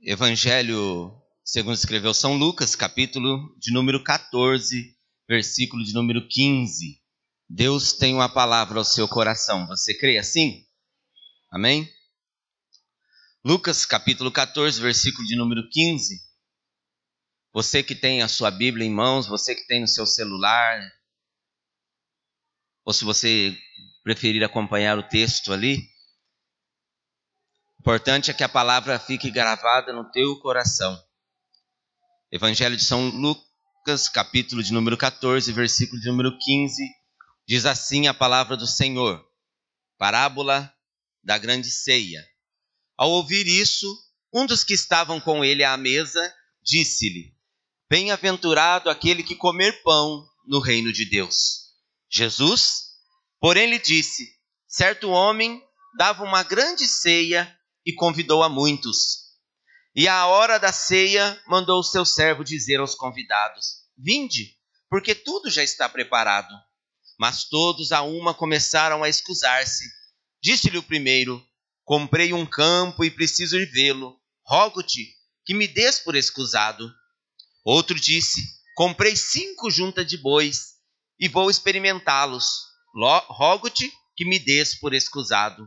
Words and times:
Evangelho 0.00 1.20
segundo 1.44 1.74
escreveu 1.74 2.14
São 2.14 2.36
Lucas, 2.36 2.76
capítulo 2.76 3.52
de 3.58 3.72
número 3.72 4.02
14, 4.04 4.96
versículo 5.28 5.82
de 5.82 5.92
número 5.92 6.28
15. 6.28 7.02
Deus 7.48 7.94
tem 7.94 8.14
uma 8.14 8.28
palavra 8.28 8.78
ao 8.78 8.84
seu 8.84 9.08
coração. 9.08 9.66
Você 9.66 9.92
crê 9.98 10.16
assim? 10.16 10.64
Amém? 11.50 11.92
Lucas, 13.44 13.84
capítulo 13.84 14.30
14, 14.30 14.80
versículo 14.80 15.26
de 15.26 15.34
número 15.34 15.68
15. 15.68 16.20
Você 17.52 17.82
que 17.82 17.96
tem 17.96 18.22
a 18.22 18.28
sua 18.28 18.52
Bíblia 18.52 18.86
em 18.86 18.90
mãos, 18.90 19.26
você 19.26 19.52
que 19.52 19.66
tem 19.66 19.80
no 19.80 19.88
seu 19.88 20.06
celular, 20.06 20.80
ou 22.84 22.92
se 22.92 23.04
você 23.04 23.58
preferir 24.04 24.44
acompanhar 24.44 24.96
o 24.96 25.08
texto 25.08 25.52
ali, 25.52 25.90
importante 27.80 28.30
é 28.30 28.34
que 28.34 28.44
a 28.44 28.48
palavra 28.48 28.98
fique 28.98 29.30
gravada 29.30 29.92
no 29.92 30.10
teu 30.10 30.38
coração. 30.40 31.00
Evangelho 32.30 32.76
de 32.76 32.84
São 32.84 33.08
Lucas, 33.08 34.08
capítulo 34.08 34.62
de 34.62 34.72
número 34.72 34.96
14, 34.96 35.50
versículo 35.52 36.00
de 36.00 36.08
número 36.08 36.36
15, 36.38 36.82
diz 37.46 37.64
assim 37.64 38.06
a 38.06 38.12
palavra 38.12 38.56
do 38.56 38.66
Senhor: 38.66 39.24
Parábola 39.96 40.72
da 41.22 41.38
grande 41.38 41.70
ceia. 41.70 42.26
Ao 42.96 43.10
ouvir 43.10 43.46
isso, 43.46 43.86
um 44.34 44.44
dos 44.44 44.64
que 44.64 44.74
estavam 44.74 45.20
com 45.20 45.44
ele 45.44 45.64
à 45.64 45.76
mesa 45.76 46.34
disse-lhe: 46.62 47.34
Bem-aventurado 47.88 48.90
aquele 48.90 49.22
que 49.22 49.36
comer 49.36 49.82
pão 49.82 50.26
no 50.46 50.60
reino 50.60 50.92
de 50.92 51.08
Deus. 51.08 51.68
Jesus, 52.10 52.88
porém, 53.40 53.70
lhe 53.70 53.78
disse: 53.78 54.28
Certo 54.66 55.08
homem 55.08 55.62
dava 55.96 56.24
uma 56.24 56.42
grande 56.42 56.86
ceia 56.86 57.57
e 57.88 57.94
convidou 57.94 58.42
a 58.42 58.50
muitos. 58.50 59.28
E 59.96 60.06
à 60.06 60.26
hora 60.26 60.58
da 60.58 60.70
ceia, 60.70 61.40
mandou 61.46 61.80
o 61.80 61.82
seu 61.82 62.04
servo 62.04 62.44
dizer 62.44 62.80
aos 62.80 62.94
convidados: 62.94 63.78
Vinde, 63.96 64.54
porque 64.90 65.14
tudo 65.14 65.48
já 65.48 65.64
está 65.64 65.88
preparado. 65.88 66.54
Mas 67.18 67.44
todos 67.44 67.90
a 67.90 68.02
uma 68.02 68.34
começaram 68.34 69.02
a 69.02 69.08
escusar-se. 69.08 69.84
Disse-lhe 70.42 70.76
o 70.76 70.82
primeiro: 70.82 71.42
Comprei 71.82 72.34
um 72.34 72.44
campo 72.44 73.02
e 73.06 73.10
preciso 73.10 73.56
ir 73.56 73.64
vê-lo. 73.72 74.20
Rogo-te 74.46 75.16
que 75.46 75.54
me 75.54 75.66
des 75.66 75.98
por 75.98 76.14
escusado. 76.14 76.92
Outro 77.64 77.98
disse: 77.98 78.38
Comprei 78.76 79.16
cinco 79.16 79.70
juntas 79.70 80.06
de 80.06 80.18
bois 80.18 80.74
e 81.18 81.26
vou 81.26 81.48
experimentá-los. 81.48 82.66
Rogo-te 83.30 83.90
que 84.14 84.26
me 84.26 84.38
des 84.38 84.78
por 84.78 84.92
escusado. 84.92 85.66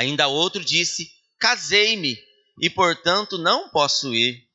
Ainda 0.00 0.28
outro 0.28 0.64
disse: 0.64 1.12
Casei-me 1.38 2.18
e, 2.58 2.70
portanto, 2.70 3.36
não 3.36 3.68
posso 3.68 4.14
ir. 4.14 4.48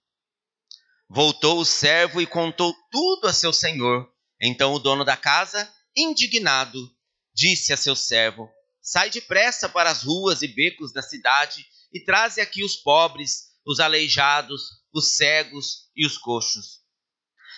Voltou 1.07 1.59
o 1.59 1.65
servo 1.65 2.19
e 2.19 2.25
contou 2.25 2.75
tudo 2.91 3.27
a 3.27 3.33
seu 3.33 3.53
senhor. 3.53 4.11
Então 4.41 4.73
o 4.73 4.79
dono 4.79 5.05
da 5.05 5.15
casa, 5.15 5.71
indignado, 5.95 6.91
disse 7.31 7.71
a 7.71 7.77
seu 7.77 7.95
servo: 7.95 8.49
Sai 8.81 9.11
depressa 9.11 9.69
para 9.69 9.91
as 9.91 10.01
ruas 10.01 10.41
e 10.41 10.47
becos 10.47 10.91
da 10.91 11.03
cidade 11.03 11.63
e 11.93 12.03
traze 12.03 12.41
aqui 12.41 12.63
os 12.63 12.75
pobres, 12.77 13.51
os 13.63 13.79
aleijados, 13.79 14.63
os 14.91 15.15
cegos 15.15 15.91
e 15.95 16.07
os 16.07 16.17
coxos. 16.17 16.79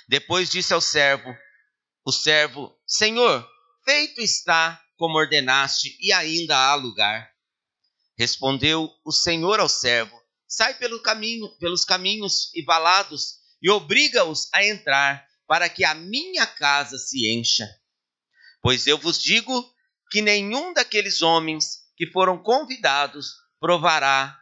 Depois 0.09 0.49
disse 0.49 0.73
ao 0.73 0.81
servo: 0.81 1.33
O 2.05 2.11
servo, 2.11 2.77
Senhor, 2.85 3.49
feito 3.85 4.19
está 4.19 4.77
como 4.97 5.17
ordenaste, 5.17 5.95
e 6.01 6.11
ainda 6.11 6.57
há 6.57 6.75
lugar. 6.75 7.36
Respondeu 8.17 8.91
o 9.05 9.11
Senhor 9.11 9.59
ao 9.59 9.69
servo: 9.69 10.19
Sai 10.47 10.73
pelo 10.73 11.01
caminho, 11.01 11.49
pelos 11.57 11.85
caminhos 11.85 12.51
e 12.55 12.63
valados 12.63 13.37
e 13.61 13.69
obriga-os 13.69 14.49
a 14.53 14.65
entrar, 14.65 15.27
para 15.45 15.69
que 15.69 15.83
a 15.83 15.93
minha 15.93 16.45
casa 16.45 16.97
se 16.97 17.27
encha. 17.27 17.67
Pois 18.61 18.85
eu 18.87 18.97
vos 18.97 19.21
digo 19.21 19.73
que 20.11 20.21
nenhum 20.21 20.73
daqueles 20.73 21.21
homens 21.21 21.85
que 21.95 22.07
foram 22.07 22.37
convidados 22.37 23.33
provará 23.59 24.37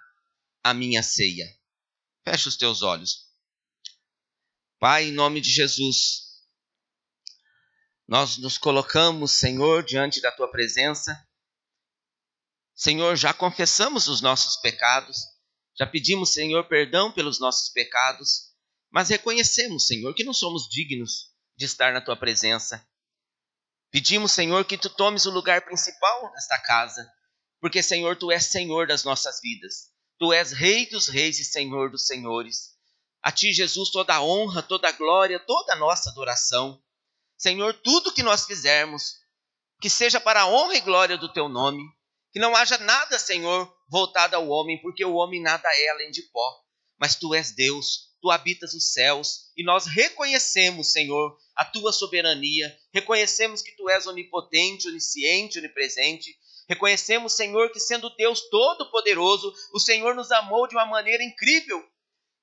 a 0.63 0.73
minha 0.73 1.03
ceia. 1.03 1.45
Fecha 2.23 2.49
os 2.49 2.57
teus 2.57 2.81
olhos. 2.81 3.25
Pai, 4.79 5.05
em 5.05 5.11
nome 5.11 5.41
de 5.41 5.49
Jesus, 5.49 6.25
nós 8.07 8.37
nos 8.37 8.57
colocamos, 8.57 9.31
Senhor, 9.31 9.83
diante 9.83 10.21
da 10.21 10.31
tua 10.31 10.49
presença 10.49 11.24
Senhor, 12.75 13.15
já 13.15 13.33
confessamos 13.33 14.07
os 14.07 14.19
nossos 14.19 14.57
pecados, 14.57 15.17
já 15.77 15.87
pedimos, 15.87 16.29
Senhor, 16.33 16.67
perdão 16.67 17.11
pelos 17.11 17.39
nossos 17.39 17.69
pecados, 17.69 18.53
mas 18.91 19.09
reconhecemos, 19.09 19.87
Senhor, 19.87 20.13
que 20.13 20.23
não 20.23 20.33
somos 20.33 20.67
dignos 20.69 21.33
de 21.55 21.65
estar 21.65 21.93
na 21.93 22.01
tua 22.01 22.17
presença. 22.17 22.85
Pedimos, 23.91 24.33
Senhor, 24.33 24.65
que 24.65 24.77
tu 24.77 24.89
tomes 24.89 25.25
o 25.25 25.31
lugar 25.31 25.61
principal 25.61 26.31
nesta 26.33 26.59
casa, 26.59 27.09
porque, 27.61 27.81
Senhor, 27.81 28.17
tu 28.17 28.29
és 28.29 28.43
Senhor 28.43 28.87
das 28.87 29.03
nossas 29.05 29.39
vidas. 29.41 29.89
Tu 30.19 30.33
és 30.33 30.51
Rei 30.51 30.89
dos 30.89 31.07
reis 31.07 31.39
e 31.39 31.45
Senhor 31.45 31.89
dos 31.89 32.05
senhores. 32.05 32.75
A 33.21 33.31
ti, 33.31 33.53
Jesus, 33.53 33.89
toda 33.89 34.15
a 34.15 34.21
honra, 34.21 34.61
toda 34.61 34.87
a 34.87 34.91
glória, 34.91 35.39
toda 35.39 35.73
a 35.73 35.75
nossa 35.77 36.09
adoração. 36.09 36.81
Senhor, 37.37 37.73
tudo 37.73 38.13
que 38.13 38.21
nós 38.21 38.45
fizermos, 38.45 39.15
que 39.81 39.89
seja 39.89 40.19
para 40.19 40.41
a 40.41 40.47
honra 40.47 40.75
e 40.75 40.81
glória 40.81 41.17
do 41.17 41.31
teu 41.31 41.49
nome. 41.49 41.81
Que 42.35 42.41
não 42.41 42.53
haja 42.53 42.77
nada, 42.79 43.17
Senhor, 43.17 43.73
voltado 43.87 44.35
ao 44.35 44.49
homem, 44.49 44.81
porque 44.81 45.05
o 45.05 45.13
homem 45.13 45.41
nada 45.41 45.69
é 45.73 45.87
além 45.87 46.11
de 46.11 46.21
pó. 46.21 46.53
Mas 46.99 47.15
tu 47.15 47.33
és 47.33 47.51
Deus, 47.51 48.13
tu 48.21 48.29
habitas 48.29 48.73
os 48.73 48.91
céus, 48.91 49.53
e 49.55 49.63
nós 49.63 49.85
reconhecemos, 49.85 50.91
Senhor, 50.91 51.37
a 51.55 51.63
tua 51.63 51.93
soberania, 51.93 52.77
reconhecemos 52.93 53.61
que 53.61 53.73
tu 53.77 53.89
és 53.89 54.05
onipotente, 54.05 54.89
onisciente, 54.89 55.59
onipresente. 55.59 56.37
Reconhecemos, 56.67 57.31
Senhor, 57.31 57.71
que 57.71 57.79
sendo 57.79 58.13
Deus 58.17 58.41
todo-poderoso, 58.49 59.53
o 59.73 59.79
Senhor 59.79 60.13
nos 60.13 60.29
amou 60.29 60.67
de 60.67 60.75
uma 60.75 60.85
maneira 60.85 61.23
incrível. 61.23 61.81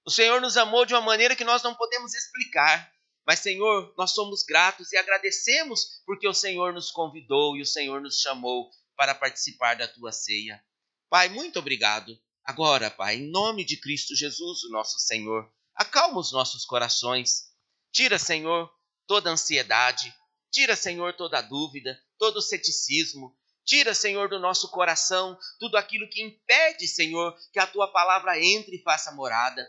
O 0.07 0.11
Senhor 0.11 0.41
nos 0.41 0.57
amou 0.57 0.87
de 0.87 0.95
uma 0.95 1.03
maneira 1.03 1.37
que 1.37 1.45
nós 1.45 1.63
não 1.63 1.75
podemos 1.75 2.15
explicar. 2.15 2.91
Mas, 3.27 3.41
Senhor, 3.41 3.93
nós 3.99 4.13
somos 4.13 4.43
gratos 4.43 4.91
e 4.91 4.97
agradecemos 4.97 6.01
porque 6.07 6.27
o 6.27 6.33
Senhor 6.33 6.73
nos 6.73 6.91
convidou 6.91 7.59
e 7.59 7.61
o 7.61 7.67
Senhor 7.67 8.01
nos 8.01 8.23
chamou 8.23 8.71
para 8.97 9.15
participar 9.15 9.75
da 9.77 9.89
tua 9.89 10.13
ceia. 10.13 10.63
Pai, 11.09 11.29
muito 11.29 11.59
obrigado. 11.59 12.19
Agora, 12.45 12.91
Pai, 12.91 13.17
em 13.17 13.31
nome 13.31 13.65
de 13.65 13.77
Cristo 13.77 14.17
Jesus, 14.17 14.65
o 14.65 14.71
nosso 14.71 14.99
Senhor, 14.99 15.49
acalma 15.75 16.19
os 16.19 16.33
nossos 16.33 16.65
corações. 16.65 17.51
Tira, 17.93 18.19
Senhor, 18.19 18.71
toda 19.07 19.31
ansiedade. 19.31 20.13
Tira, 20.51 20.75
Senhor, 20.75 21.15
toda 21.15 21.41
dúvida, 21.41 21.99
todo 22.19 22.43
ceticismo. 22.43 23.37
Tira, 23.65 23.95
Senhor, 23.95 24.29
do 24.29 24.41
nosso 24.41 24.69
coração 24.71 25.39
tudo 25.61 25.77
aquilo 25.77 26.09
que 26.09 26.23
impede, 26.23 26.89
Senhor, 26.89 27.37
que 27.53 27.59
a 27.59 27.67
tua 27.67 27.89
palavra 27.93 28.39
entre 28.43 28.77
e 28.77 28.83
faça 28.83 29.13
morada. 29.13 29.65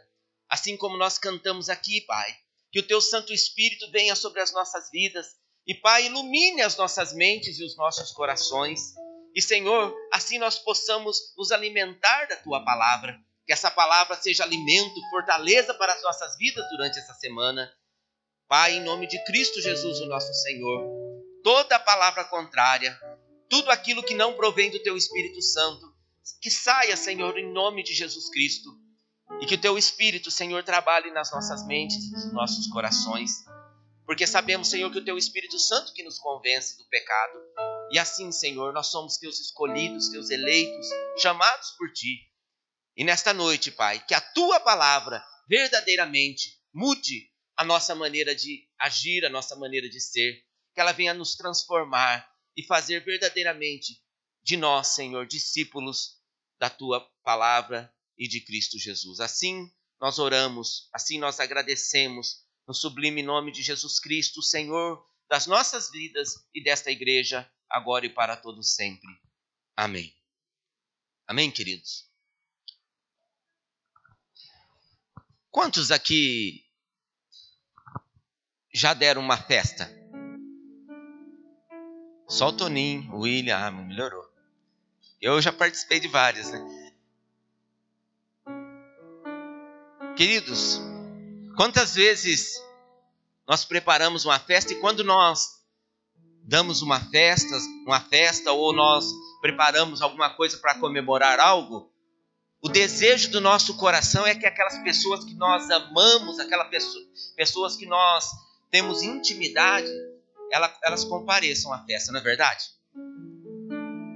Assim 0.49 0.75
como 0.75 0.97
nós 0.97 1.17
cantamos 1.17 1.69
aqui, 1.69 2.01
Pai, 2.01 2.35
que 2.71 2.79
o 2.79 2.87
teu 2.87 2.99
Santo 2.99 3.31
Espírito 3.31 3.89
venha 3.91 4.15
sobre 4.15 4.41
as 4.41 4.51
nossas 4.51 4.89
vidas 4.89 5.27
e, 5.65 5.73
Pai, 5.75 6.07
ilumine 6.07 6.61
as 6.61 6.75
nossas 6.75 7.13
mentes 7.13 7.59
e 7.59 7.63
os 7.63 7.77
nossos 7.77 8.11
corações. 8.11 8.93
E, 9.35 9.41
Senhor, 9.41 9.95
assim 10.11 10.37
nós 10.37 10.59
possamos 10.59 11.33
nos 11.35 11.51
alimentar 11.51 12.25
da 12.27 12.35
tua 12.37 12.63
palavra. 12.63 13.19
Que 13.45 13.51
essa 13.51 13.69
palavra 13.69 14.15
seja 14.15 14.43
alimento, 14.43 15.01
fortaleza 15.09 15.73
para 15.73 15.93
as 15.93 16.01
nossas 16.01 16.37
vidas 16.37 16.65
durante 16.69 16.99
essa 16.99 17.13
semana. 17.15 17.69
Pai, 18.47 18.75
em 18.75 18.83
nome 18.83 19.07
de 19.07 19.21
Cristo 19.25 19.59
Jesus, 19.59 19.99
o 19.99 20.05
nosso 20.05 20.33
Senhor, 20.33 20.85
toda 21.43 21.79
palavra 21.79 22.23
contrária, 22.25 22.97
tudo 23.49 23.71
aquilo 23.71 24.03
que 24.03 24.13
não 24.13 24.33
provém 24.35 24.69
do 24.69 24.81
teu 24.81 24.95
Espírito 24.95 25.41
Santo, 25.41 25.93
que 26.41 26.49
saia, 26.49 26.95
Senhor, 26.95 27.37
em 27.37 27.51
nome 27.51 27.83
de 27.83 27.93
Jesus 27.93 28.29
Cristo. 28.29 28.69
E 29.41 29.45
que 29.45 29.55
o 29.55 29.61
teu 29.61 29.77
Espírito, 29.77 30.29
Senhor, 30.29 30.63
trabalhe 30.63 31.11
nas 31.11 31.31
nossas 31.31 31.65
mentes 31.65 32.11
nos 32.11 32.31
nossos 32.31 32.67
corações. 32.67 33.43
Porque 34.05 34.27
sabemos, 34.27 34.69
Senhor, 34.69 34.91
que 34.91 34.99
o 34.99 35.05
teu 35.05 35.17
Espírito 35.17 35.57
Santo 35.57 35.93
que 35.93 36.03
nos 36.03 36.19
convence 36.19 36.77
do 36.77 36.87
pecado 36.87 37.39
e 37.93 37.99
assim, 37.99 38.31
Senhor, 38.31 38.73
nós 38.73 38.87
somos 38.87 39.17
teus 39.17 39.39
escolhidos, 39.39 40.09
teus 40.09 40.31
eleitos, 40.31 40.87
chamados 41.21 41.69
por 41.77 41.93
ti. 41.93 42.27
E 42.97 43.03
nesta 43.03 43.35
noite, 43.35 43.69
Pai, 43.69 44.03
que 44.03 44.15
a 44.15 44.19
tua 44.19 44.59
palavra 44.59 45.23
verdadeiramente 45.47 46.59
mude 46.73 47.29
a 47.55 47.63
nossa 47.63 47.93
maneira 47.93 48.35
de 48.35 48.67
agir, 48.79 49.23
a 49.23 49.29
nossa 49.29 49.55
maneira 49.55 49.87
de 49.87 50.01
ser, 50.01 50.43
que 50.73 50.81
ela 50.81 50.91
venha 50.91 51.13
nos 51.13 51.35
transformar 51.35 52.27
e 52.57 52.65
fazer 52.65 53.05
verdadeiramente 53.05 54.01
de 54.41 54.57
nós, 54.57 54.87
Senhor, 54.87 55.27
discípulos 55.27 56.19
da 56.59 56.71
tua 56.71 57.07
palavra 57.23 57.93
e 58.17 58.27
de 58.27 58.41
Cristo 58.41 58.79
Jesus. 58.79 59.19
Assim 59.19 59.71
nós 60.01 60.17
oramos, 60.17 60.89
assim 60.91 61.19
nós 61.19 61.39
agradecemos 61.39 62.43
no 62.67 62.73
sublime 62.73 63.21
nome 63.21 63.51
de 63.51 63.61
Jesus 63.61 63.99
Cristo, 63.99 64.41
Senhor 64.41 64.99
das 65.29 65.47
nossas 65.47 65.89
vidas 65.89 66.35
e 66.53 66.63
desta 66.63 66.91
igreja 66.91 67.49
agora 67.73 68.05
e 68.05 68.09
para 68.09 68.37
todos 68.37 68.75
sempre. 68.75 69.09
Amém. 69.75 70.15
Amém, 71.27 71.49
queridos. 71.49 72.07
Quantos 75.49 75.89
aqui 75.89 76.63
já 78.71 78.93
deram 78.93 79.21
uma 79.21 79.37
festa? 79.37 79.91
Só 82.27 82.49
o 82.49 82.53
Toninho, 82.53 83.11
o 83.11 83.21
William, 83.21 83.57
ah, 83.57 83.71
melhorou. 83.71 84.31
Eu 85.19 85.41
já 85.41 85.51
participei 85.51 85.99
de 85.99 86.07
várias, 86.07 86.51
né? 86.51 86.59
Queridos, 90.15 90.79
quantas 91.55 91.95
vezes 91.95 92.61
nós 93.47 93.65
preparamos 93.65 94.25
uma 94.25 94.39
festa 94.39 94.73
e 94.73 94.79
quando 94.79 95.03
nós 95.03 95.62
damos 96.53 96.83
uma 96.83 96.99
festa, 96.99 97.57
uma 97.83 97.99
festa 97.99 98.51
ou 98.51 98.73
nós 98.73 99.11
preparamos 99.41 100.03
alguma 100.03 100.29
coisa 100.29 100.55
para 100.59 100.75
comemorar 100.75 101.39
algo, 101.39 101.91
o 102.61 102.69
desejo 102.69 103.31
do 103.31 103.41
nosso 103.41 103.75
coração 103.75 104.23
é 104.23 104.35
que 104.35 104.45
aquelas 104.45 104.77
pessoas 104.83 105.25
que 105.25 105.33
nós 105.33 105.67
amamos, 105.71 106.39
aquelas 106.39 106.69
pessoa, 106.69 107.03
pessoas 107.35 107.75
que 107.75 107.87
nós 107.87 108.29
temos 108.69 109.01
intimidade, 109.01 109.91
elas, 110.51 110.71
elas 110.83 111.03
compareçam 111.03 111.73
à 111.73 111.83
festa, 111.85 112.11
não 112.11 112.19
é 112.19 112.23
verdade? 112.23 112.65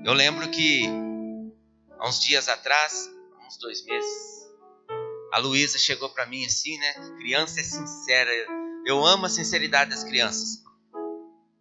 Eu 0.05 0.13
lembro 0.13 0.47
que 0.51 0.85
há 1.97 2.07
uns 2.07 2.19
dias 2.19 2.47
atrás, 2.47 3.09
uns 3.47 3.57
dois 3.57 3.83
meses, 3.83 4.47
a 5.33 5.39
Luísa 5.39 5.79
chegou 5.79 6.09
para 6.11 6.27
mim 6.27 6.45
assim, 6.45 6.77
né? 6.77 6.93
Criança 7.17 7.59
é 7.59 7.63
sincera. 7.63 8.29
Eu 8.85 9.03
amo 9.03 9.25
a 9.25 9.29
sinceridade 9.29 9.89
das 9.89 10.03
crianças. 10.03 10.66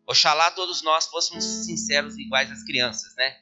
Oxalá 0.06 0.50
todos 0.53 0.82
nós 0.82 1.06
fôssemos 1.06 1.44
sinceros 1.44 2.17
iguais 2.17 2.50
às 2.50 2.62
crianças, 2.62 3.14
né? 3.17 3.37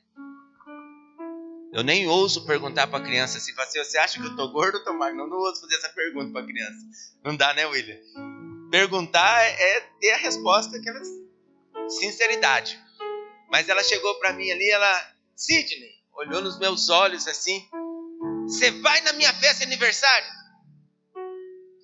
Eu 1.73 1.83
nem 1.83 2.07
ouso 2.07 2.47
perguntar 2.47 2.87
para 2.87 3.01
a 3.01 3.03
criança 3.03 3.37
assim, 3.37 3.53
assim, 3.59 3.85
você 3.85 3.99
acha 3.99 4.21
que 4.21 4.27
eu 4.27 4.37
tô 4.37 4.49
gordo 4.49 4.79
ou 4.79 4.85
tô 4.85 4.95
magro? 4.95 5.17
Não, 5.17 5.29
não 5.29 5.39
ouso 5.39 5.61
fazer 5.61 5.75
essa 5.75 5.89
pergunta 5.89 6.33
para 6.33 6.43
a 6.43 6.47
criança. 6.47 6.79
Não 7.23 7.37
dá, 7.37 7.53
né, 7.53 7.67
William? 7.67 7.99
Perguntar 8.71 9.43
é 9.43 9.81
ter 10.01 10.13
a 10.13 10.17
resposta 10.17 10.81
que 10.81 10.89
sinceridade. 11.91 12.81
Mas 13.51 13.69
ela 13.69 13.83
chegou 13.83 14.15
para 14.21 14.33
mim 14.33 14.51
ali, 14.51 14.71
ela, 14.71 15.15
Sidney, 15.37 15.91
olhou 16.13 16.41
nos 16.41 16.59
meus 16.59 16.89
olhos 16.89 17.27
assim, 17.27 17.69
você 18.47 18.71
vai 18.71 19.01
na 19.03 19.13
minha 19.13 19.33
festa 19.35 19.59
de 19.59 19.65
aniversário? 19.65 20.29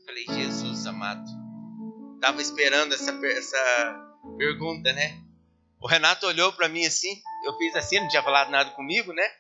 Falei, 0.07 0.25
Jesus 0.27 0.87
amado. 0.87 1.29
Tava 2.21 2.41
esperando 2.41 2.95
essa, 2.95 3.11
essa 3.27 4.10
pergunta, 4.37 4.93
né? 4.93 5.21
O 5.81 5.87
Renato 5.87 6.27
olhou 6.27 6.53
para 6.53 6.69
mim 6.69 6.85
assim, 6.85 7.21
eu 7.45 7.57
fiz 7.57 7.75
assim, 7.75 8.01
não 8.01 8.09
tinha 8.09 8.23
falado 8.23 8.51
nada 8.51 8.71
comigo, 8.71 9.13
né? 9.13 9.31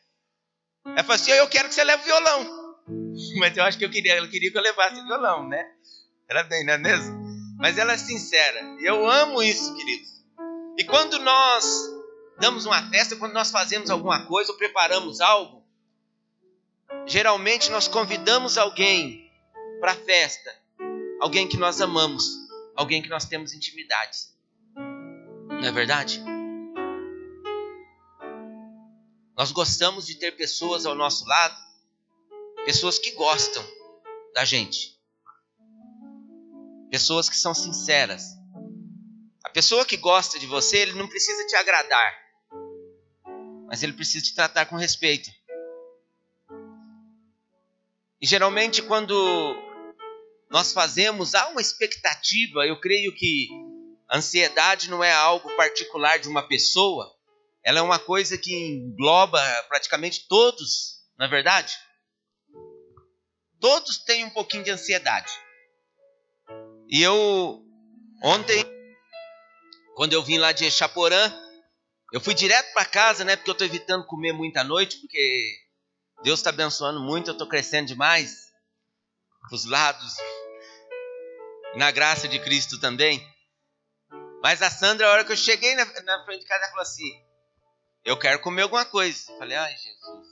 Ela 0.86 1.02
falou 1.02 1.14
assim: 1.14 1.30
Eu 1.32 1.48
quero 1.48 1.68
que 1.68 1.74
você 1.74 1.84
leve 1.84 2.04
violão. 2.04 2.74
Mas 3.38 3.56
eu 3.56 3.64
acho 3.64 3.78
que 3.78 3.84
eu 3.84 3.90
queria, 3.90 4.14
ela 4.14 4.28
queria 4.28 4.50
que 4.50 4.56
eu 4.56 4.62
levasse 4.62 5.02
violão, 5.02 5.48
né? 5.48 5.64
Era 6.28 6.42
bem, 6.44 6.64
não 6.64 6.74
é 6.74 6.78
mesmo? 6.78 7.20
Mas 7.58 7.76
ela 7.76 7.92
é 7.92 7.98
sincera. 7.98 8.60
Eu 8.80 9.08
amo 9.08 9.42
isso, 9.42 9.74
queridos. 9.76 10.08
E 10.78 10.84
quando 10.84 11.18
nós 11.18 11.90
damos 12.38 12.64
uma 12.64 12.88
festa, 12.88 13.16
quando 13.16 13.34
nós 13.34 13.50
fazemos 13.50 13.90
alguma 13.90 14.24
coisa 14.26 14.50
ou 14.50 14.56
preparamos 14.56 15.20
algo, 15.20 15.62
geralmente 17.06 17.70
nós 17.70 17.86
convidamos 17.86 18.56
alguém 18.56 19.30
para 19.78 19.92
a 19.92 19.96
festa, 19.96 20.50
alguém 21.20 21.46
que 21.46 21.58
nós 21.58 21.80
amamos, 21.80 22.38
alguém 22.74 23.02
que 23.02 23.10
nós 23.10 23.26
temos 23.26 23.52
intimidade. 23.52 24.30
Não 25.60 25.68
é 25.68 25.72
verdade? 25.72 26.22
Nós 29.36 29.52
gostamos 29.52 30.06
de 30.06 30.14
ter 30.14 30.32
pessoas 30.32 30.86
ao 30.86 30.94
nosso 30.94 31.26
lado, 31.26 31.54
pessoas 32.64 32.98
que 32.98 33.10
gostam 33.10 33.62
da 34.34 34.42
gente, 34.42 34.98
pessoas 36.90 37.28
que 37.28 37.36
são 37.36 37.54
sinceras. 37.54 38.38
A 39.44 39.50
pessoa 39.50 39.84
que 39.84 39.98
gosta 39.98 40.38
de 40.38 40.46
você, 40.46 40.78
ele 40.78 40.94
não 40.94 41.06
precisa 41.06 41.46
te 41.46 41.54
agradar, 41.56 42.10
mas 43.66 43.82
ele 43.82 43.92
precisa 43.92 44.24
te 44.24 44.34
tratar 44.34 44.64
com 44.64 44.76
respeito. 44.76 45.30
E 48.18 48.26
geralmente, 48.26 48.80
quando 48.80 49.14
nós 50.50 50.72
fazemos, 50.72 51.34
há 51.34 51.48
uma 51.48 51.60
expectativa, 51.60 52.66
eu 52.66 52.80
creio 52.80 53.14
que 53.14 53.48
Ansiedade 54.12 54.90
não 54.90 55.04
é 55.04 55.12
algo 55.12 55.54
particular 55.56 56.18
de 56.18 56.28
uma 56.28 56.42
pessoa, 56.46 57.14
ela 57.64 57.78
é 57.78 57.82
uma 57.82 57.98
coisa 57.98 58.36
que 58.38 58.52
engloba 58.52 59.40
praticamente 59.68 60.26
todos, 60.26 61.00
não 61.18 61.26
é 61.26 61.28
verdade? 61.28 61.74
Todos 63.60 63.98
têm 63.98 64.24
um 64.24 64.30
pouquinho 64.30 64.64
de 64.64 64.70
ansiedade. 64.70 65.30
E 66.88 67.02
eu, 67.02 67.62
ontem, 68.24 68.64
quando 69.94 70.14
eu 70.14 70.22
vim 70.22 70.38
lá 70.38 70.50
de 70.50 70.70
Chaporã, 70.70 71.30
eu 72.12 72.20
fui 72.20 72.34
direto 72.34 72.72
para 72.72 72.86
casa, 72.86 73.24
né? 73.24 73.36
Porque 73.36 73.50
eu 73.50 73.52
estou 73.52 73.66
evitando 73.66 74.06
comer 74.06 74.32
muita 74.32 74.64
noite, 74.64 74.96
porque 74.98 75.56
Deus 76.24 76.40
está 76.40 76.50
abençoando 76.50 77.00
muito, 77.00 77.28
eu 77.28 77.32
estou 77.32 77.46
crescendo 77.46 77.86
demais. 77.86 78.48
Os 79.52 79.64
lados, 79.66 80.16
na 81.76 81.90
graça 81.90 82.26
de 82.26 82.38
Cristo 82.40 82.80
também. 82.80 83.24
Mas 84.42 84.62
a 84.62 84.70
Sandra, 84.70 85.06
a 85.06 85.10
hora 85.10 85.24
que 85.24 85.32
eu 85.32 85.36
cheguei 85.36 85.74
na, 85.74 85.84
na 86.02 86.24
frente 86.24 86.40
de 86.40 86.46
casa, 86.46 86.62
ela 86.62 86.70
falou 86.70 86.82
assim: 86.82 87.24
Eu 88.04 88.18
quero 88.18 88.40
comer 88.40 88.62
alguma 88.62 88.84
coisa. 88.84 89.30
Eu 89.30 89.38
falei: 89.38 89.56
Ai, 89.56 89.76
Jesus. 89.76 90.28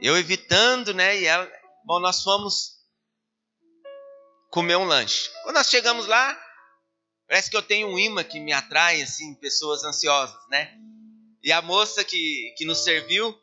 Eu 0.00 0.16
evitando, 0.16 0.94
né? 0.94 1.18
E 1.18 1.24
ela, 1.24 1.50
bom, 1.84 2.00
nós 2.00 2.22
fomos 2.22 2.78
comer 4.50 4.76
um 4.76 4.84
lanche. 4.84 5.30
Quando 5.42 5.56
nós 5.56 5.68
chegamos 5.68 6.06
lá, 6.06 6.36
parece 7.26 7.50
que 7.50 7.56
eu 7.56 7.62
tenho 7.62 7.88
um 7.88 7.98
imã 7.98 8.24
que 8.24 8.40
me 8.40 8.52
atrai, 8.52 9.02
assim, 9.02 9.34
pessoas 9.36 9.84
ansiosas, 9.84 10.40
né? 10.48 10.76
E 11.42 11.52
a 11.52 11.62
moça 11.62 12.04
que, 12.04 12.54
que 12.56 12.64
nos 12.64 12.82
serviu, 12.82 13.36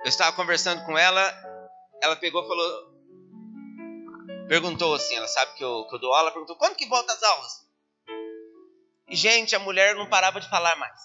eu 0.00 0.08
estava 0.08 0.34
conversando 0.36 0.84
com 0.84 0.96
ela, 0.96 1.32
ela 2.00 2.16
pegou 2.16 2.44
e 2.44 2.48
falou: 2.48 2.91
perguntou 4.52 4.94
assim, 4.94 5.14
ela 5.14 5.28
sabe 5.28 5.54
que 5.54 5.64
eu, 5.64 5.86
que 5.86 5.94
eu 5.94 5.98
dou 5.98 6.12
aula, 6.12 6.30
perguntou, 6.30 6.56
quando 6.56 6.76
que 6.76 6.84
volta 6.84 7.10
as 7.10 7.22
aulas? 7.22 7.52
E, 9.08 9.16
gente, 9.16 9.56
a 9.56 9.58
mulher 9.58 9.94
não 9.94 10.10
parava 10.10 10.42
de 10.42 10.50
falar 10.50 10.76
mais. 10.76 11.00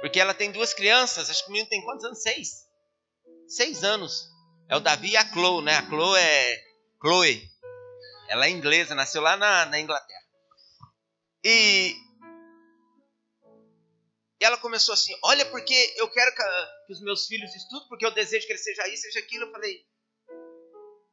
Porque 0.00 0.18
ela 0.18 0.34
tem 0.34 0.50
duas 0.50 0.74
crianças, 0.74 1.30
acho 1.30 1.44
que 1.44 1.50
o 1.50 1.52
menino 1.52 1.70
tem 1.70 1.84
quantos 1.84 2.04
anos? 2.04 2.20
Seis. 2.20 2.66
Seis 3.46 3.84
anos. 3.84 4.28
É 4.68 4.74
o 4.74 4.80
Davi 4.80 5.10
e 5.10 5.16
a 5.16 5.24
Chloe, 5.24 5.62
né? 5.62 5.76
A 5.76 5.86
Chloe 5.86 6.18
é 6.18 6.64
Chloe. 7.00 7.48
Ela 8.28 8.46
é 8.46 8.50
inglesa, 8.50 8.92
nasceu 8.92 9.22
lá 9.22 9.36
na, 9.36 9.66
na 9.66 9.78
Inglaterra. 9.78 10.26
E, 11.44 11.94
e 14.40 14.44
ela 14.44 14.58
começou 14.58 14.94
assim: 14.94 15.16
Olha, 15.22 15.46
porque 15.46 15.94
eu 15.96 16.10
quero 16.10 16.34
que, 16.34 16.92
os 16.92 17.00
meus 17.02 17.24
filhos 17.28 17.54
estudem, 17.54 17.86
porque 17.88 18.04
eu 18.04 18.10
desejo 18.10 18.44
que 18.46 18.52
ele 18.52 18.58
seja 18.58 18.88
isso, 18.88 19.02
seja 19.02 19.20
aquilo. 19.20 19.44
Eu 19.44 19.52
falei: 19.52 19.86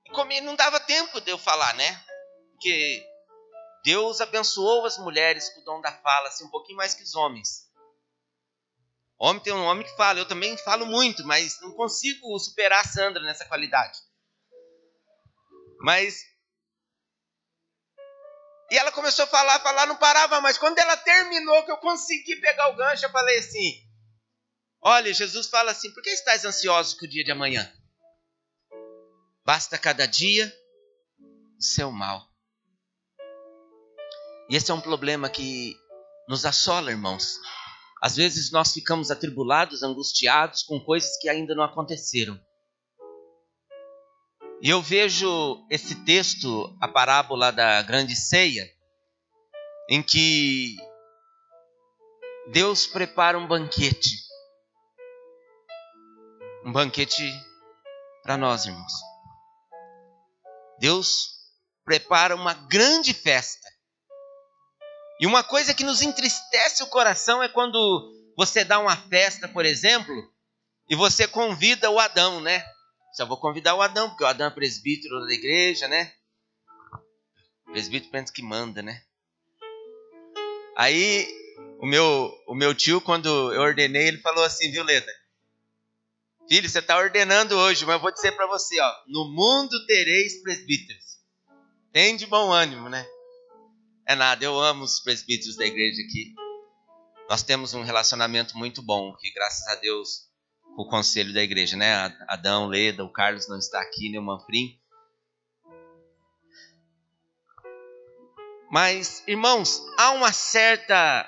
comi, 0.09 0.41
não 0.41 0.55
dava 0.55 0.79
tempo 0.79 1.19
de 1.21 1.31
eu 1.31 1.37
falar, 1.37 1.73
né? 1.75 2.03
Porque 2.51 3.05
Deus 3.83 4.21
abençoou 4.21 4.85
as 4.85 4.97
mulheres 4.97 5.49
com 5.49 5.61
o 5.61 5.63
dom 5.63 5.81
da 5.81 5.91
fala, 5.91 6.27
assim, 6.27 6.45
um 6.45 6.49
pouquinho 6.49 6.77
mais 6.77 6.93
que 6.93 7.03
os 7.03 7.15
homens. 7.15 7.69
Homem 9.17 9.43
tem 9.43 9.53
um 9.53 9.65
homem 9.65 9.85
que 9.85 9.95
fala, 9.95 10.19
eu 10.19 10.27
também 10.27 10.57
falo 10.57 10.85
muito, 10.85 11.25
mas 11.25 11.59
não 11.61 11.73
consigo 11.73 12.37
superar 12.39 12.81
a 12.81 12.87
Sandra 12.87 13.21
nessa 13.23 13.45
qualidade. 13.45 13.97
Mas. 15.81 16.23
E 18.71 18.77
ela 18.77 18.91
começou 18.91 19.25
a 19.25 19.27
falar, 19.27 19.59
falar, 19.59 19.87
não 19.87 19.97
parava 19.97 20.39
mais. 20.39 20.57
Quando 20.57 20.77
ela 20.77 20.95
terminou, 20.95 21.63
que 21.65 21.71
eu 21.71 21.77
consegui 21.77 22.35
pegar 22.37 22.69
o 22.69 22.75
gancho, 22.75 23.05
eu 23.05 23.09
falei 23.09 23.39
assim: 23.39 23.89
Olha, 24.81 25.13
Jesus 25.13 25.47
fala 25.47 25.71
assim, 25.71 25.91
por 25.93 26.01
que 26.01 26.09
estás 26.09 26.45
ansioso 26.45 26.97
com 26.97 27.05
o 27.05 27.09
dia 27.09 27.23
de 27.23 27.31
amanhã? 27.31 27.71
Basta 29.49 29.79
cada 29.79 30.05
dia 30.05 30.45
o 31.57 31.63
seu 31.63 31.91
mal. 31.91 32.23
E 34.47 34.55
esse 34.55 34.69
é 34.69 34.73
um 34.75 34.79
problema 34.79 35.27
que 35.27 35.75
nos 36.27 36.45
assola, 36.45 36.91
irmãos. 36.91 37.39
Às 37.99 38.15
vezes 38.15 38.51
nós 38.51 38.71
ficamos 38.71 39.09
atribulados, 39.09 39.81
angustiados 39.81 40.61
com 40.61 40.79
coisas 40.79 41.17
que 41.17 41.27
ainda 41.27 41.55
não 41.55 41.63
aconteceram. 41.63 42.39
E 44.61 44.69
eu 44.69 44.83
vejo 44.83 45.65
esse 45.67 45.95
texto, 46.05 46.71
a 46.79 46.87
parábola 46.87 47.51
da 47.51 47.81
grande 47.81 48.15
ceia, 48.15 48.71
em 49.89 50.03
que 50.03 50.77
Deus 52.51 52.85
prepara 52.85 53.35
um 53.35 53.47
banquete. 53.47 54.15
Um 56.63 56.71
banquete 56.71 57.33
para 58.21 58.37
nós, 58.37 58.67
irmãos. 58.67 58.93
Deus 60.79 61.39
prepara 61.85 62.35
uma 62.35 62.53
grande 62.53 63.13
festa. 63.13 63.67
E 65.19 65.27
uma 65.27 65.43
coisa 65.43 65.73
que 65.73 65.83
nos 65.83 66.01
entristece 66.01 66.81
o 66.81 66.87
coração 66.87 67.43
é 67.43 67.49
quando 67.49 68.13
você 68.37 68.63
dá 68.63 68.79
uma 68.79 68.95
festa, 68.95 69.47
por 69.47 69.65
exemplo, 69.65 70.15
e 70.89 70.95
você 70.95 71.27
convida 71.27 71.89
o 71.89 71.99
Adão, 71.99 72.39
né? 72.39 72.63
só 73.19 73.25
vou 73.25 73.37
convidar 73.37 73.75
o 73.75 73.81
Adão, 73.81 74.09
porque 74.09 74.23
o 74.23 74.27
Adão 74.27 74.47
é 74.47 74.51
presbítero 74.51 75.19
da 75.25 75.33
igreja, 75.33 75.89
né? 75.89 76.13
Presbítero 77.65 78.11
pensa 78.11 78.31
que 78.31 78.41
manda, 78.41 78.81
né? 78.81 79.03
Aí 80.75 81.27
o 81.79 81.85
meu, 81.85 82.33
o 82.47 82.55
meu 82.55 82.73
tio, 82.73 83.01
quando 83.01 83.53
eu 83.53 83.61
ordenei, 83.61 84.07
ele 84.07 84.19
falou 84.19 84.43
assim, 84.43 84.71
Violeta, 84.71 85.11
filho, 86.49 86.67
você 86.67 86.79
está 86.79 86.97
ordenando 86.97 87.55
hoje, 87.55 87.85
mas 87.85 87.93
eu 87.93 88.01
vou 88.01 88.11
dizer 88.11 88.31
para 88.31 88.47
você, 88.47 88.81
ó, 88.81 88.93
no 89.07 89.31
mundo 89.31 89.85
tereis 89.85 90.41
presbíteros. 90.41 91.19
Tem 91.93 92.17
de 92.17 92.25
bom 92.25 92.51
ânimo, 92.51 92.89
né? 92.89 93.05
É 94.07 94.15
nada, 94.15 94.43
eu 94.43 94.59
amo 94.59 94.83
os 94.83 94.99
presbíteros 94.99 95.55
da 95.55 95.65
igreja 95.65 96.01
aqui. 96.01 96.33
Nós 97.29 97.43
temos 97.43 97.75
um 97.75 97.83
relacionamento 97.83 98.57
muito 98.57 98.81
bom, 98.81 99.15
que 99.15 99.31
graças 99.31 99.67
a 99.67 99.75
Deus, 99.75 100.27
com 100.75 100.81
o 100.81 100.89
conselho 100.89 101.31
da 101.31 101.43
igreja, 101.43 101.77
né? 101.77 102.17
Adão, 102.27 102.65
Leda, 102.65 103.05
o 103.05 103.13
Carlos 103.13 103.47
não 103.47 103.59
está 103.59 103.79
aqui, 103.79 104.09
nem 104.09 104.19
o 104.19 104.23
Manfrim. 104.23 104.79
Mas, 108.71 109.23
irmãos, 109.27 109.83
há 109.99 110.11
uma 110.11 110.33
certa 110.33 111.27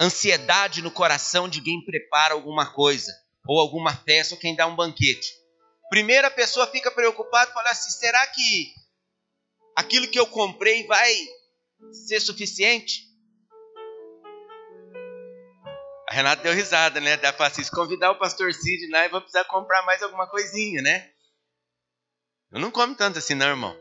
ansiedade 0.00 0.82
no 0.82 0.90
coração 0.90 1.48
de 1.48 1.60
quem 1.60 1.84
prepara 1.84 2.34
alguma 2.34 2.72
coisa, 2.72 3.12
ou 3.50 3.58
alguma 3.58 3.92
festa, 3.92 4.32
ou 4.32 4.40
quem 4.40 4.54
dá 4.54 4.64
um 4.64 4.76
banquete. 4.76 5.34
Primeiro 5.88 6.24
a 6.24 6.30
pessoa 6.30 6.68
fica 6.68 6.88
preocupada 6.88 7.50
e 7.50 7.52
fala 7.52 7.70
assim: 7.70 7.90
será 7.90 8.24
que 8.28 8.72
aquilo 9.74 10.06
que 10.06 10.20
eu 10.20 10.24
comprei 10.24 10.86
vai 10.86 11.12
ser 12.06 12.20
suficiente? 12.20 13.10
A 16.08 16.14
Renata 16.14 16.44
deu 16.44 16.52
risada, 16.52 17.00
né? 17.00 17.16
Da 17.16 17.30
assim, 17.30 17.64
se 17.64 17.72
convidar 17.72 18.12
o 18.12 18.18
pastor 18.20 18.54
Cid 18.54 18.88
lá, 18.88 19.06
eu 19.06 19.10
vou 19.10 19.20
precisar 19.20 19.44
comprar 19.46 19.82
mais 19.82 20.00
alguma 20.00 20.28
coisinha, 20.28 20.80
né? 20.80 21.10
Eu 22.52 22.60
não 22.60 22.70
como 22.70 22.94
tanto 22.94 23.18
assim, 23.18 23.34
não, 23.34 23.48
irmão. 23.48 23.76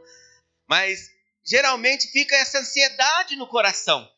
Mas 0.68 1.12
geralmente 1.46 2.08
fica 2.08 2.36
essa 2.38 2.58
ansiedade 2.58 3.36
no 3.36 3.46
coração. 3.46 4.10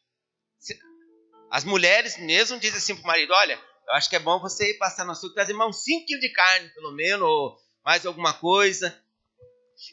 As 1.49 1.65
mulheres 1.65 2.17
mesmo 2.17 2.57
dizem 2.57 2.77
assim 2.77 2.95
para 2.95 3.03
o 3.03 3.07
marido: 3.07 3.33
Olha, 3.33 3.70
eu 3.91 3.95
acho 3.97 4.09
que 4.09 4.15
é 4.15 4.19
bom 4.19 4.39
você 4.39 4.71
ir 4.71 4.77
passar 4.77 5.03
no 5.03 5.11
açougue 5.11 5.35
trazer 5.35 5.51
mais 5.51 5.69
uns 5.69 5.83
5 5.83 6.05
quilos 6.05 6.21
de 6.21 6.29
carne, 6.29 6.69
pelo 6.69 6.93
menos, 6.93 7.27
ou 7.27 7.57
mais 7.83 8.05
alguma 8.05 8.33
coisa. 8.33 8.97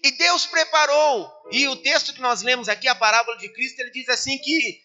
E 0.04 0.12
Deus 0.12 0.46
preparou. 0.46 1.28
E 1.50 1.66
o 1.66 1.74
texto 1.74 2.14
que 2.14 2.20
nós 2.20 2.42
lemos 2.42 2.68
aqui, 2.68 2.86
a 2.86 2.94
parábola 2.94 3.36
de 3.38 3.48
Cristo, 3.48 3.80
ele 3.80 3.90
diz 3.90 4.08
assim 4.08 4.38
que 4.38 4.80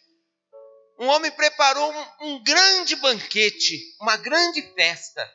um 0.97 1.05
homem 1.09 1.29
preparou 1.29 1.93
um, 1.93 2.05
um 2.21 2.43
grande 2.43 2.95
banquete, 2.95 3.79
uma 4.01 4.17
grande 4.17 4.63
festa. 4.73 5.31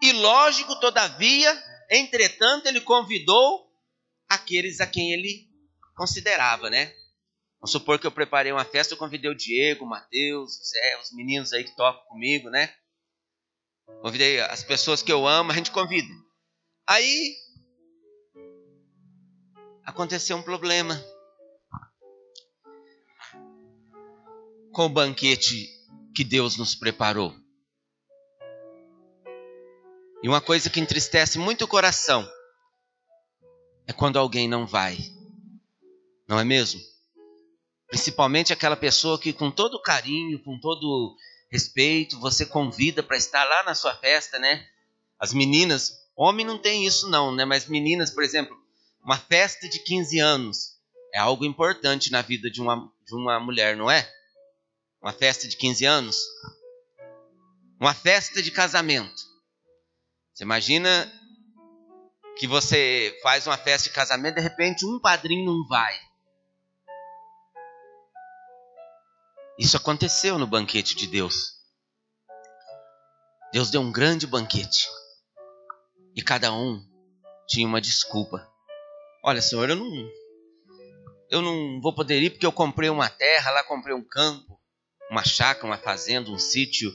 E 0.00 0.12
lógico, 0.12 0.78
todavia, 0.78 1.64
entretanto, 1.90 2.66
ele 2.66 2.82
convidou 2.82 3.68
aqueles 4.28 4.80
a 4.80 4.86
quem 4.86 5.12
ele 5.12 5.48
considerava, 5.96 6.70
né? 6.70 6.94
Vamos 7.62 7.70
supor 7.70 7.96
que 7.96 8.06
eu 8.08 8.10
preparei 8.10 8.50
uma 8.50 8.64
festa, 8.64 8.92
eu 8.92 8.98
convidei 8.98 9.30
o 9.30 9.36
Diego, 9.36 9.84
o 9.84 9.88
Matheus, 9.88 10.58
o 10.58 10.64
Zé, 10.64 10.98
os 11.00 11.12
meninos 11.12 11.52
aí 11.52 11.62
que 11.62 11.76
tocam 11.76 12.02
comigo, 12.08 12.50
né? 12.50 12.74
Convidei 14.00 14.40
as 14.40 14.64
pessoas 14.64 15.00
que 15.00 15.12
eu 15.12 15.28
amo, 15.28 15.52
a 15.52 15.54
gente 15.54 15.70
convida. 15.70 16.12
Aí 16.84 17.36
aconteceu 19.84 20.36
um 20.36 20.42
problema 20.42 21.00
com 24.72 24.86
o 24.86 24.88
banquete 24.88 25.68
que 26.16 26.24
Deus 26.24 26.56
nos 26.56 26.74
preparou. 26.74 27.32
E 30.20 30.28
uma 30.28 30.40
coisa 30.40 30.68
que 30.68 30.80
entristece 30.80 31.38
muito 31.38 31.64
o 31.64 31.68
coração 31.68 32.28
é 33.86 33.92
quando 33.92 34.18
alguém 34.18 34.48
não 34.48 34.66
vai. 34.66 34.98
Não 36.26 36.40
é 36.40 36.44
mesmo? 36.44 36.91
Principalmente 37.92 38.54
aquela 38.54 38.74
pessoa 38.74 39.18
que, 39.18 39.34
com 39.34 39.50
todo 39.50 39.78
carinho, 39.78 40.42
com 40.42 40.58
todo 40.58 41.14
respeito, 41.50 42.18
você 42.18 42.46
convida 42.46 43.02
para 43.02 43.18
estar 43.18 43.44
lá 43.44 43.64
na 43.64 43.74
sua 43.74 43.94
festa, 43.94 44.38
né? 44.38 44.66
As 45.18 45.34
meninas, 45.34 45.92
homem 46.16 46.46
não 46.46 46.56
tem 46.56 46.86
isso 46.86 47.10
não, 47.10 47.34
né? 47.34 47.44
Mas 47.44 47.66
meninas, 47.66 48.10
por 48.10 48.24
exemplo, 48.24 48.56
uma 49.04 49.18
festa 49.18 49.68
de 49.68 49.78
15 49.80 50.18
anos 50.20 50.78
é 51.12 51.18
algo 51.18 51.44
importante 51.44 52.10
na 52.10 52.22
vida 52.22 52.50
de 52.50 52.62
uma, 52.62 52.90
de 53.06 53.14
uma 53.14 53.38
mulher, 53.38 53.76
não 53.76 53.90
é? 53.90 54.10
Uma 55.02 55.12
festa 55.12 55.46
de 55.46 55.54
15 55.58 55.84
anos. 55.84 56.16
Uma 57.78 57.92
festa 57.92 58.42
de 58.42 58.50
casamento. 58.50 59.22
Você 60.32 60.44
imagina 60.44 61.12
que 62.38 62.46
você 62.46 63.14
faz 63.22 63.46
uma 63.46 63.58
festa 63.58 63.90
de 63.90 63.94
casamento, 63.94 64.36
de 64.36 64.40
repente 64.40 64.86
um 64.86 64.98
padrinho 64.98 65.44
não 65.44 65.68
vai. 65.68 65.94
Isso 69.58 69.76
aconteceu 69.76 70.38
no 70.38 70.46
banquete 70.46 70.94
de 70.94 71.06
Deus. 71.06 71.60
Deus 73.52 73.70
deu 73.70 73.80
um 73.80 73.92
grande 73.92 74.26
banquete. 74.26 74.88
E 76.16 76.22
cada 76.22 76.52
um 76.52 76.82
tinha 77.46 77.66
uma 77.66 77.80
desculpa. 77.80 78.48
Olha, 79.22 79.42
Senhor, 79.42 79.68
eu 79.68 79.76
não 79.76 80.10
eu 81.30 81.40
não 81.40 81.80
vou 81.80 81.94
poder 81.94 82.22
ir 82.22 82.30
porque 82.30 82.44
eu 82.44 82.52
comprei 82.52 82.90
uma 82.90 83.08
terra, 83.08 83.50
lá 83.50 83.64
comprei 83.64 83.94
um 83.94 84.04
campo, 84.04 84.60
uma 85.10 85.24
chácara, 85.24 85.66
uma 85.66 85.78
fazenda, 85.78 86.30
um 86.30 86.38
sítio, 86.38 86.92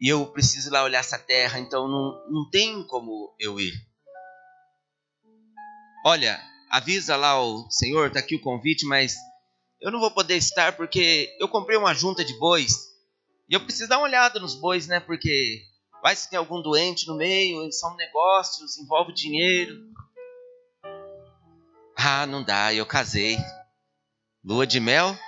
e 0.00 0.08
eu 0.08 0.26
preciso 0.26 0.68
ir 0.68 0.72
lá 0.72 0.84
olhar 0.84 1.00
essa 1.00 1.18
terra, 1.18 1.58
então 1.58 1.88
não, 1.88 2.24
não 2.30 2.50
tem 2.50 2.84
como 2.86 3.34
eu 3.38 3.58
ir. 3.58 3.74
Olha, 6.04 6.40
avisa 6.70 7.16
lá 7.16 7.42
o 7.42 7.68
Senhor, 7.68 8.06
está 8.06 8.20
aqui 8.20 8.36
o 8.36 8.40
convite, 8.40 8.86
mas 8.86 9.16
eu 9.80 9.90
não 9.90 9.98
vou 9.98 10.10
poder 10.10 10.36
estar 10.36 10.76
porque 10.76 11.34
eu 11.40 11.48
comprei 11.48 11.76
uma 11.76 11.94
junta 11.94 12.24
de 12.24 12.38
bois 12.38 12.90
e 13.48 13.54
eu 13.54 13.60
preciso 13.60 13.88
dar 13.88 13.98
uma 13.98 14.06
olhada 14.06 14.38
nos 14.38 14.54
bois, 14.54 14.86
né? 14.86 15.00
Porque 15.00 15.64
vai 16.02 16.14
se 16.14 16.28
tem 16.28 16.38
algum 16.38 16.62
doente 16.62 17.06
no 17.06 17.16
meio, 17.16 17.70
são 17.72 17.96
negócios, 17.96 18.78
envolve 18.78 19.12
dinheiro. 19.12 19.90
Ah, 21.96 22.26
não 22.26 22.42
dá, 22.42 22.72
eu 22.72 22.86
casei. 22.86 23.36
Lua 24.44 24.66
de 24.66 24.80
mel? 24.80 25.18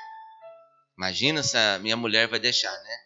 Imagina 0.97 1.43
se 1.43 1.57
a 1.57 1.79
minha 1.79 1.97
mulher 1.97 2.29
vai 2.29 2.39
deixar, 2.39 2.71
né? 2.71 2.97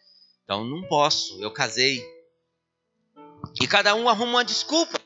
Então 0.43 0.63
não 0.63 0.87
posso, 0.87 1.41
eu 1.41 1.51
casei. 1.51 2.01
E 3.61 3.67
cada 3.67 3.95
um 3.95 4.07
arruma 4.07 4.31
uma 4.31 4.45
desculpa 4.45 4.99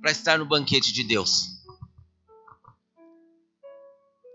para 0.00 0.10
estar 0.10 0.38
no 0.38 0.46
banquete 0.46 0.92
de 0.92 1.02
Deus. 1.02 1.53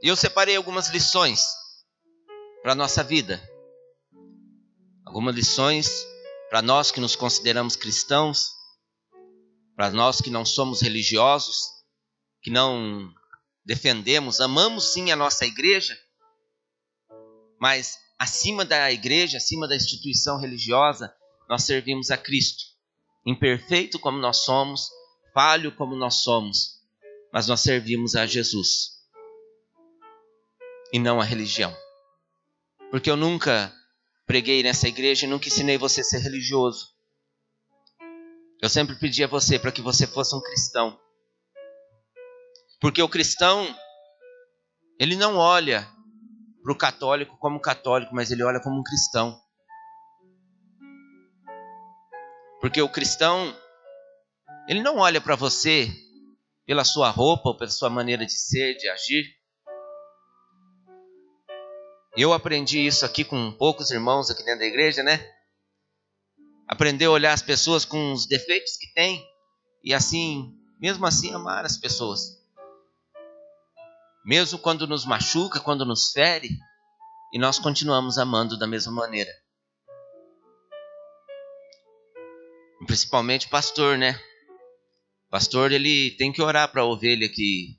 E 0.02 0.08
eu 0.08 0.16
separei 0.16 0.56
algumas 0.56 0.88
lições 0.90 1.46
para 2.62 2.72
a 2.72 2.76
nossa 2.76 3.04
vida. 3.04 3.42
Algumas 5.06 5.36
lições 5.36 5.90
para 6.50 6.62
nós 6.62 6.90
que 6.90 7.02
nos 7.02 7.18
consideramos 7.18 7.76
cristãos, 7.76 8.52
para 9.76 9.90
nós 9.90 10.22
que 10.22 10.30
não 10.30 10.46
somos 10.46 10.82
religiosos, 10.82 11.66
que 12.42 12.50
não 12.50 13.14
defendemos, 13.66 14.40
amamos 14.40 14.94
sim 14.94 15.12
a 15.12 15.18
nossa 15.18 15.46
igreja, 15.46 15.98
mas 17.60 17.98
acima 18.18 18.64
da 18.64 18.90
igreja, 18.92 19.38
acima 19.38 19.68
da 19.68 19.76
instituição 19.76 20.40
religiosa, 20.40 21.14
nós 21.50 21.64
servimos 21.64 22.10
a 22.10 22.18
Cristo. 22.18 22.64
Imperfeito 23.26 24.00
como 24.00 24.18
nós 24.18 24.38
somos, 24.38 24.90
falho 25.34 25.76
como 25.76 25.96
nós 25.96 26.24
somos, 26.24 26.80
mas 27.34 27.48
nós 27.48 27.60
servimos 27.60 28.16
a 28.16 28.26
Jesus 28.26 28.99
e 30.92 31.00
não 31.00 31.20
a 31.20 31.24
religião. 31.24 31.76
Porque 32.92 33.10
eu 33.10 33.16
nunca 33.16 33.74
preguei 34.26 34.64
nessa 34.64 34.88
igreja 34.88 35.26
e 35.26 35.30
nunca 35.30 35.48
ensinei 35.48 35.78
você 35.78 36.02
a 36.02 36.04
ser 36.04 36.20
religioso. 36.20 36.88
Eu 38.62 38.70
sempre 38.70 38.96
pedi 38.96 39.24
a 39.24 39.28
você 39.28 39.58
para 39.58 39.72
que 39.72 39.82
você 39.82 40.06
fosse 40.06 40.36
um 40.36 40.42
cristão. 40.42 41.00
Porque 42.80 43.02
o 43.02 43.10
cristão, 43.10 43.76
ele 45.00 45.16
não 45.16 45.38
olha 45.38 45.88
para 46.62 46.74
o 46.74 46.78
católico 46.78 47.38
como 47.38 47.60
católico, 47.60 48.14
mas 48.14 48.32
ele 48.32 48.44
olha 48.44 48.60
como 48.60 48.80
um 48.80 48.84
cristão. 48.84 49.40
Porque 52.60 52.82
o 52.82 52.90
cristão, 52.90 53.56
ele 54.68 54.82
não 54.82 54.98
olha 54.98 55.22
para 55.22 55.36
você 55.36 55.90
pela 56.66 56.84
sua 56.84 57.10
roupa 57.10 57.50
ou 57.50 57.58
pela 57.58 57.72
sua 57.72 57.90
maneira 57.90 58.26
de 58.26 58.34
ser, 58.34 58.76
de 58.76 58.90
agir. 58.90 59.39
Eu 62.16 62.34
aprendi 62.34 62.86
isso 62.86 63.06
aqui 63.06 63.24
com 63.24 63.52
poucos 63.52 63.92
irmãos 63.92 64.30
aqui 64.30 64.44
dentro 64.44 64.60
da 64.60 64.66
igreja, 64.66 65.04
né? 65.04 65.20
Aprender 66.68 67.06
a 67.06 67.12
olhar 67.12 67.34
as 67.34 67.42
pessoas 67.42 67.86
com 67.86 68.12
os 68.12 68.28
defeitos 68.28 68.78
que 68.78 68.92
têm 68.94 69.26
e 69.84 69.94
assim, 69.94 70.54
mesmo 70.80 71.06
assim, 71.06 71.34
amar 71.34 71.66
as 71.66 71.78
pessoas. 71.78 72.38
Mesmo 74.26 74.60
quando 74.60 74.86
nos 74.86 75.06
machuca, 75.06 75.60
quando 75.60 75.86
nos 75.86 76.12
fere, 76.12 76.50
e 77.34 77.40
nós 77.40 77.60
continuamos 77.60 78.18
amando 78.18 78.58
da 78.58 78.68
mesma 78.68 78.92
maneira. 78.92 79.32
Principalmente 82.86 83.48
pastor, 83.48 83.98
né? 83.98 84.20
pastor 85.30 85.72
ele 85.72 86.12
tem 86.12 86.32
que 86.32 86.42
orar 86.42 86.72
para 86.72 86.82
a 86.82 86.86
ovelha 86.86 87.30
que 87.30 87.78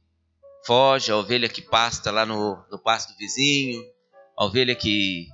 foge, 0.64 1.10
a 1.10 1.16
ovelha 1.16 1.49
que 1.49 1.60
pasta 1.60 2.10
lá 2.10 2.25
no, 2.25 2.64
no 2.70 2.78
pasto 2.78 3.12
do 3.12 3.18
vizinho, 3.18 3.82
a 4.40 4.47
ovelha 4.47 4.75
que 4.75 5.28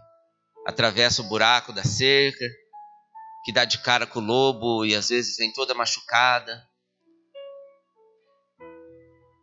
atravessa 0.67 1.23
o 1.23 1.29
buraco 1.29 1.73
da 1.73 1.85
cerca, 1.85 2.45
que 3.45 3.53
dá 3.53 3.65
de 3.65 3.79
cara 3.79 4.05
com 4.05 4.19
o 4.19 4.23
lobo 4.23 4.85
e 4.85 4.97
às 4.97 5.11
vezes 5.11 5.37
vem 5.37 5.53
toda 5.53 5.77
machucada. 5.77 6.69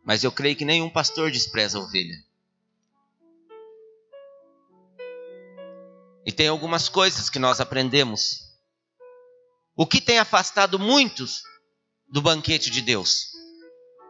Mas 0.03 0.21
eu 0.21 0.33
creio 0.33 0.57
que 0.57 0.65
nenhum 0.65 0.89
pastor 0.89 1.31
despreza 1.31 1.77
a 1.77 1.81
ovelha. 1.81 2.21
E 6.25 6.31
tem 6.33 6.49
algumas 6.49 6.89
coisas 6.89 7.29
que 7.29 7.39
nós 7.39 7.61
aprendemos. 7.61 8.53
O 9.77 9.87
que 9.87 10.01
tem 10.01 10.19
afastado 10.19 10.77
muitos 10.77 11.41
do 12.09 12.21
banquete 12.21 12.69
de 12.69 12.81
Deus? 12.81 13.27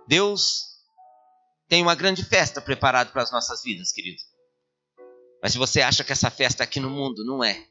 Deus 0.07 0.63
tem 1.67 1.83
uma 1.83 1.93
grande 1.93 2.25
festa 2.25 2.59
preparada 2.59 3.11
para 3.11 3.21
as 3.21 3.31
nossas 3.31 3.61
vidas, 3.61 3.91
querido. 3.91 4.32
Mas 5.43 5.51
se 5.51 5.57
você 5.57 5.81
acha 5.81 6.05
que 6.05 6.13
essa 6.13 6.31
festa 6.31 6.63
aqui 6.63 6.79
no 6.79 6.89
mundo 6.89 7.25
não 7.25 7.43
é, 7.43 7.67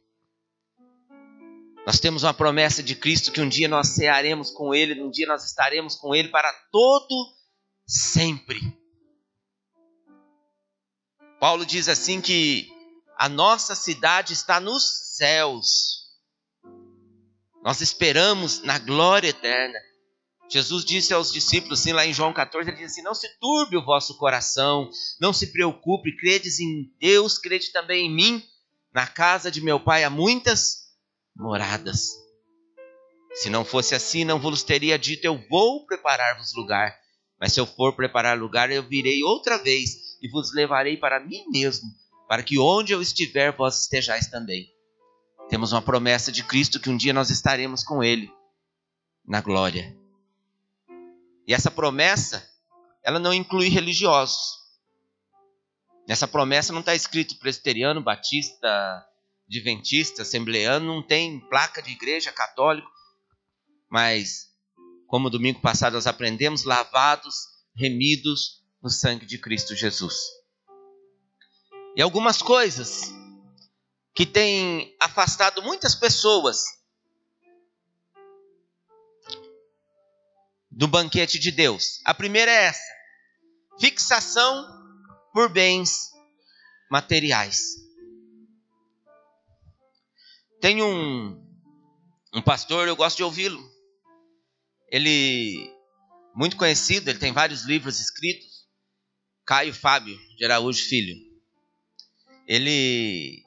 nós 1.87 1.99
temos 1.99 2.23
uma 2.23 2.35
promessa 2.35 2.83
de 2.83 2.95
Cristo 2.95 3.33
que 3.33 3.41
um 3.41 3.49
dia 3.49 3.67
nós 3.67 3.89
cearemos 3.95 4.51
com 4.51 4.75
Ele, 4.75 5.03
um 5.03 5.11
dia 5.11 5.27
nós 5.27 5.43
estaremos 5.43 5.97
com 5.97 6.15
Ele 6.15 6.29
para 6.29 6.53
todo 6.71 7.35
sempre. 7.87 8.61
Paulo 11.41 11.65
diz 11.65 11.89
assim 11.89 12.21
que 12.21 12.71
a 13.17 13.27
nossa 13.27 13.75
cidade 13.75 14.35
está 14.35 14.61
nos 14.61 15.17
céus. 15.17 16.11
Nós 17.65 17.81
esperamos 17.81 18.61
na 18.61 18.79
glória 18.79 19.29
eterna. 19.29 19.79
Jesus 20.53 20.85
disse 20.85 21.15
aos 21.15 21.33
discípulos, 21.33 21.81
assim, 21.81 21.95
lá 21.95 22.05
em 22.05 22.13
João 22.13 22.31
14, 22.31 22.69
ele 22.69 22.77
diz 22.77 22.93
assim: 22.93 23.01
Não 23.01 23.15
se 23.15 23.27
turbe 23.39 23.75
o 23.75 23.85
vosso 23.85 24.19
coração, 24.19 24.91
não 25.19 25.33
se 25.33 25.51
preocupe, 25.51 26.15
credes 26.15 26.61
em 26.61 26.93
Deus, 27.01 27.39
crede 27.39 27.73
também 27.73 28.07
em 28.07 28.15
mim. 28.15 28.45
Na 28.93 29.07
casa 29.07 29.51
de 29.51 29.63
meu 29.63 29.81
pai 29.81 30.05
há 30.05 30.11
muitas 30.11 30.91
moradas. 31.35 32.11
Se 33.33 33.49
não 33.49 33.65
fosse 33.65 33.95
assim, 33.95 34.27
não 34.27 34.39
vos 34.39 34.63
teria 34.63 34.99
dito: 34.99 35.25
Eu 35.25 35.43
vou 35.49 35.87
preparar-vos 35.87 36.55
lugar. 36.55 36.95
Mas 37.41 37.55
se 37.55 37.61
eu 37.61 37.65
for 37.65 37.97
preparar 37.97 38.39
lugar, 38.39 38.71
eu 38.71 38.83
virei 38.83 39.23
outra 39.23 39.57
vez 39.57 40.19
e 40.21 40.29
vos 40.29 40.55
levarei 40.55 40.99
para 40.99 41.19
mim 41.19 41.45
mesmo, 41.51 41.89
para 42.29 42.43
que 42.43 42.59
onde 42.59 42.93
eu 42.93 43.01
estiver, 43.01 43.57
vós 43.57 43.81
estejais 43.81 44.27
também. 44.27 44.69
Temos 45.49 45.73
uma 45.73 45.81
promessa 45.81 46.31
de 46.31 46.45
Cristo 46.45 46.79
que 46.79 46.91
um 46.91 46.97
dia 46.97 47.15
nós 47.15 47.31
estaremos 47.31 47.83
com 47.83 48.05
Ele 48.05 48.31
na 49.27 49.41
glória. 49.41 50.02
E 51.47 51.55
essa 51.55 51.71
promessa, 51.71 52.49
ela 53.03 53.19
não 53.19 53.33
inclui 53.33 53.69
religiosos. 53.69 54.61
Nessa 56.09 56.27
promessa 56.27 56.73
não 56.73 56.81
está 56.81 56.95
escrito 56.95 57.39
presbiteriano, 57.39 58.03
batista, 58.03 59.05
adventista, 59.49 60.23
assembleano, 60.23 60.87
não 60.87 61.03
tem 61.03 61.41
placa 61.49 61.83
de 61.83 61.91
igreja 61.91 62.33
católico, 62.33 62.91
mas, 63.91 64.49
como 65.07 65.31
domingo 65.31 65.61
passado 65.61 65.95
nós 65.95 66.07
aprendemos, 66.07 66.65
lavados, 66.65 67.35
remidos 67.77 68.63
no 68.83 68.91
sangue 68.91 69.27
de 69.27 69.39
Cristo 69.39 69.77
Jesus. 69.77 70.15
E 71.95 72.03
algumas 72.03 72.41
coisas 72.41 73.13
que 74.15 74.27
têm 74.27 74.97
afastado 75.01 75.63
muitas 75.63 75.95
pessoas 75.95 76.65
do 80.73 80.89
banquete 80.89 81.39
de 81.39 81.51
Deus. 81.51 82.01
A 82.05 82.15
primeira 82.15 82.51
é 82.51 82.65
essa: 82.65 82.93
fixação 83.79 84.67
por 85.33 85.49
bens 85.51 86.11
materiais. 86.91 87.77
Tem 90.61 90.83
um, 90.83 91.45
um 92.35 92.43
pastor, 92.43 92.89
eu 92.89 92.97
gosto 92.97 93.17
de 93.17 93.25
ouvi-lo. 93.25 93.71
Ele, 94.89 95.71
muito 96.35 96.57
conhecido, 96.57 97.09
ele 97.09 97.19
tem 97.19 97.33
vários 97.33 97.63
livros 97.63 98.01
escritos. 98.01 98.63
Caio 99.45 99.75
Fábio 99.75 100.17
de 100.37 100.45
Araújo 100.45 100.85
Filho. 100.85 101.17
Ele. 102.47 103.45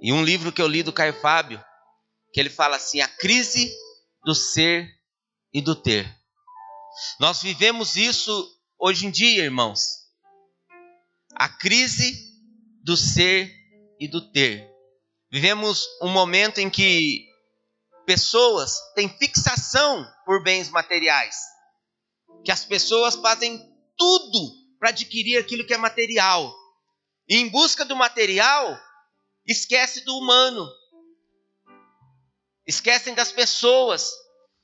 E 0.00 0.12
um 0.12 0.24
livro 0.24 0.52
que 0.52 0.60
eu 0.60 0.66
li 0.66 0.82
do 0.82 0.92
Caio 0.92 1.14
Fábio, 1.14 1.62
que 2.32 2.40
ele 2.40 2.50
fala 2.50 2.76
assim: 2.76 3.00
a 3.00 3.08
crise 3.08 3.72
do 4.24 4.34
ser 4.34 4.97
e 5.52 5.60
do 5.60 5.74
ter. 5.74 6.06
Nós 7.20 7.42
vivemos 7.42 7.96
isso 7.96 8.32
hoje 8.78 9.06
em 9.06 9.10
dia, 9.10 9.44
irmãos. 9.44 9.80
A 11.34 11.48
crise 11.48 12.28
do 12.82 12.96
ser 12.96 13.52
e 14.00 14.08
do 14.08 14.30
ter. 14.32 14.68
Vivemos 15.30 15.86
um 16.02 16.08
momento 16.08 16.58
em 16.58 16.70
que 16.70 17.26
pessoas 18.06 18.78
têm 18.94 19.08
fixação 19.08 20.06
por 20.24 20.42
bens 20.42 20.70
materiais. 20.70 21.36
Que 22.44 22.50
as 22.50 22.64
pessoas 22.64 23.14
fazem 23.16 23.58
tudo 23.96 24.38
para 24.78 24.88
adquirir 24.88 25.38
aquilo 25.38 25.66
que 25.66 25.74
é 25.74 25.78
material. 25.78 26.54
E 27.28 27.36
em 27.36 27.48
busca 27.48 27.84
do 27.84 27.94
material, 27.94 28.78
esquece 29.46 30.00
do 30.02 30.16
humano. 30.16 30.66
Esquecem 32.66 33.14
das 33.14 33.30
pessoas, 33.30 34.10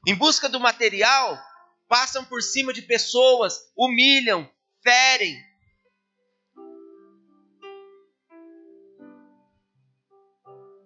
em 0.06 0.14
busca 0.14 0.48
do 0.48 0.60
material, 0.60 1.38
passam 1.88 2.24
por 2.24 2.42
cima 2.42 2.72
de 2.72 2.82
pessoas, 2.82 3.58
humilham, 3.76 4.50
ferem. 4.82 5.36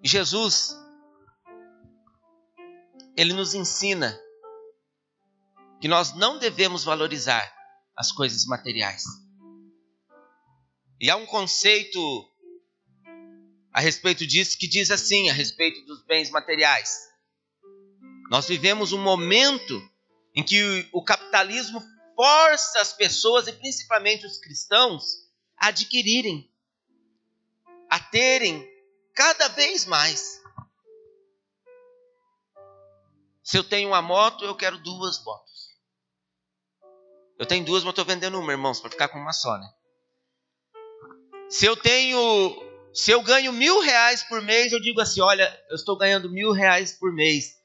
Jesus, 0.03 0.77
ele 3.17 3.33
nos 3.33 3.55
ensina 3.55 4.19
que 5.81 5.89
nós 5.89 6.15
não 6.15 6.39
devemos 6.39 6.85
valorizar 6.85 7.53
as 7.97 8.13
coisas 8.13 8.45
materiais. 8.47 9.03
E 11.01 11.11
há 11.11 11.17
um 11.17 11.27
conceito 11.27 12.01
a 13.73 13.81
respeito 13.81 14.27
disso 14.27 14.57
que 14.59 14.69
diz 14.69 14.91
assim, 14.91 15.29
a 15.29 15.33
respeito 15.33 15.85
dos 15.85 16.05
bens 16.05 16.31
materiais. 16.31 17.08
Nós 18.29 18.47
vivemos 18.47 18.93
um 18.93 19.03
momento 19.03 19.81
em 20.35 20.45
que 20.45 20.89
o 20.93 21.03
capitalismo 21.03 21.83
força 22.15 22.81
as 22.81 22.93
pessoas, 22.93 23.47
e 23.47 23.53
principalmente 23.53 24.27
os 24.27 24.39
cristãos, 24.39 25.05
a 25.57 25.69
adquirirem, 25.69 26.53
a 27.89 27.99
terem 27.99 28.69
cada 29.15 29.49
vez 29.49 29.87
mais. 29.87 30.43
Se 33.43 33.57
eu 33.57 33.65
tenho 33.65 33.89
uma 33.89 34.03
moto, 34.03 34.45
eu 34.45 34.55
quero 34.55 34.79
duas 34.79 35.23
motos. 35.25 35.71
Eu 37.39 37.47
tenho 37.47 37.65
duas, 37.65 37.83
mas 37.83 37.93
estou 37.93 38.05
vendendo 38.05 38.39
uma, 38.39 38.53
irmãos, 38.53 38.81
para 38.81 38.91
ficar 38.91 39.09
com 39.09 39.19
uma 39.19 39.33
só, 39.33 39.57
né? 39.57 39.73
Se 41.49 41.65
eu 41.65 41.77
tenho, 41.77 42.63
se 42.93 43.11
eu 43.11 43.23
ganho 43.23 43.53
mil 43.53 43.81
reais 43.81 44.23
por 44.25 44.43
mês, 44.43 44.73
eu 44.73 44.81
digo 44.81 45.01
assim, 45.01 45.21
olha, 45.21 45.65
eu 45.71 45.77
estou 45.77 45.97
ganhando 45.97 46.29
mil 46.29 46.53
reais 46.53 46.93
por 46.93 47.13
mês. 47.13 47.58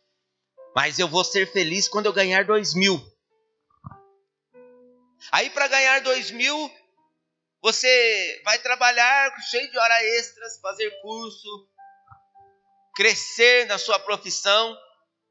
Mas 0.76 0.98
eu 1.00 1.08
vou 1.08 1.24
ser 1.24 1.52
feliz 1.52 1.88
quando 1.88 2.08
eu 2.08 2.14
ganhar 2.14 2.46
dois 2.46 2.74
mil. 2.74 3.02
Aí 5.32 5.50
para 5.50 5.68
ganhar 5.68 6.02
dois 6.02 6.32
mil, 6.32 6.72
você 7.62 8.42
vai 8.44 8.60
trabalhar 8.60 9.34
cheio 9.50 9.72
de 9.72 9.78
horas 9.78 10.04
extras, 10.20 10.60
fazer 10.60 10.90
curso, 11.02 11.70
crescer 12.96 13.66
na 13.68 13.78
sua 13.78 14.00
profissão, 14.00 14.78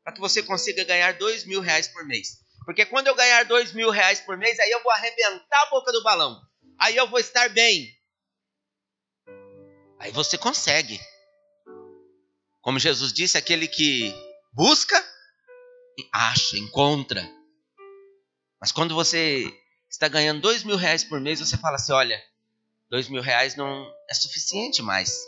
para 0.02 0.14
que 0.14 0.20
você 0.20 0.42
consiga 0.42 0.84
ganhar 0.84 1.12
dois 1.18 1.44
mil 1.44 1.60
reais 1.60 1.88
por 1.88 2.04
mês. 2.06 2.42
Porque 2.64 2.86
quando 2.86 3.08
eu 3.08 3.14
ganhar 3.14 3.44
dois 3.44 3.72
mil 3.72 3.90
reais 3.90 4.20
por 4.20 4.36
mês, 4.36 4.58
aí 4.58 4.70
eu 4.70 4.82
vou 4.82 4.92
arrebentar 4.92 5.62
a 5.62 5.70
boca 5.70 5.92
do 5.92 6.02
balão. 6.02 6.40
Aí 6.78 6.96
eu 6.96 7.08
vou 7.08 7.18
estar 7.18 7.48
bem. 7.50 7.92
Aí 9.98 10.10
você 10.10 10.38
consegue. 10.38 11.00
Como 12.60 12.78
Jesus 12.78 13.12
disse, 13.12 13.36
aquele 13.36 13.68
que 13.68 14.14
busca, 14.52 14.96
acha, 16.12 16.56
encontra. 16.56 17.22
Mas 18.60 18.72
quando 18.72 18.94
você 18.94 19.52
está 19.90 20.08
ganhando 20.08 20.40
dois 20.40 20.64
mil 20.64 20.76
reais 20.76 21.04
por 21.04 21.20
mês, 21.20 21.40
você 21.40 21.56
fala 21.56 21.76
assim: 21.76 21.92
olha, 21.92 22.20
dois 22.88 23.08
mil 23.08 23.20
reais 23.20 23.56
não 23.56 23.90
é 24.08 24.14
suficiente 24.14 24.82
mais. 24.82 25.18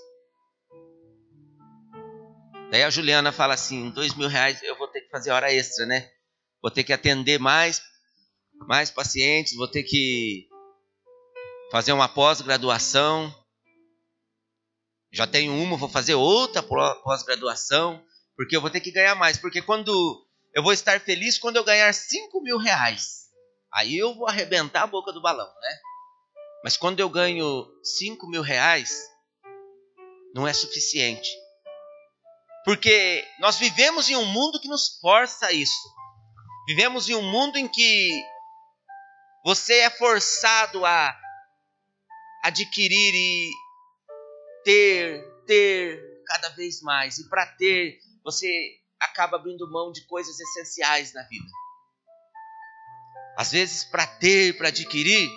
Daí 2.70 2.83
a 2.83 2.90
Juliana 2.90 3.33
fala 3.33 3.55
assim: 3.55 3.90
dois 3.90 4.14
mil 4.14 4.29
reais 4.29 4.62
eu 4.62 4.77
vou 4.77 4.88
ter 4.88 5.03
que 5.03 5.11
fazer 5.11 5.31
hora 5.31 5.53
extra, 5.53 5.87
né? 5.87 6.11
Vou 6.62 6.70
ter 6.70 6.83
que 6.83 6.92
atender 6.92 7.38
mais, 7.38 7.83
mais 8.66 8.90
pacientes, 8.90 9.55
vou 9.55 9.68
ter 9.68 9.83
que 9.83 10.48
fazer 11.70 11.92
uma 11.92 12.09
pós-graduação. 12.09 13.35
Já 15.12 15.27
tenho 15.27 15.53
uma, 15.55 15.77
vou 15.77 15.88
fazer 15.88 16.14
outra 16.14 16.62
pós-graduação, 16.62 18.05
porque 18.37 18.57
eu 18.57 18.61
vou 18.61 18.70
ter 18.70 18.81
que 18.81 18.90
ganhar 18.90 19.14
mais. 19.14 19.38
Porque 19.38 19.62
quando 19.62 20.27
eu 20.55 20.62
vou 20.62 20.73
estar 20.73 21.01
feliz 21.01 21.37
quando 21.38 21.57
eu 21.57 21.64
ganhar 21.64 21.93
5 21.93 22.40
mil 22.40 22.59
reais. 22.59 23.25
Aí 23.73 23.99
eu 23.99 24.14
vou 24.14 24.29
arrebentar 24.29 24.83
a 24.83 24.87
boca 24.87 25.12
do 25.12 25.21
balão, 25.21 25.53
né? 25.61 25.79
Mas 26.62 26.77
quando 26.77 27.01
eu 27.01 27.11
ganho 27.11 27.67
5 27.83 28.27
mil 28.29 28.40
reais, 28.40 29.11
não 30.33 30.47
é 30.47 30.53
suficiente. 30.53 31.29
Porque 32.64 33.27
nós 33.40 33.59
vivemos 33.59 34.09
em 34.09 34.17
um 34.17 34.25
mundo 34.25 34.61
que 34.61 34.69
nos 34.69 34.99
força 35.01 35.47
a 35.47 35.53
isso. 35.53 35.93
Vivemos 36.69 37.09
em 37.09 37.14
um 37.14 37.23
mundo 37.23 37.57
em 37.57 37.69
que 37.69 38.25
você 39.45 39.81
é 39.81 39.90
forçado 39.90 40.87
a 40.87 41.14
adquirir 42.45 43.14
e 43.14 43.51
ter, 44.64 45.45
ter 45.47 46.23
cada 46.27 46.49
vez 46.51 46.81
mais. 46.81 47.19
E 47.19 47.29
para 47.29 47.45
ter, 47.57 47.99
você 48.25 48.79
acaba 49.05 49.37
abrindo 49.37 49.71
mão 49.71 49.93
de 49.93 50.05
coisas 50.07 50.38
essenciais 50.38 51.12
na 51.12 51.23
vida. 51.25 51.51
Às 53.37 53.51
vezes, 53.51 53.85
para 53.85 54.07
ter, 54.07 54.57
para 54.57 54.69
adquirir, 54.69 55.29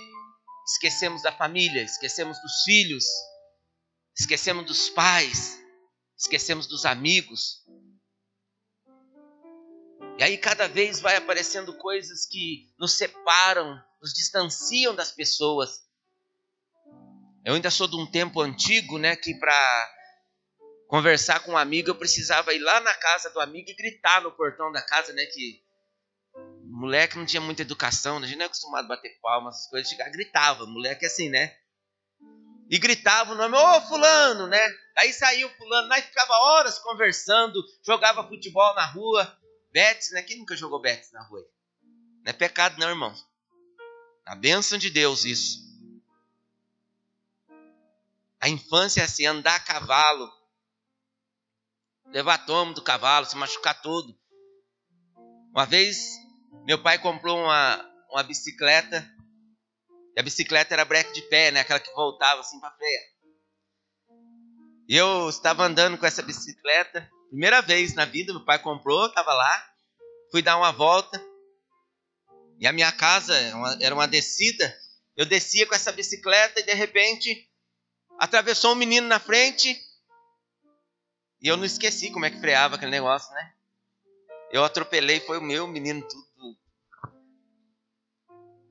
esquecemos 0.66 1.22
da 1.22 1.32
família, 1.32 1.82
esquecemos 1.82 2.40
dos 2.42 2.64
filhos, 2.64 3.06
esquecemos 4.18 4.66
dos 4.66 4.90
pais, 4.90 5.60
esquecemos 6.18 6.68
dos 6.68 6.86
amigos. 6.86 7.64
E 10.20 10.24
aí 10.24 10.38
cada 10.38 10.68
vez 10.68 11.00
vai 11.00 11.16
aparecendo 11.16 11.74
coisas 11.78 12.26
que 12.26 12.74
nos 12.78 12.98
separam, 12.98 13.80
nos 14.02 14.14
distanciam 14.14 14.96
das 14.96 15.12
pessoas. 15.12 15.82
Eu 17.46 17.54
ainda 17.54 17.72
sou 17.72 17.88
de 17.88 17.96
um 17.96 18.06
tempo 18.06 18.42
antigo, 18.42 18.98
né, 18.98 19.16
que 19.16 19.34
para 19.36 19.97
conversar 20.88 21.42
com 21.42 21.52
um 21.52 21.58
amigo 21.58 21.90
eu 21.90 21.96
precisava 21.96 22.54
ir 22.54 22.60
lá 22.60 22.80
na 22.80 22.94
casa 22.94 23.30
do 23.30 23.40
amigo 23.40 23.70
e 23.70 23.76
gritar 23.76 24.22
no 24.22 24.32
portão 24.32 24.72
da 24.72 24.82
casa, 24.82 25.14
né, 25.14 25.26
que 25.26 25.62
moleque 26.64 27.18
não 27.18 27.26
tinha 27.26 27.42
muita 27.42 27.62
educação, 27.62 28.20
né? 28.20 28.26
a 28.26 28.30
gente 28.30 28.38
não 28.38 28.46
é 28.46 28.48
acostumado 28.48 28.86
a 28.86 28.90
bater 28.90 29.20
palmas, 29.22 29.56
essas 29.56 29.70
coisas, 29.70 29.90
chegar, 29.90 30.10
gritava, 30.10 30.66
moleque 30.66 31.06
é 31.06 31.08
assim, 31.08 31.30
né? 31.30 31.58
E 32.70 32.78
gritava 32.78 33.32
o 33.32 33.36
nome, 33.36 33.56
ô 33.56 33.82
fulano, 33.82 34.48
né? 34.48 34.60
Aí 34.98 35.14
saiu 35.14 35.50
fulano, 35.52 35.92
aí 35.92 36.02
ficava 36.02 36.34
horas 36.34 36.78
conversando, 36.80 37.64
jogava 37.84 38.28
futebol 38.28 38.76
na 38.76 38.86
rua, 38.86 39.38
Betis, 39.72 40.12
né? 40.12 40.22
Quem 40.22 40.38
nunca 40.38 40.56
jogou 40.56 40.82
Betis 40.82 41.12
na 41.12 41.24
rua? 41.24 41.42
Não 42.24 42.30
é 42.30 42.34
pecado 42.34 42.78
não, 42.78 42.90
irmão. 42.90 43.16
A 44.26 44.36
bênção 44.36 44.78
de 44.78 44.90
Deus 44.90 45.24
isso. 45.24 45.66
A 48.40 48.50
infância 48.50 49.02
é 49.02 49.06
assim, 49.06 49.26
andar 49.26 49.56
a 49.56 49.60
cavalo, 49.60 50.30
levar 52.12 52.46
tomo 52.46 52.74
do 52.74 52.82
cavalo, 52.82 53.26
se 53.26 53.36
machucar 53.36 53.82
todo. 53.82 54.18
Uma 55.52 55.66
vez 55.66 56.18
meu 56.68 56.84
pai 56.84 57.00
comprou 57.00 57.38
uma, 57.40 57.90
uma 58.12 58.24
bicicleta. 58.24 59.10
E 60.16 60.20
a 60.20 60.24
bicicleta 60.24 60.74
era 60.74 60.84
breque 60.84 61.14
de 61.14 61.22
pé, 61.30 61.50
né? 61.50 61.62
Aquela 61.62 61.80
que 61.80 61.94
voltava 61.94 62.42
assim 62.42 62.60
para 62.60 62.76
freia. 62.76 63.00
E 64.90 64.98
eu 64.98 65.30
estava 65.30 65.64
andando 65.64 65.98
com 65.98 66.06
essa 66.06 66.22
bicicleta. 66.22 67.10
Primeira 67.30 67.62
vez 67.62 67.94
na 67.94 68.04
vida, 68.04 68.34
meu 68.34 68.44
pai 68.44 68.60
comprou, 68.60 69.08
estava 69.08 69.34
lá. 69.34 69.66
Fui 70.30 70.42
dar 70.42 70.58
uma 70.58 70.74
volta. 70.74 71.24
E 72.60 72.68
a 72.68 72.74
minha 72.74 72.92
casa 72.92 73.34
era 73.80 73.96
uma 73.96 74.08
descida. 74.08 74.78
Eu 75.16 75.26
descia 75.26 75.66
com 75.66 75.74
essa 75.76 75.94
bicicleta 75.94 76.60
e 76.60 76.64
de 76.64 76.74
repente 76.74 77.50
atravessou 78.20 78.74
um 78.74 78.76
menino 78.76 79.08
na 79.08 79.22
frente. 79.22 79.80
E 81.42 81.48
eu 81.48 81.58
não 81.58 81.66
esqueci 81.66 82.12
como 82.12 82.26
é 82.26 82.30
que 82.30 82.40
freava 82.40 82.76
aquele 82.76 82.92
negócio, 82.92 83.34
né? 83.34 83.54
Eu 84.52 84.64
atropelei, 84.64 85.20
foi 85.20 85.38
o 85.38 85.44
meu 85.44 85.68
menino 85.68 86.02
tudo 86.08 86.28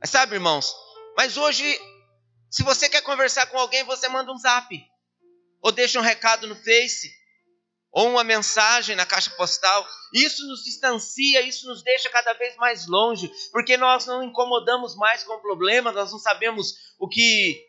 mas 0.00 0.10
sabe, 0.10 0.34
irmãos, 0.34 0.74
mas 1.16 1.36
hoje, 1.36 1.64
se 2.50 2.62
você 2.62 2.88
quer 2.88 3.02
conversar 3.02 3.46
com 3.46 3.58
alguém, 3.58 3.82
você 3.82 4.08
manda 4.08 4.30
um 4.30 4.38
zap, 4.38 4.68
ou 5.60 5.72
deixa 5.72 5.98
um 5.98 6.02
recado 6.02 6.46
no 6.46 6.54
Face, 6.54 7.10
ou 7.90 8.10
uma 8.10 8.22
mensagem 8.22 8.94
na 8.94 9.06
caixa 9.06 9.30
postal. 9.30 9.86
Isso 10.12 10.46
nos 10.46 10.62
distancia, 10.62 11.40
isso 11.40 11.66
nos 11.66 11.82
deixa 11.82 12.10
cada 12.10 12.34
vez 12.34 12.54
mais 12.56 12.86
longe, 12.86 13.28
porque 13.50 13.76
nós 13.76 14.06
não 14.06 14.22
incomodamos 14.22 14.94
mais 14.94 15.24
com 15.24 15.32
o 15.32 15.40
problema, 15.40 15.90
nós 15.90 16.12
não 16.12 16.18
sabemos 16.18 16.74
o 16.98 17.08
que 17.08 17.66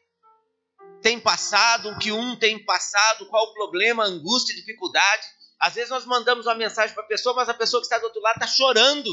tem 1.08 1.22
passado, 1.22 1.89
o 1.89 1.98
que 1.98 2.12
um 2.12 2.36
tem 2.36 2.62
passado, 2.65 3.30
qual 3.30 3.46
o 3.46 3.54
problema, 3.54 4.04
angústia, 4.04 4.54
dificuldade. 4.54 5.26
Às 5.58 5.76
vezes 5.76 5.89
nós 5.89 6.06
mandamos 6.06 6.46
uma 6.46 6.54
mensagem 6.54 6.93
para 6.93 7.02
a 7.02 7.08
pessoa, 7.08 7.34
mas 7.34 7.48
a 7.48 7.54
pessoa 7.54 7.80
que 7.80 7.86
está 7.86 7.98
do 7.98 8.08
outro 8.08 8.22
lado 8.22 8.36
está 8.36 8.46
chorando, 8.46 9.10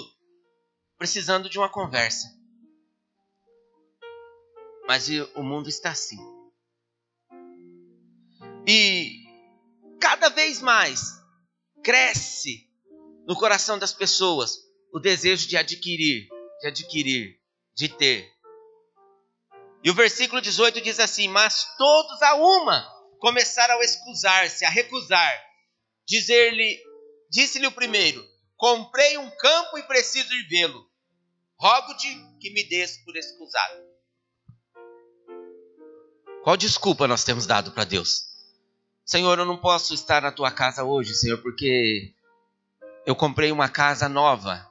precisando 0.98 1.48
de 1.48 1.56
uma 1.56 1.68
conversa. 1.68 2.26
Mas 4.88 5.08
o 5.36 5.42
mundo 5.44 5.68
está 5.68 5.90
assim. 5.92 6.18
E 8.66 9.28
cada 10.00 10.30
vez 10.30 10.60
mais 10.60 11.12
cresce 11.84 12.68
no 13.24 13.36
coração 13.36 13.78
das 13.78 13.92
pessoas 13.92 14.56
o 14.92 14.98
desejo 14.98 15.46
de 15.46 15.56
adquirir, 15.56 16.26
de 16.60 16.66
adquirir, 16.66 17.40
de 17.72 17.88
ter. 17.88 18.33
E 19.84 19.90
o 19.90 19.94
versículo 19.94 20.40
18 20.40 20.80
diz 20.80 20.98
assim: 20.98 21.28
Mas 21.28 21.66
todos 21.76 22.22
a 22.22 22.34
uma 22.36 22.90
começaram 23.18 23.78
a 23.78 23.84
excusar-se, 23.84 24.64
a 24.64 24.70
recusar. 24.70 25.44
Dizer-lhe, 26.08 26.82
disse-lhe 27.30 27.66
o 27.66 27.72
primeiro: 27.72 28.26
Comprei 28.56 29.18
um 29.18 29.30
campo 29.30 29.76
e 29.76 29.82
preciso 29.82 30.32
ir 30.32 30.48
vê-lo. 30.48 30.88
Rogo-te 31.60 32.08
que 32.40 32.50
me 32.54 32.66
des 32.66 32.96
por 33.04 33.14
excusado. 33.14 33.84
Qual 36.42 36.56
desculpa 36.56 37.06
nós 37.06 37.22
temos 37.22 37.46
dado 37.46 37.70
para 37.72 37.84
Deus? 37.84 38.24
Senhor, 39.04 39.38
eu 39.38 39.44
não 39.44 39.58
posso 39.58 39.92
estar 39.92 40.22
na 40.22 40.32
tua 40.32 40.50
casa 40.50 40.82
hoje, 40.82 41.14
Senhor, 41.14 41.42
porque 41.42 42.14
eu 43.04 43.14
comprei 43.14 43.52
uma 43.52 43.68
casa 43.68 44.08
nova 44.08 44.66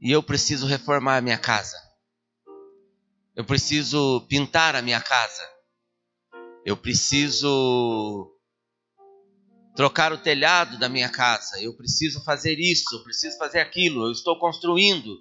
e 0.00 0.10
eu 0.10 0.22
preciso 0.22 0.66
reformar 0.66 1.18
a 1.18 1.20
minha 1.20 1.38
casa. 1.38 1.91
Eu 3.34 3.44
preciso 3.44 4.26
pintar 4.28 4.76
a 4.76 4.82
minha 4.82 5.00
casa. 5.00 5.42
Eu 6.64 6.76
preciso 6.76 8.30
trocar 9.74 10.12
o 10.12 10.18
telhado 10.18 10.78
da 10.78 10.88
minha 10.88 11.08
casa. 11.08 11.60
Eu 11.60 11.74
preciso 11.76 12.22
fazer 12.24 12.58
isso, 12.58 12.94
eu 12.94 13.02
preciso 13.02 13.38
fazer 13.38 13.60
aquilo. 13.60 14.06
Eu 14.06 14.12
estou 14.12 14.38
construindo. 14.38 15.18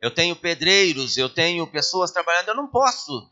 Eu 0.00 0.10
tenho 0.10 0.34
pedreiros, 0.34 1.16
eu 1.16 1.28
tenho 1.28 1.66
pessoas 1.66 2.10
trabalhando. 2.10 2.48
Eu 2.48 2.56
não 2.56 2.68
posso 2.68 3.30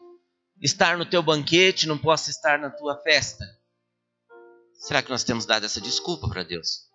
estar 0.60 0.96
no 0.96 1.04
teu 1.04 1.22
banquete, 1.22 1.88
não 1.88 1.98
posso 1.98 2.30
estar 2.30 2.58
na 2.58 2.70
tua 2.70 2.96
festa? 3.02 3.44
Será 4.74 5.02
que 5.02 5.10
nós 5.10 5.24
temos 5.24 5.44
dado 5.44 5.66
essa 5.66 5.80
desculpa 5.80 6.28
para 6.28 6.44
Deus? 6.44 6.88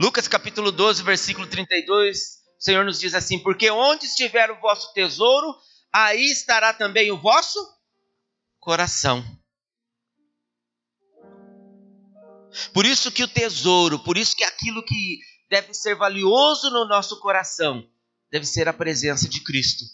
Lucas 0.00 0.26
capítulo 0.26 0.72
12, 0.72 1.02
versículo 1.02 1.46
32, 1.46 2.39
o 2.60 2.62
Senhor 2.62 2.84
nos 2.84 3.00
diz 3.00 3.14
assim: 3.14 3.38
Porque 3.38 3.70
onde 3.70 4.04
estiver 4.04 4.50
o 4.50 4.60
vosso 4.60 4.92
tesouro, 4.92 5.56
aí 5.90 6.30
estará 6.30 6.74
também 6.74 7.10
o 7.10 7.18
vosso 7.18 7.58
coração. 8.58 9.24
Por 12.74 12.84
isso 12.84 13.10
que 13.10 13.22
o 13.22 13.28
tesouro, 13.28 13.98
por 14.00 14.18
isso 14.18 14.36
que 14.36 14.44
aquilo 14.44 14.84
que 14.84 15.18
deve 15.48 15.72
ser 15.72 15.94
valioso 15.94 16.68
no 16.70 16.86
nosso 16.86 17.18
coração, 17.20 17.88
deve 18.30 18.44
ser 18.44 18.68
a 18.68 18.72
presença 18.72 19.26
de 19.26 19.42
Cristo. 19.42 19.84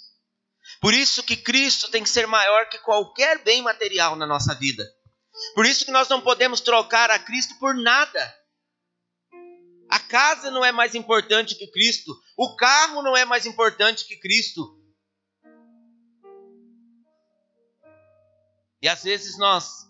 Por 0.80 0.92
isso 0.92 1.22
que 1.22 1.36
Cristo 1.36 1.88
tem 1.90 2.02
que 2.02 2.08
ser 2.08 2.26
maior 2.26 2.68
que 2.68 2.78
qualquer 2.78 3.42
bem 3.44 3.62
material 3.62 4.16
na 4.16 4.26
nossa 4.26 4.54
vida. 4.54 4.84
Por 5.54 5.64
isso 5.64 5.84
que 5.84 5.90
nós 5.92 6.08
não 6.08 6.20
podemos 6.20 6.60
trocar 6.60 7.10
a 7.10 7.18
Cristo 7.18 7.54
por 7.60 7.74
nada. 7.74 8.34
A 9.96 9.98
casa 9.98 10.50
não 10.50 10.62
é 10.62 10.70
mais 10.70 10.94
importante 10.94 11.54
que 11.54 11.66
Cristo, 11.68 12.14
o 12.36 12.54
carro 12.54 13.00
não 13.00 13.16
é 13.16 13.24
mais 13.24 13.46
importante 13.46 14.04
que 14.04 14.18
Cristo. 14.18 14.78
E 18.82 18.86
às 18.86 19.02
vezes 19.04 19.38
nós 19.38 19.88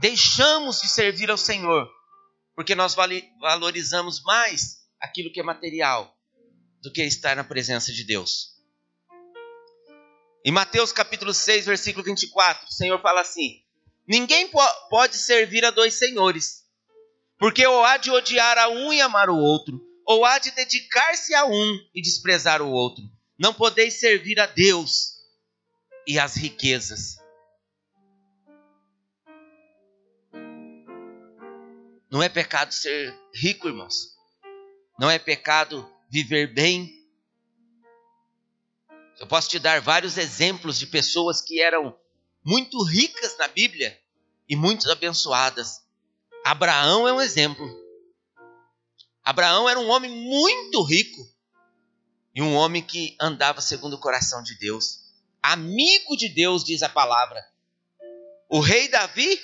deixamos 0.00 0.80
de 0.80 0.88
servir 0.88 1.30
ao 1.30 1.36
Senhor, 1.36 1.88
porque 2.56 2.74
nós 2.74 2.96
valorizamos 3.40 4.20
mais 4.24 4.84
aquilo 5.00 5.30
que 5.30 5.38
é 5.38 5.44
material 5.44 6.12
do 6.82 6.92
que 6.92 7.04
estar 7.04 7.36
na 7.36 7.44
presença 7.44 7.92
de 7.92 8.02
Deus. 8.02 8.60
Em 10.44 10.50
Mateus 10.50 10.90
capítulo 10.90 11.32
6, 11.32 11.66
versículo 11.66 12.04
24, 12.04 12.66
o 12.66 12.72
Senhor 12.72 13.00
fala 13.00 13.20
assim: 13.20 13.62
Ninguém 14.08 14.50
pode 14.90 15.18
servir 15.18 15.64
a 15.64 15.70
dois 15.70 15.94
senhores, 15.94 16.61
porque 17.42 17.66
ou 17.66 17.84
há 17.84 17.96
de 17.96 18.08
odiar 18.08 18.56
a 18.56 18.68
um 18.68 18.92
e 18.92 19.00
amar 19.00 19.28
o 19.28 19.36
outro, 19.36 19.84
ou 20.06 20.24
há 20.24 20.38
de 20.38 20.52
dedicar-se 20.52 21.34
a 21.34 21.44
um 21.44 21.76
e 21.92 22.00
desprezar 22.00 22.62
o 22.62 22.70
outro. 22.70 23.02
Não 23.36 23.52
podeis 23.52 23.94
servir 23.94 24.38
a 24.38 24.46
Deus 24.46 25.14
e 26.06 26.20
às 26.20 26.36
riquezas. 26.36 27.16
Não 32.08 32.22
é 32.22 32.28
pecado 32.28 32.72
ser 32.72 33.12
rico, 33.34 33.66
irmãos. 33.66 34.16
Não 34.96 35.10
é 35.10 35.18
pecado 35.18 35.84
viver 36.08 36.54
bem. 36.54 36.92
Eu 39.18 39.26
posso 39.26 39.48
te 39.48 39.58
dar 39.58 39.80
vários 39.80 40.16
exemplos 40.16 40.78
de 40.78 40.86
pessoas 40.86 41.40
que 41.40 41.60
eram 41.60 41.98
muito 42.44 42.80
ricas 42.84 43.36
na 43.36 43.48
Bíblia 43.48 44.00
e 44.48 44.54
muito 44.54 44.88
abençoadas. 44.92 45.81
Abraão 46.44 47.06
é 47.06 47.12
um 47.12 47.20
exemplo. 47.20 47.70
Abraão 49.22 49.68
era 49.68 49.78
um 49.78 49.88
homem 49.88 50.10
muito 50.10 50.82
rico 50.82 51.20
e 52.34 52.42
um 52.42 52.54
homem 52.54 52.82
que 52.82 53.16
andava 53.20 53.60
segundo 53.60 53.94
o 53.94 54.00
coração 54.00 54.42
de 54.42 54.58
Deus. 54.58 55.04
Amigo 55.40 56.16
de 56.16 56.28
Deus, 56.28 56.64
diz 56.64 56.82
a 56.82 56.88
palavra. 56.88 57.40
O 58.48 58.58
rei 58.58 58.88
Davi, 58.88 59.40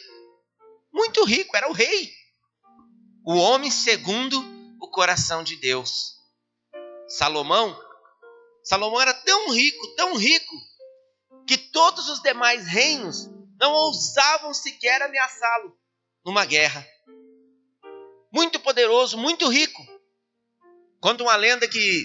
muito 0.92 1.24
rico, 1.24 1.56
era 1.56 1.68
o 1.68 1.72
rei. 1.72 2.12
O 3.24 3.36
homem 3.36 3.70
segundo 3.70 4.44
o 4.80 4.88
coração 4.90 5.44
de 5.44 5.54
Deus. 5.56 6.18
Salomão, 7.06 7.78
Salomão 8.64 9.00
era 9.00 9.14
tão 9.14 9.52
rico, 9.52 9.94
tão 9.94 10.16
rico, 10.16 10.54
que 11.46 11.56
todos 11.56 12.08
os 12.08 12.20
demais 12.20 12.66
reinos 12.66 13.30
não 13.58 13.72
ousavam 13.72 14.52
sequer 14.52 15.00
ameaçá-lo 15.00 15.78
numa 16.28 16.44
guerra. 16.44 16.86
Muito 18.30 18.60
poderoso, 18.60 19.16
muito 19.16 19.48
rico. 19.48 19.82
Conta 21.00 21.22
uma 21.22 21.34
lenda 21.36 21.66
que 21.66 22.04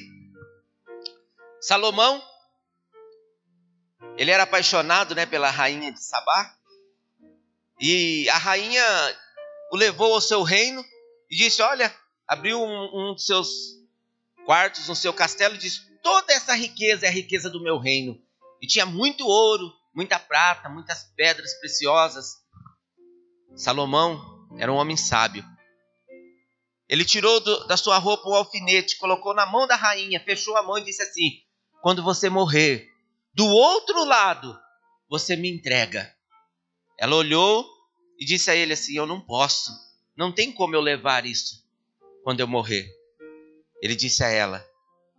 Salomão 1.59 2.23
ele 4.15 4.31
era 4.31 4.43
apaixonado, 4.43 5.13
né, 5.13 5.25
pela 5.25 5.49
rainha 5.49 5.91
de 5.91 6.01
Sabá. 6.01 6.55
E 7.81 8.29
a 8.29 8.37
rainha 8.37 8.81
o 9.73 9.75
levou 9.75 10.13
ao 10.13 10.21
seu 10.21 10.41
reino 10.41 10.81
e 11.29 11.35
disse: 11.35 11.61
"Olha, 11.61 11.93
abriu 12.25 12.61
um, 12.61 13.09
um 13.09 13.13
dos 13.13 13.25
seus 13.25 13.49
quartos 14.45 14.87
no 14.87 14.95
seu 14.95 15.11
castelo 15.11 15.55
e 15.55 15.57
disse: 15.57 15.81
"Toda 16.01 16.31
essa 16.31 16.53
riqueza 16.53 17.05
é 17.05 17.09
a 17.09 17.13
riqueza 17.13 17.49
do 17.49 17.61
meu 17.61 17.77
reino". 17.77 18.17
E 18.61 18.67
tinha 18.67 18.85
muito 18.85 19.27
ouro, 19.27 19.69
muita 19.93 20.17
prata, 20.17 20.69
muitas 20.69 21.03
pedras 21.13 21.53
preciosas. 21.55 22.42
Salomão 23.55 24.47
era 24.57 24.71
um 24.71 24.75
homem 24.75 24.97
sábio. 24.97 25.43
Ele 26.87 27.05
tirou 27.05 27.39
do, 27.39 27.65
da 27.67 27.77
sua 27.77 27.97
roupa 27.97 28.29
o 28.29 28.35
alfinete, 28.35 28.97
colocou 28.97 29.33
na 29.33 29.45
mão 29.45 29.65
da 29.67 29.75
rainha, 29.75 30.19
fechou 30.23 30.55
a 30.57 30.63
mão 30.63 30.77
e 30.77 30.83
disse 30.83 31.01
assim: 31.01 31.41
Quando 31.81 32.03
você 32.03 32.29
morrer, 32.29 32.87
do 33.33 33.45
outro 33.45 34.03
lado, 34.03 34.57
você 35.09 35.35
me 35.35 35.49
entrega. 35.49 36.13
Ela 36.99 37.15
olhou 37.15 37.67
e 38.19 38.25
disse 38.25 38.51
a 38.51 38.55
ele 38.55 38.73
assim: 38.73 38.95
Eu 38.95 39.05
não 39.05 39.21
posso, 39.21 39.71
não 40.15 40.31
tem 40.31 40.51
como 40.51 40.75
eu 40.75 40.81
levar 40.81 41.25
isso 41.25 41.63
quando 42.23 42.39
eu 42.41 42.47
morrer. 42.47 42.87
Ele 43.81 43.95
disse 43.95 44.23
a 44.23 44.29
ela: 44.29 44.63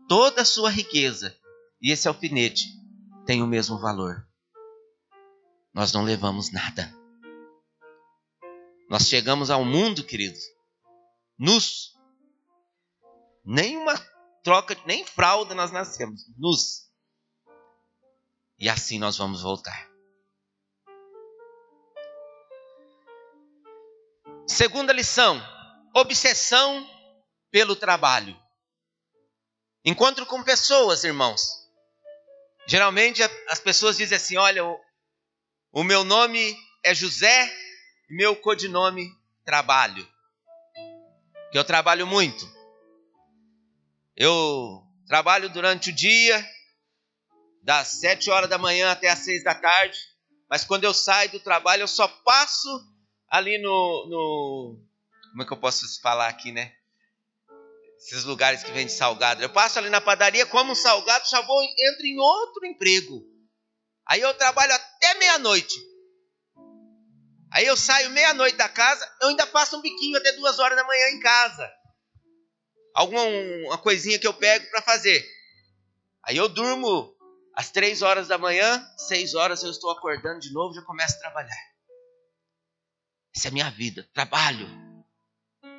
Toda 0.09 0.43
a 0.43 0.45
sua 0.45 0.71
riqueza 0.71 1.37
e 1.83 1.91
esse 1.91 2.07
alfinete 2.07 2.69
tem 3.27 3.43
o 3.43 3.47
mesmo 3.47 3.79
valor. 3.79 4.27
Nós 5.73 5.93
não 5.93 6.05
levamos 6.05 6.53
nada. 6.53 6.94
Nós 8.89 9.09
chegamos 9.09 9.51
ao 9.51 9.65
mundo, 9.65 10.05
queridos, 10.05 10.43
nus. 11.39 11.95
Nenhuma 13.45 13.95
troca, 14.43 14.77
nem 14.87 15.05
fralda 15.05 15.55
nós 15.55 15.71
nascemos, 15.71 16.23
nus. 16.37 16.91
E 18.59 18.69
assim 18.69 18.99
nós 18.99 19.17
vamos 19.17 19.43
voltar. 19.43 19.91
Segunda 24.47 24.93
lição: 24.93 25.43
obsessão 25.95 26.89
pelo 27.51 27.75
trabalho. 27.77 28.39
Encontro 29.85 30.25
com 30.25 30.43
pessoas, 30.43 31.05
irmãos, 31.05 31.65
Geralmente 32.67 33.23
as 33.49 33.61
pessoas 33.61 33.97
dizem 33.97 34.17
assim: 34.17 34.37
olha, 34.37 34.65
o, 34.65 34.81
o 35.73 35.85
meu 35.85 36.05
nome 36.05 36.57
é 36.83 36.95
José, 36.95 37.53
meu 38.15 38.37
codinome 38.37 39.11
trabalho. 39.45 40.07
Que 41.51 41.59
eu 41.59 41.65
trabalho 41.65 42.07
muito. 42.07 42.49
Eu 44.17 44.83
trabalho 45.07 45.51
durante 45.51 45.91
o 45.91 45.95
dia, 45.95 46.45
das 47.63 47.89
sete 47.89 48.31
horas 48.31 48.49
da 48.49 48.59
manhã 48.59 48.91
até 48.91 49.09
as 49.09 49.19
seis 49.19 49.43
da 49.43 49.55
tarde, 49.55 49.99
mas 50.49 50.65
quando 50.65 50.85
eu 50.85 50.95
saio 50.95 51.31
do 51.31 51.41
trabalho 51.41 51.83
eu 51.83 51.89
só 51.89 52.07
passo 52.07 52.69
ali 53.29 53.59
no, 53.59 54.07
no 54.09 54.81
como 55.31 55.43
é 55.43 55.47
que 55.47 55.53
eu 55.53 55.57
posso 55.57 56.01
falar 56.01 56.29
aqui, 56.29 56.53
né? 56.53 56.73
esses 58.05 58.25
lugares 58.25 58.63
que 58.63 58.71
vendem 58.71 58.89
salgado. 58.89 59.43
Eu 59.43 59.49
passo 59.49 59.79
ali 59.79 59.89
na 59.89 60.01
padaria, 60.01 60.45
como 60.45 60.73
um 60.73 60.75
salgado, 60.75 61.27
já 61.27 61.41
vou 61.41 61.63
entro 61.63 62.07
em 62.07 62.19
outro 62.19 62.67
emprego. 62.67 63.25
Aí 64.07 64.21
eu 64.21 64.35
trabalho 64.35 64.75
até 64.75 65.15
meia-noite. 65.15 65.75
Aí 67.55 67.67
eu 67.67 67.77
saio 67.77 68.11
meia-noite 68.11 68.57
da 68.57 68.69
casa, 68.69 69.09
eu 69.21 69.29
ainda 69.29 69.47
passo 69.47 69.77
um 69.79 69.81
biquinho 69.81 70.19
até 70.19 70.33
duas 70.33 70.59
horas 70.59 70.77
da 70.77 70.83
manhã 70.83 71.11
em 71.11 71.21
casa. 71.21 71.73
Alguma 72.93 73.79
coisinha 73.79 74.19
que 74.19 74.27
eu 74.27 74.35
pego 74.35 74.69
para 74.71 74.83
fazer. 74.83 75.25
Aí 76.25 76.37
eu 76.37 76.49
durmo 76.49 77.17
às 77.55 77.71
três 77.71 78.03
horas 78.03 78.27
da 78.27 78.37
manhã, 78.37 78.85
seis 78.97 79.37
horas 79.37 79.63
eu 79.63 79.71
estou 79.71 79.89
acordando 79.93 80.41
de 80.41 80.53
novo, 80.53 80.75
já 80.75 80.83
começo 80.83 81.15
a 81.15 81.21
trabalhar. 81.21 81.75
Essa 83.37 83.47
é 83.47 83.51
a 83.51 83.53
minha 83.53 83.71
vida, 83.71 84.09
trabalho. 84.13 84.69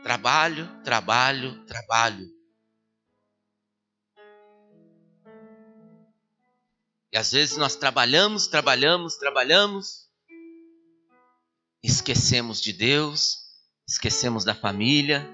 Trabalho, 0.01 0.81
trabalho, 0.81 1.65
trabalho. 1.65 2.33
E 7.11 7.17
às 7.17 7.33
vezes 7.33 7.57
nós 7.57 7.75
trabalhamos, 7.75 8.47
trabalhamos, 8.47 9.17
trabalhamos, 9.17 10.04
esquecemos 11.85 12.61
de 12.61 12.73
Deus, 12.73 13.45
esquecemos 13.87 14.43
da 14.43 14.55
família, 14.55 15.27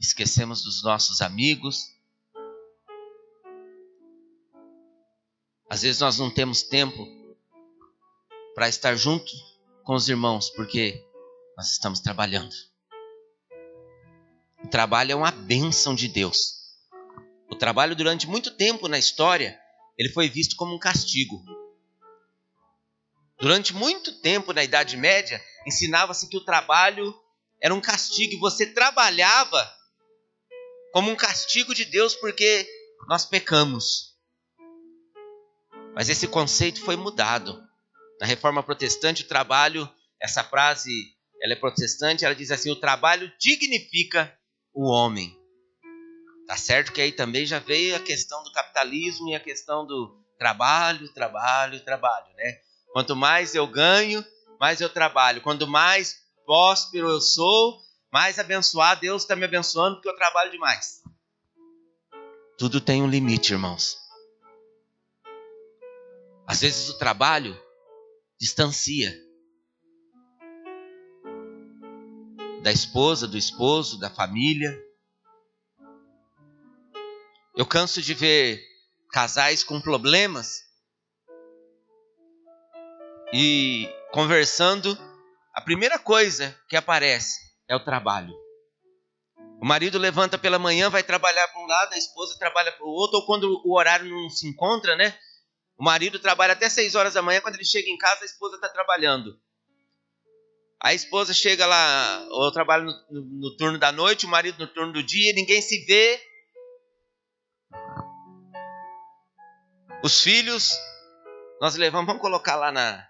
esquecemos 0.00 0.62
dos 0.62 0.82
nossos 0.82 1.20
amigos. 1.20 1.90
Às 5.68 5.82
vezes 5.82 6.00
nós 6.00 6.18
não 6.18 6.30
temos 6.30 6.62
tempo 6.62 7.06
para 8.54 8.68
estar 8.68 8.94
junto 8.96 9.30
com 9.84 9.94
os 9.94 10.08
irmãos, 10.08 10.48
porque 10.50 11.04
nós 11.56 11.70
estamos 11.70 12.00
trabalhando. 12.00 12.54
O 14.64 14.68
trabalho 14.68 15.12
é 15.12 15.14
uma 15.14 15.30
bênção 15.30 15.94
de 15.94 16.08
Deus. 16.08 16.74
O 17.50 17.54
trabalho, 17.54 17.94
durante 17.94 18.26
muito 18.26 18.50
tempo 18.50 18.88
na 18.88 18.98
história, 18.98 19.60
ele 19.98 20.08
foi 20.08 20.28
visto 20.28 20.56
como 20.56 20.74
um 20.74 20.78
castigo. 20.78 21.44
Durante 23.38 23.74
muito 23.74 24.20
tempo 24.20 24.52
na 24.52 24.64
Idade 24.64 24.96
Média, 24.96 25.42
ensinava-se 25.66 26.28
que 26.28 26.36
o 26.36 26.44
trabalho 26.44 27.14
era 27.60 27.74
um 27.74 27.80
castigo 27.80 28.34
e 28.34 28.38
você 28.38 28.66
trabalhava 28.66 29.74
como 30.92 31.10
um 31.10 31.16
castigo 31.16 31.74
de 31.74 31.84
Deus 31.84 32.14
porque 32.14 32.66
nós 33.08 33.26
pecamos. 33.26 34.16
Mas 35.94 36.08
esse 36.08 36.26
conceito 36.26 36.80
foi 36.80 36.96
mudado. 36.96 37.62
Na 38.20 38.26
Reforma 38.26 38.62
Protestante, 38.62 39.22
o 39.22 39.28
trabalho, 39.28 39.88
essa 40.20 40.42
frase, 40.42 40.90
ela 41.42 41.52
é 41.52 41.56
protestante, 41.56 42.24
ela 42.24 42.34
diz 42.34 42.50
assim: 42.50 42.70
o 42.70 42.80
trabalho 42.80 43.30
dignifica 43.38 44.34
o 44.72 44.90
homem. 44.90 45.38
Tá 46.46 46.56
certo 46.56 46.92
que 46.92 47.00
aí 47.00 47.12
também 47.12 47.44
já 47.44 47.58
veio 47.58 47.96
a 47.96 48.00
questão 48.00 48.42
do 48.42 48.52
capitalismo 48.52 49.28
e 49.28 49.34
a 49.34 49.40
questão 49.40 49.86
do 49.86 50.22
trabalho, 50.38 51.12
trabalho, 51.12 51.84
trabalho, 51.84 52.34
né? 52.36 52.65
Quanto 52.96 53.14
mais 53.14 53.54
eu 53.54 53.66
ganho, 53.66 54.24
mais 54.58 54.80
eu 54.80 54.88
trabalho. 54.88 55.42
Quanto 55.42 55.66
mais 55.66 56.16
próspero 56.46 57.10
eu 57.10 57.20
sou, 57.20 57.78
mais 58.10 58.38
abençoado 58.38 59.02
Deus 59.02 59.20
está 59.20 59.36
me 59.36 59.44
abençoando 59.44 59.96
porque 59.96 60.08
eu 60.08 60.16
trabalho 60.16 60.50
demais. 60.50 61.02
Tudo 62.56 62.80
tem 62.80 63.02
um 63.02 63.06
limite, 63.06 63.52
irmãos. 63.52 63.98
Às 66.46 66.62
vezes 66.62 66.88
o 66.88 66.96
trabalho 66.96 67.54
distancia. 68.40 69.14
da 72.62 72.72
esposa, 72.72 73.28
do 73.28 73.36
esposo, 73.36 74.00
da 74.00 74.08
família. 74.08 74.74
Eu 77.54 77.66
canso 77.66 78.00
de 78.00 78.14
ver 78.14 78.58
casais 79.12 79.62
com 79.62 79.82
problemas 79.82 80.65
e 83.32 83.88
conversando, 84.12 84.96
a 85.54 85.60
primeira 85.60 85.98
coisa 85.98 86.56
que 86.68 86.76
aparece 86.76 87.38
é 87.68 87.74
o 87.74 87.84
trabalho. 87.84 88.32
O 89.60 89.66
marido 89.66 89.98
levanta 89.98 90.36
pela 90.36 90.58
manhã, 90.58 90.90
vai 90.90 91.02
trabalhar 91.02 91.48
para 91.48 91.62
um 91.62 91.66
lado, 91.66 91.94
a 91.94 91.98
esposa 91.98 92.38
trabalha 92.38 92.72
para 92.72 92.84
o 92.84 92.90
outro, 92.90 93.18
ou 93.18 93.26
quando 93.26 93.62
o 93.64 93.76
horário 93.76 94.08
não 94.08 94.28
se 94.28 94.46
encontra, 94.46 94.94
né? 94.94 95.18
O 95.78 95.84
marido 95.84 96.18
trabalha 96.18 96.52
até 96.52 96.68
6 96.68 96.94
horas 96.94 97.14
da 97.14 97.22
manhã, 97.22 97.40
quando 97.40 97.54
ele 97.54 97.64
chega 97.64 97.88
em 97.88 97.96
casa, 97.96 98.22
a 98.22 98.26
esposa 98.26 98.56
está 98.56 98.68
trabalhando. 98.68 99.38
A 100.80 100.92
esposa 100.94 101.32
chega 101.32 101.66
lá, 101.66 102.26
ou 102.30 102.52
trabalha 102.52 102.84
no, 102.84 102.92
no, 103.10 103.24
no 103.40 103.56
turno 103.56 103.78
da 103.78 103.90
noite, 103.90 104.26
o 104.26 104.28
marido 104.28 104.58
no 104.58 104.66
turno 104.66 104.92
do 104.92 105.02
dia, 105.02 105.32
ninguém 105.34 105.60
se 105.62 105.84
vê. 105.86 106.20
Os 110.02 110.22
filhos, 110.22 110.78
nós 111.60 111.76
levamos, 111.76 112.06
vamos 112.06 112.22
colocar 112.22 112.56
lá 112.56 112.70
na, 112.70 113.05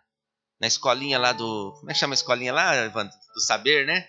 na 0.61 0.67
escolinha 0.67 1.19
lá 1.19 1.33
do. 1.33 1.75
Como 1.79 1.91
é 1.91 1.95
que 1.95 2.01
chama 2.01 2.15
a 2.15 2.17
escolinha 2.17 2.53
lá, 2.53 2.77
Evandro? 2.77 3.17
Do 3.35 3.41
saber, 3.41 3.87
né? 3.87 4.09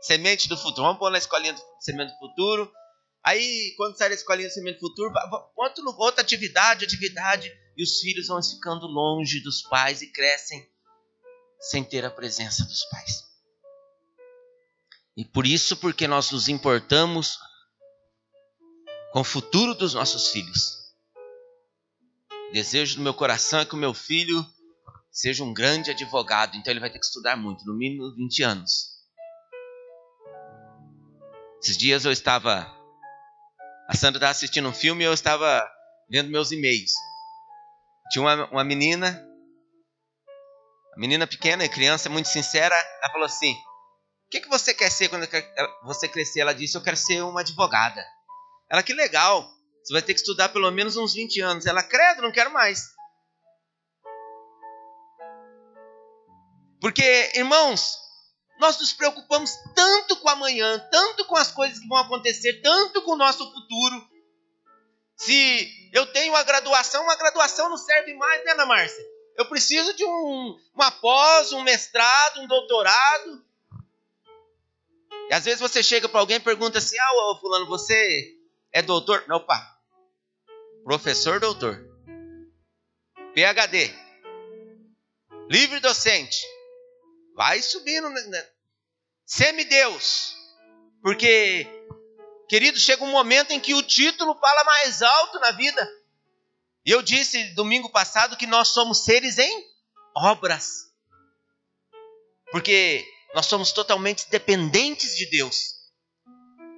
Semente 0.00 0.48
do 0.48 0.56
futuro. 0.56 0.82
Vamos 0.82 0.98
pôr 0.98 1.10
na 1.10 1.18
escolinha 1.18 1.52
do 1.52 1.62
Semente 1.80 2.12
do 2.12 2.18
Futuro. 2.18 2.70
Aí, 3.24 3.72
quando 3.76 3.96
sai 3.96 4.08
da 4.08 4.16
escolinha 4.16 4.48
do 4.48 4.52
Semente 4.52 4.80
do 4.80 4.88
Futuro, 4.88 5.12
outra, 5.56 5.84
outra 5.96 6.22
atividade, 6.22 6.84
atividade. 6.84 7.52
E 7.76 7.82
os 7.82 8.00
filhos 8.00 8.26
vão 8.26 8.42
ficando 8.42 8.86
longe 8.86 9.40
dos 9.40 9.62
pais 9.62 10.02
e 10.02 10.12
crescem 10.12 10.68
sem 11.60 11.84
ter 11.84 12.04
a 12.04 12.10
presença 12.10 12.64
dos 12.64 12.84
pais. 12.86 13.22
E 15.16 15.24
por 15.24 15.46
isso, 15.46 15.76
porque 15.76 16.08
nós 16.08 16.30
nos 16.30 16.48
importamos 16.48 17.38
com 19.12 19.20
o 19.20 19.24
futuro 19.24 19.74
dos 19.74 19.94
nossos 19.94 20.28
filhos. 20.28 20.82
O 22.48 22.52
desejo 22.52 22.96
do 22.96 23.02
meu 23.02 23.14
coração 23.14 23.60
é 23.60 23.64
que 23.64 23.74
o 23.74 23.78
meu 23.78 23.94
filho 23.94 24.44
seja 25.12 25.44
um 25.44 25.52
grande 25.52 25.90
advogado, 25.90 26.56
então 26.56 26.72
ele 26.72 26.80
vai 26.80 26.90
ter 26.90 26.98
que 26.98 27.04
estudar 27.04 27.36
muito, 27.36 27.64
no 27.66 27.76
mínimo 27.76 28.14
20 28.16 28.42
anos. 28.42 28.92
Esses 31.62 31.76
dias 31.76 32.04
eu 32.04 32.10
estava. 32.10 32.66
A 33.88 33.94
Sandra 33.94 34.18
estava 34.18 34.30
assistindo 34.30 34.68
um 34.68 34.72
filme 34.72 35.04
e 35.04 35.06
eu 35.06 35.12
estava 35.12 35.68
vendo 36.08 36.30
meus 36.30 36.50
e-mails. 36.50 36.92
Tinha 38.10 38.22
uma, 38.22 38.46
uma 38.50 38.64
menina, 38.64 39.22
a 40.96 41.00
menina 41.00 41.26
pequena, 41.26 41.68
criança, 41.68 42.08
muito 42.08 42.28
sincera, 42.28 42.74
ela 42.74 43.12
falou 43.12 43.26
assim: 43.26 43.52
O 43.52 44.30
que, 44.30 44.40
que 44.40 44.48
você 44.48 44.72
quer 44.72 44.90
ser 44.90 45.08
quando 45.08 45.28
você 45.84 46.08
crescer? 46.08 46.40
Ela 46.40 46.54
disse: 46.54 46.76
Eu 46.76 46.82
quero 46.82 46.96
ser 46.96 47.22
uma 47.22 47.40
advogada. 47.42 48.02
Ela, 48.70 48.82
que 48.82 48.94
legal, 48.94 49.48
você 49.84 49.92
vai 49.92 50.02
ter 50.02 50.14
que 50.14 50.20
estudar 50.20 50.48
pelo 50.48 50.70
menos 50.70 50.96
uns 50.96 51.12
20 51.12 51.40
anos. 51.42 51.66
Ela, 51.66 51.82
credo, 51.82 52.22
não 52.22 52.32
quero 52.32 52.50
mais. 52.50 52.91
Porque, 56.82 57.30
irmãos, 57.36 57.96
nós 58.58 58.76
nos 58.80 58.92
preocupamos 58.92 59.52
tanto 59.72 60.16
com 60.16 60.28
amanhã, 60.28 60.80
tanto 60.90 61.24
com 61.26 61.36
as 61.36 61.52
coisas 61.52 61.78
que 61.78 61.86
vão 61.86 61.98
acontecer, 61.98 62.60
tanto 62.60 63.02
com 63.02 63.12
o 63.12 63.16
nosso 63.16 63.52
futuro. 63.52 64.10
Se 65.16 65.90
eu 65.92 66.12
tenho 66.12 66.32
uma 66.32 66.42
graduação, 66.42 67.04
uma 67.04 67.14
graduação 67.14 67.68
não 67.68 67.78
serve 67.78 68.14
mais, 68.14 68.44
né, 68.44 68.50
Ana 68.50 68.66
Márcia? 68.66 69.04
Eu 69.36 69.46
preciso 69.46 69.94
de 69.94 70.04
um, 70.04 70.58
uma 70.74 70.90
pós, 70.90 71.52
um 71.52 71.62
mestrado, 71.62 72.40
um 72.40 72.48
doutorado. 72.48 73.44
E 75.30 75.34
às 75.34 75.44
vezes 75.44 75.60
você 75.60 75.84
chega 75.84 76.08
para 76.08 76.18
alguém 76.18 76.38
e 76.38 76.40
pergunta 76.40 76.78
assim: 76.78 76.98
Ah, 76.98 77.12
ô, 77.12 77.38
Fulano, 77.38 77.68
você 77.68 78.36
é 78.72 78.82
doutor? 78.82 79.24
Não, 79.28 79.36
opa. 79.36 79.78
Professor 80.82 81.38
doutor. 81.38 81.80
PhD. 83.34 83.94
Livre 85.48 85.78
docente. 85.78 86.51
Vai 87.34 87.60
subindo. 87.62 88.08
Né? 88.08 88.48
Semideus. 89.24 90.34
Porque, 91.02 91.66
querido, 92.48 92.78
chega 92.78 93.04
um 93.04 93.10
momento 93.10 93.52
em 93.52 93.60
que 93.60 93.74
o 93.74 93.82
título 93.82 94.38
fala 94.38 94.64
mais 94.64 95.02
alto 95.02 95.40
na 95.40 95.50
vida. 95.52 95.88
E 96.84 96.90
eu 96.90 97.02
disse 97.02 97.54
domingo 97.54 97.90
passado 97.90 98.36
que 98.36 98.46
nós 98.46 98.68
somos 98.68 99.04
seres 99.04 99.38
em 99.38 99.64
obras. 100.16 100.92
Porque 102.50 103.04
nós 103.34 103.46
somos 103.46 103.72
totalmente 103.72 104.28
dependentes 104.30 105.16
de 105.16 105.26
Deus. 105.30 105.82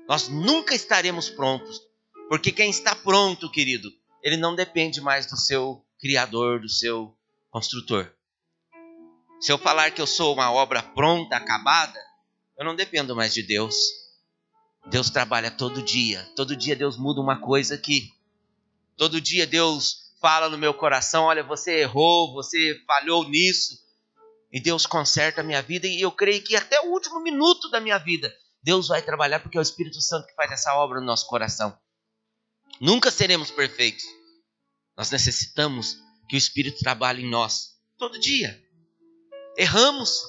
Nós 0.08 0.28
nunca 0.28 0.74
estaremos 0.74 1.28
prontos. 1.28 1.80
Porque 2.28 2.52
quem 2.52 2.70
está 2.70 2.94
pronto, 2.94 3.50
querido, 3.50 3.90
ele 4.22 4.36
não 4.36 4.54
depende 4.54 5.00
mais 5.00 5.26
do 5.26 5.36
seu 5.36 5.84
Criador, 5.98 6.60
do 6.60 6.68
seu 6.68 7.16
construtor. 7.50 8.12
Se 9.40 9.52
eu 9.52 9.58
falar 9.58 9.90
que 9.90 10.00
eu 10.00 10.06
sou 10.06 10.32
uma 10.34 10.52
obra 10.52 10.82
pronta, 10.82 11.36
acabada, 11.36 12.00
eu 12.58 12.64
não 12.64 12.74
dependo 12.74 13.14
mais 13.14 13.34
de 13.34 13.42
Deus. 13.42 13.74
Deus 14.86 15.10
trabalha 15.10 15.50
todo 15.50 15.82
dia. 15.82 16.26
Todo 16.36 16.56
dia 16.56 16.76
Deus 16.76 16.96
muda 16.96 17.20
uma 17.20 17.40
coisa 17.40 17.74
aqui. 17.74 18.12
Todo 18.96 19.20
dia 19.20 19.46
Deus 19.46 20.12
fala 20.20 20.48
no 20.48 20.58
meu 20.58 20.72
coração: 20.72 21.24
olha, 21.24 21.42
você 21.42 21.80
errou, 21.80 22.32
você 22.32 22.80
falhou 22.86 23.28
nisso. 23.28 23.82
E 24.52 24.60
Deus 24.60 24.86
conserta 24.86 25.40
a 25.40 25.44
minha 25.44 25.60
vida. 25.60 25.86
E 25.86 26.00
eu 26.00 26.12
creio 26.12 26.42
que 26.42 26.54
até 26.54 26.80
o 26.80 26.92
último 26.92 27.20
minuto 27.20 27.68
da 27.70 27.80
minha 27.80 27.98
vida, 27.98 28.32
Deus 28.62 28.88
vai 28.88 29.02
trabalhar, 29.02 29.40
porque 29.40 29.58
é 29.58 29.60
o 29.60 29.62
Espírito 29.62 30.00
Santo 30.00 30.26
que 30.26 30.34
faz 30.34 30.50
essa 30.52 30.74
obra 30.76 31.00
no 31.00 31.06
nosso 31.06 31.26
coração. 31.26 31.76
Nunca 32.80 33.10
seremos 33.10 33.50
perfeitos. 33.50 34.04
Nós 34.96 35.10
necessitamos 35.10 35.98
que 36.28 36.36
o 36.36 36.38
Espírito 36.38 36.78
trabalhe 36.78 37.24
em 37.24 37.30
nós 37.30 37.76
todo 37.98 38.18
dia. 38.18 38.62
Erramos. 39.56 40.22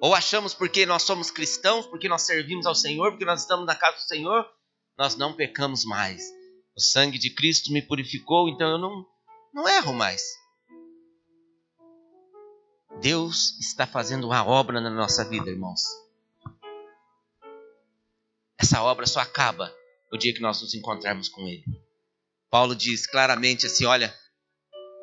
Ou 0.00 0.14
achamos 0.14 0.54
porque 0.54 0.86
nós 0.86 1.02
somos 1.02 1.30
cristãos, 1.30 1.86
porque 1.86 2.08
nós 2.08 2.22
servimos 2.22 2.66
ao 2.66 2.74
Senhor, 2.74 3.10
porque 3.10 3.24
nós 3.24 3.40
estamos 3.40 3.66
na 3.66 3.74
casa 3.74 3.96
do 3.96 4.02
Senhor, 4.02 4.48
nós 4.96 5.16
não 5.16 5.34
pecamos 5.34 5.84
mais. 5.84 6.22
O 6.76 6.80
sangue 6.80 7.18
de 7.18 7.30
Cristo 7.34 7.72
me 7.72 7.82
purificou, 7.82 8.48
então 8.48 8.68
eu 8.70 8.78
não, 8.78 9.06
não 9.52 9.68
erro 9.68 9.92
mais. 9.92 10.22
Deus 13.00 13.58
está 13.60 13.86
fazendo 13.86 14.26
uma 14.26 14.44
obra 14.44 14.80
na 14.80 14.90
nossa 14.90 15.24
vida, 15.24 15.50
irmãos. 15.50 15.82
Essa 18.56 18.82
obra 18.82 19.06
só 19.06 19.20
acaba 19.20 19.72
o 20.12 20.16
dia 20.16 20.34
que 20.34 20.40
nós 20.40 20.60
nos 20.60 20.74
encontrarmos 20.74 21.28
com 21.28 21.42
Ele. 21.46 21.64
Paulo 22.50 22.74
diz 22.74 23.06
claramente 23.06 23.66
assim: 23.66 23.84
olha, 23.84 24.12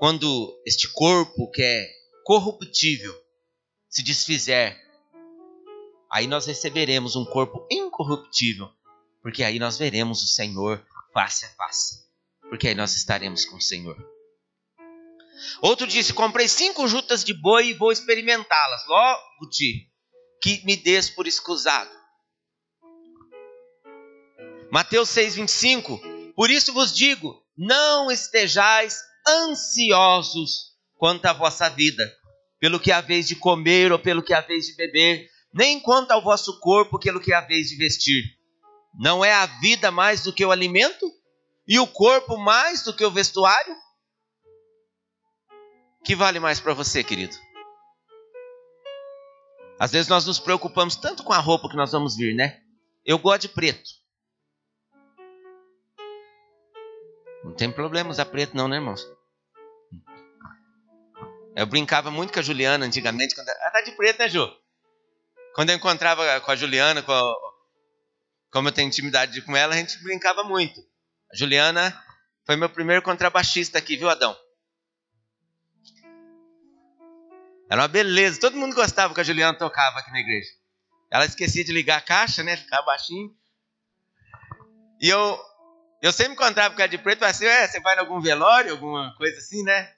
quando 0.06 0.62
este 0.68 0.88
corpo 0.94 1.50
que 1.50 1.64
é 1.64 1.90
corruptível 2.24 3.12
se 3.90 4.04
desfizer, 4.04 4.80
aí 6.12 6.28
nós 6.28 6.46
receberemos 6.46 7.16
um 7.16 7.26
corpo 7.26 7.68
incorruptível, 7.72 8.70
porque 9.24 9.44
aí 9.44 9.58
nós 9.58 9.80
veremos 9.80 10.22
o 10.22 10.28
Senhor 10.28 10.86
face 11.12 11.46
a 11.46 11.50
face, 11.56 12.06
porque 12.50 12.68
aí 12.68 12.76
nós 12.76 12.96
estaremos 12.96 13.46
com 13.46 13.56
o 13.56 13.62
Senhor. 13.62 13.98
Outro 15.60 15.88
disse: 15.88 16.14
Comprei 16.14 16.48
cinco 16.48 16.88
jutas 16.88 17.24
de 17.24 17.34
boi 17.34 17.70
e 17.70 17.74
vou 17.74 17.92
experimentá-las. 17.92 18.86
Logo 18.86 19.50
te 19.50 19.92
que 20.40 20.64
me 20.68 20.78
des 20.78 21.10
por 21.10 21.26
escusado. 21.26 21.90
Mateus 24.72 25.10
6,25: 25.10 26.34
Por 26.36 26.52
isso 26.52 26.72
vos 26.74 26.96
digo: 26.96 27.44
não 27.58 28.12
estejais 28.12 29.00
ansiosos 29.28 30.76
quanto 30.98 31.26
à 31.26 31.34
vossa 31.34 31.70
vida, 31.70 32.04
pelo 32.60 32.80
que 32.80 32.92
haveis 32.92 33.28
de 33.28 33.36
comer 33.36 33.92
ou 33.92 34.00
pelo 34.00 34.24
que 34.24 34.34
haveis 34.34 34.68
de 34.68 34.76
beber, 34.76 35.30
nem 35.54 35.80
quanto 35.80 36.12
ao 36.12 36.22
vosso 36.22 36.60
corpo, 36.60 37.00
pelo 37.00 37.20
que 37.20 37.34
haveis 37.34 37.70
de 37.70 37.78
vestir. 37.78 38.24
Não 38.98 39.24
é 39.24 39.34
a 39.34 39.46
vida 39.46 39.92
mais 39.92 40.24
do 40.24 40.34
que 40.34 40.46
o 40.46 40.52
alimento? 40.52 41.06
E 41.68 41.80
o 41.80 41.88
corpo 41.88 42.38
mais 42.38 42.84
do 42.84 42.94
que 42.94 43.04
o 43.04 43.12
vestuário? 43.12 43.76
Que 46.04 46.16
vale 46.16 46.40
mais 46.40 46.60
para 46.60 46.74
você, 46.74 47.04
querido? 47.04 47.36
Às 49.80 49.92
vezes 49.92 50.08
nós 50.08 50.26
nos 50.26 50.40
preocupamos 50.40 50.96
tanto 50.96 51.24
com 51.24 51.34
a 51.34 51.40
roupa 51.40 51.70
que 51.70 51.76
nós 51.76 51.92
vamos 51.92 52.16
vir, 52.16 52.36
né? 52.36 52.62
Eu 53.04 53.18
gosto 53.20 53.44
de 53.44 53.50
preto. 53.50 53.90
Não 57.44 57.54
tem 57.54 57.72
problema 57.72 58.10
usar 58.10 58.26
preto, 58.26 58.56
não, 58.56 58.68
né, 58.68 58.78
irmãos? 58.78 59.08
Eu 61.56 61.66
brincava 61.66 62.12
muito 62.12 62.34
com 62.34 62.40
a 62.40 62.44
Juliana 62.44 62.86
antigamente. 62.86 63.34
Quando... 63.34 63.48
Ela 63.48 63.72
tá 63.72 63.82
de 63.82 63.92
preto, 63.94 64.20
né, 64.20 64.28
Ju? 64.28 64.46
Quando 65.54 65.70
eu 65.70 65.76
encontrava 65.76 66.42
com 66.42 66.52
a 66.52 66.56
Juliana, 66.56 67.02
com 67.02 67.14
a... 67.14 67.34
como 68.52 68.68
eu 68.68 68.74
tenho 68.74 68.90
intimidade 68.90 69.42
com 69.42 69.56
ela, 69.56 69.74
a 69.74 69.78
gente 69.78 70.04
brincava 70.04 70.44
muito. 70.44 70.82
A 71.32 71.36
Juliana 71.38 71.98
foi 72.46 72.58
meu 72.58 72.70
primeiro 72.70 73.02
contrabaixista 73.02 73.78
aqui, 73.78 73.96
viu, 73.96 74.10
Adão? 74.10 74.38
Era 77.70 77.82
uma 77.82 77.88
beleza. 77.88 78.40
Todo 78.40 78.58
mundo 78.58 78.76
gostava 78.76 79.14
que 79.14 79.22
a 79.22 79.24
Juliana 79.24 79.58
tocava 79.58 80.00
aqui 80.00 80.12
na 80.12 80.20
igreja. 80.20 80.50
Ela 81.10 81.26
esquecia 81.26 81.64
de 81.64 81.72
ligar 81.72 82.00
a 82.00 82.02
caixa, 82.02 82.44
né? 82.44 82.58
Ficava 82.58 82.86
baixinho. 82.86 83.34
E 85.00 85.08
eu, 85.10 85.40
eu 86.02 86.12
sempre 86.12 86.34
encontrava 86.34 86.76
com 86.76 86.82
ela 86.82 86.90
de 86.90 86.98
preto 86.98 87.18
e 87.18 87.20
falava 87.20 87.36
assim: 87.36 87.46
é, 87.46 87.68
você 87.68 87.80
vai 87.80 87.96
em 87.96 88.00
algum 88.00 88.20
velório, 88.20 88.74
alguma 88.74 89.16
coisa 89.16 89.38
assim, 89.38 89.64
né? 89.64 89.95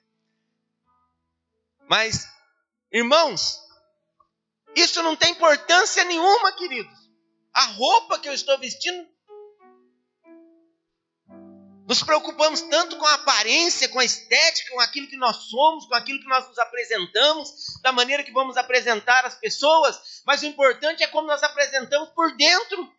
Mas, 1.88 2.26
irmãos, 2.92 3.58
isso 4.76 5.02
não 5.02 5.16
tem 5.16 5.32
importância 5.32 6.04
nenhuma, 6.04 6.52
queridos. 6.52 6.96
A 7.54 7.64
roupa 7.66 8.18
que 8.18 8.28
eu 8.28 8.34
estou 8.34 8.58
vestindo 8.58 9.08
Nos 11.88 12.02
preocupamos 12.02 12.60
tanto 12.60 12.98
com 12.98 13.06
a 13.06 13.14
aparência, 13.14 13.88
com 13.88 13.98
a 13.98 14.04
estética, 14.04 14.74
com 14.74 14.80
aquilo 14.80 15.08
que 15.08 15.16
nós 15.16 15.36
somos, 15.48 15.86
com 15.86 15.94
aquilo 15.94 16.20
que 16.20 16.28
nós 16.28 16.46
nos 16.46 16.58
apresentamos, 16.58 17.50
da 17.82 17.92
maneira 17.92 18.22
que 18.22 18.30
vamos 18.30 18.58
apresentar 18.58 19.24
as 19.24 19.36
pessoas, 19.36 20.20
mas 20.26 20.42
o 20.42 20.46
importante 20.46 21.02
é 21.02 21.06
como 21.06 21.26
nós 21.26 21.42
apresentamos 21.42 22.10
por 22.10 22.36
dentro. 22.36 22.92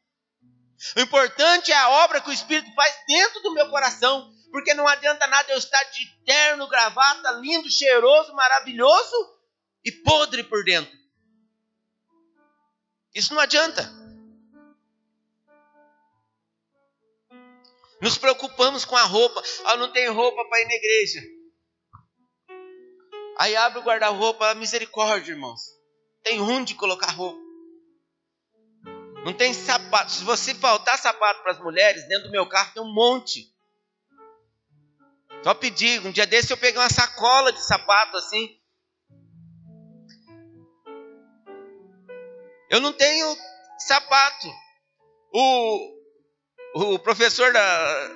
O 0.97 1.01
importante 1.01 1.71
é 1.71 1.75
a 1.75 1.89
obra 2.03 2.19
que 2.19 2.31
o 2.31 2.33
Espírito 2.33 2.73
faz 2.73 2.95
dentro 3.07 3.43
do 3.43 3.53
meu 3.53 3.69
coração, 3.69 4.33
porque 4.51 4.73
não 4.73 4.87
adianta 4.87 5.27
nada 5.27 5.51
eu 5.51 5.57
estar 5.57 5.83
de 5.85 6.05
terno, 6.25 6.67
gravata, 6.67 7.31
lindo, 7.31 7.69
cheiroso, 7.69 8.33
maravilhoso 8.33 9.39
e 9.83 9.91
podre 9.91 10.43
por 10.43 10.63
dentro. 10.63 10.97
Isso 13.13 13.33
não 13.33 13.41
adianta. 13.41 13.89
Nos 18.01 18.17
preocupamos 18.17 18.85
com 18.85 18.95
a 18.95 19.03
roupa. 19.03 19.41
Ah, 19.65 19.77
não 19.77 19.91
tem 19.91 20.07
roupa 20.07 20.45
para 20.47 20.61
ir 20.61 20.65
na 20.65 20.73
igreja. 20.73 21.21
Aí 23.37 23.55
abre 23.55 23.79
o 23.79 23.83
guarda-roupa, 23.83 24.53
misericórdia, 24.55 25.31
irmãos. 25.31 25.61
Tem 26.23 26.41
onde 26.41 26.75
colocar 26.75 27.11
roupa. 27.11 27.39
Não 29.25 29.33
tem 29.33 29.53
sapato. 29.53 30.11
Se 30.11 30.23
você 30.23 30.53
faltar 30.53 30.97
sapato 30.97 31.41
para 31.41 31.51
as 31.51 31.59
mulheres, 31.59 32.07
dentro 32.07 32.27
do 32.27 32.31
meu 32.31 32.47
carro 32.47 32.73
tem 32.73 32.81
um 32.81 32.93
monte. 32.93 33.53
Só 35.43 35.53
pedir. 35.53 36.05
Um 36.05 36.11
dia 36.11 36.27
desse 36.27 36.51
eu 36.51 36.57
peguei 36.57 36.79
uma 36.79 36.89
sacola 36.89 37.51
de 37.51 37.63
sapato 37.63 38.17
assim. 38.17 38.57
Eu 42.69 42.79
não 42.79 42.93
tenho 42.93 43.35
sapato. 43.79 44.47
O, 45.33 45.99
o 46.75 46.99
professor 46.99 47.51
da, 47.51 48.07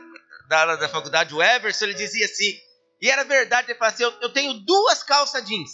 da, 0.47 0.75
da 0.75 0.89
faculdade, 0.89 1.33
o 1.33 1.41
Everson, 1.41 1.85
ele 1.85 1.93
dizia 1.93 2.25
assim, 2.25 2.57
e 3.01 3.09
era 3.09 3.23
verdade, 3.23 3.69
ele 3.69 3.77
falava 3.77 3.95
assim, 3.95 4.03
eu, 4.03 4.11
eu 4.21 4.33
tenho 4.33 4.53
duas 4.53 5.03
calças 5.03 5.43
jeans. 5.45 5.71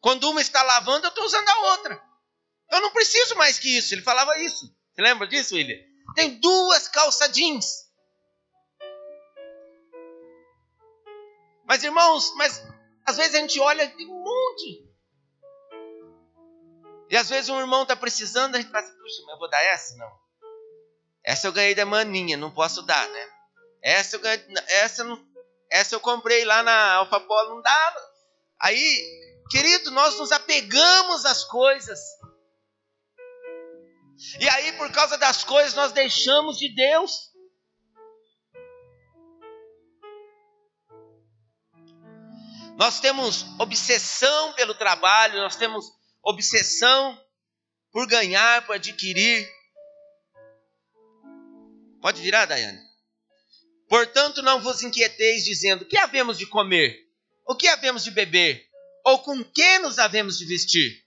Quando 0.00 0.28
uma 0.28 0.40
está 0.40 0.62
lavando, 0.62 1.06
eu 1.06 1.10
estou 1.10 1.24
usando 1.24 1.48
a 1.48 1.58
outra. 1.70 2.02
Eu 2.70 2.80
não 2.80 2.90
preciso 2.90 3.36
mais 3.36 3.58
que 3.58 3.76
isso. 3.76 3.94
Ele 3.94 4.02
falava 4.02 4.36
isso. 4.38 4.66
Você 4.92 5.02
lembra 5.02 5.28
disso, 5.28 5.54
William? 5.54 5.78
Tem 6.16 6.40
duas 6.40 6.88
calças 6.88 7.30
jeans. 7.30 7.81
Mas 11.72 11.82
irmãos, 11.84 12.34
mas 12.34 12.62
às 13.06 13.16
vezes 13.16 13.34
a 13.34 13.38
gente 13.38 13.58
olha 13.58 13.86
de 13.86 14.04
um 14.04 14.22
monte. 14.22 14.86
E 17.08 17.16
às 17.16 17.30
vezes 17.30 17.48
um 17.48 17.58
irmão 17.58 17.80
está 17.80 17.96
precisando, 17.96 18.56
a 18.56 18.60
gente 18.60 18.70
fala 18.70 18.84
assim, 18.84 18.98
puxa, 18.98 19.22
mas 19.24 19.32
eu 19.32 19.38
vou 19.38 19.48
dar 19.48 19.62
essa? 19.62 19.96
Não. 19.96 20.12
Essa 21.24 21.46
eu 21.46 21.52
ganhei 21.54 21.74
da 21.74 21.86
maninha, 21.86 22.36
não 22.36 22.50
posso 22.50 22.82
dar, 22.82 23.08
né? 23.08 23.28
Essa 23.82 24.16
eu, 24.16 24.20
ganhei, 24.20 24.44
essa, 24.68 25.02
não, 25.02 25.18
essa 25.70 25.94
eu 25.94 26.00
comprei 26.00 26.44
lá 26.44 26.62
na 26.62 26.92
Alfa 26.96 27.18
Polo, 27.20 27.54
não 27.54 27.62
dá. 27.62 27.96
Aí, 28.60 29.40
querido, 29.50 29.90
nós 29.92 30.18
nos 30.18 30.30
apegamos 30.30 31.24
às 31.24 31.42
coisas. 31.42 31.98
E 34.38 34.46
aí, 34.46 34.72
por 34.72 34.92
causa 34.92 35.16
das 35.16 35.42
coisas, 35.42 35.72
nós 35.72 35.90
deixamos 35.92 36.58
de 36.58 36.68
Deus. 36.74 37.31
Nós 42.82 42.98
temos 42.98 43.46
obsessão 43.60 44.54
pelo 44.54 44.74
trabalho, 44.74 45.38
nós 45.38 45.54
temos 45.54 45.86
obsessão 46.20 47.16
por 47.92 48.08
ganhar, 48.08 48.66
por 48.66 48.74
adquirir. 48.74 49.48
Pode 52.00 52.20
virar, 52.20 52.44
Daiane. 52.46 52.80
Portanto, 53.88 54.42
não 54.42 54.60
vos 54.60 54.82
inquieteis 54.82 55.44
dizendo: 55.44 55.84
que 55.84 55.96
havemos 55.96 56.36
de 56.36 56.44
comer? 56.44 56.98
O 57.46 57.54
que 57.54 57.68
havemos 57.68 58.02
de 58.02 58.10
beber? 58.10 58.66
Ou 59.04 59.20
com 59.20 59.44
que 59.44 59.78
nos 59.78 60.00
havemos 60.00 60.36
de 60.36 60.44
vestir? 60.44 61.04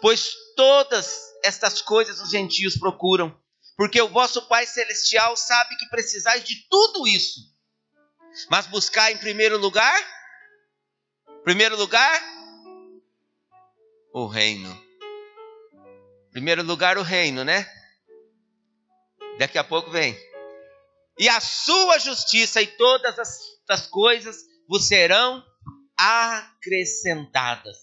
Pois 0.00 0.36
todas 0.54 1.20
estas 1.42 1.82
coisas 1.82 2.20
os 2.20 2.30
gentios 2.30 2.76
procuram, 2.78 3.36
porque 3.76 4.00
o 4.00 4.08
vosso 4.08 4.40
Pai 4.46 4.64
Celestial 4.64 5.36
sabe 5.36 5.76
que 5.78 5.88
precisais 5.88 6.44
de 6.44 6.54
tudo 6.70 7.08
isso. 7.08 7.40
Mas 8.48 8.68
buscar 8.68 9.10
em 9.10 9.18
primeiro 9.18 9.58
lugar, 9.58 10.15
primeiro 11.46 11.76
lugar, 11.76 12.20
o 14.12 14.26
reino. 14.26 14.76
Primeiro 16.32 16.64
lugar, 16.64 16.98
o 16.98 17.02
reino, 17.02 17.44
né? 17.44 17.64
Daqui 19.38 19.56
a 19.56 19.62
pouco 19.62 19.88
vem. 19.88 20.18
E 21.16 21.28
a 21.28 21.40
sua 21.40 22.00
justiça 22.00 22.60
e 22.60 22.66
todas 22.66 23.16
as, 23.16 23.38
as 23.70 23.86
coisas 23.86 24.38
vos 24.68 24.88
serão 24.88 25.40
acrescentadas. 25.96 27.76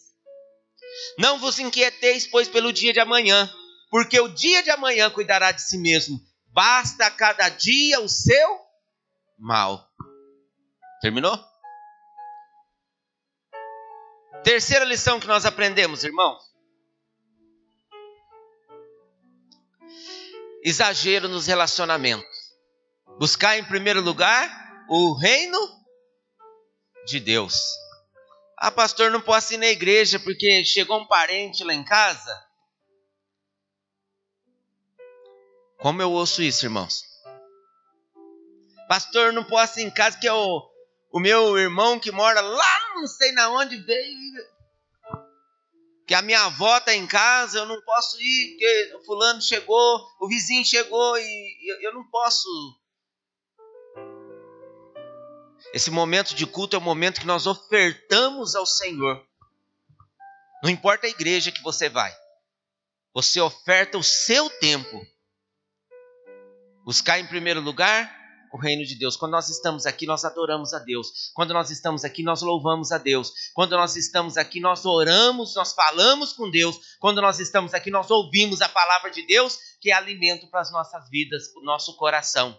Não 1.18 1.40
vos 1.40 1.58
inquieteis, 1.58 2.28
pois, 2.28 2.50
pelo 2.50 2.74
dia 2.74 2.92
de 2.92 3.00
amanhã, 3.00 3.50
porque 3.90 4.20
o 4.20 4.28
dia 4.28 4.62
de 4.62 4.72
amanhã 4.72 5.10
cuidará 5.10 5.54
de 5.54 5.62
si 5.62 5.78
mesmo. 5.78 6.20
Basta 6.48 7.10
cada 7.10 7.48
dia 7.48 8.02
o 8.02 8.10
seu 8.10 8.60
mal. 9.40 9.90
Terminou? 11.00 11.53
Terceira 14.42 14.86
lição 14.86 15.20
que 15.20 15.28
nós 15.28 15.46
aprendemos, 15.46 16.04
irmãos. 16.04 16.54
exagero 20.64 21.28
nos 21.28 21.46
relacionamentos. 21.46 22.54
Buscar 23.20 23.58
em 23.58 23.66
primeiro 23.66 24.02
lugar 24.02 24.86
o 24.90 25.14
reino 25.14 25.60
de 27.06 27.20
Deus. 27.20 27.62
Ah, 28.58 28.72
pastor, 28.72 29.12
não 29.12 29.22
posso 29.22 29.54
ir 29.54 29.58
na 29.58 29.68
igreja 29.68 30.20
porque 30.20 30.64
chegou 30.64 31.00
um 31.00 31.06
parente 31.08 31.64
lá 31.64 31.74
em 31.74 31.84
casa. 31.84 32.48
Como 35.78 36.02
eu 36.02 36.12
ouço 36.12 36.42
isso, 36.42 36.66
irmãos? 36.66 37.04
Pastor, 38.88 39.34
não 39.34 39.44
posso 39.44 39.82
ir 39.82 39.84
em 39.84 39.92
casa 39.92 40.18
que 40.18 40.28
é 40.28 40.34
o, 41.14 41.20
meu 41.20 41.58
irmão 41.58 42.00
que 42.00 42.12
mora 42.12 42.42
lá, 42.42 42.80
não 42.96 43.08
sei 43.08 43.32
na 43.32 43.50
onde 43.52 43.78
veio 43.78 44.54
que 46.06 46.14
a 46.14 46.22
minha 46.22 46.42
avó 46.42 46.78
está 46.78 46.94
em 46.94 47.08
casa, 47.08 47.60
eu 47.60 47.66
não 47.66 47.82
posso 47.82 48.22
ir, 48.22 48.50
porque 48.52 48.96
o 48.96 49.06
fulano 49.06 49.42
chegou, 49.42 50.06
o 50.20 50.28
vizinho 50.28 50.66
chegou 50.66 51.18
e 51.18 51.86
eu 51.86 51.94
não 51.94 52.04
posso. 52.10 52.50
Esse 55.74 55.90
momento 55.90 56.36
de 56.36 56.46
culto 56.46 56.76
é 56.76 56.80
o 56.80 56.82
momento 56.82 57.22
que 57.22 57.26
nós 57.26 57.48
ofertamos 57.48 58.54
ao 58.54 58.66
Senhor. 58.66 59.26
Não 60.62 60.70
importa 60.70 61.08
a 61.08 61.10
igreja 61.10 61.52
que 61.52 61.64
você 61.64 61.90
vai, 61.90 62.14
você 63.14 63.40
oferta 63.40 63.98
o 63.98 64.04
seu 64.04 64.50
tempo. 64.50 65.02
Buscar 66.84 67.18
em 67.18 67.26
primeiro 67.26 67.62
lugar 67.62 68.23
o 68.54 68.58
reino 68.58 68.86
de 68.86 68.94
Deus. 68.94 69.18
Quando 69.18 69.32
nós 69.32 69.50
estamos 69.50 69.88
aqui, 69.88 70.06
nós 70.06 70.24
adoramos 70.24 70.76
a 70.76 70.80
Deus. 70.80 71.32
Quando 71.34 71.56
nós 71.56 71.72
estamos 71.72 72.06
aqui, 72.06 72.22
nós 72.22 72.44
louvamos 72.44 72.92
a 72.92 73.00
Deus. 73.00 73.34
Quando 73.52 73.72
nós 73.72 73.96
estamos 73.96 74.38
aqui, 74.38 74.60
nós 74.60 74.86
oramos, 74.86 75.56
nós 75.56 75.74
falamos 75.74 76.34
com 76.34 76.52
Deus. 76.52 76.80
Quando 77.00 77.20
nós 77.20 77.40
estamos 77.40 77.74
aqui, 77.74 77.90
nós 77.90 78.12
ouvimos 78.12 78.62
a 78.62 78.70
palavra 78.70 79.10
de 79.10 79.26
Deus, 79.26 79.58
que 79.82 79.90
é 79.90 79.96
alimento 79.96 80.48
para 80.52 80.62
as 80.62 80.72
nossas 80.72 81.10
vidas, 81.10 81.48
para 81.48 81.64
o 81.64 81.66
nosso 81.66 81.98
coração. 81.98 82.56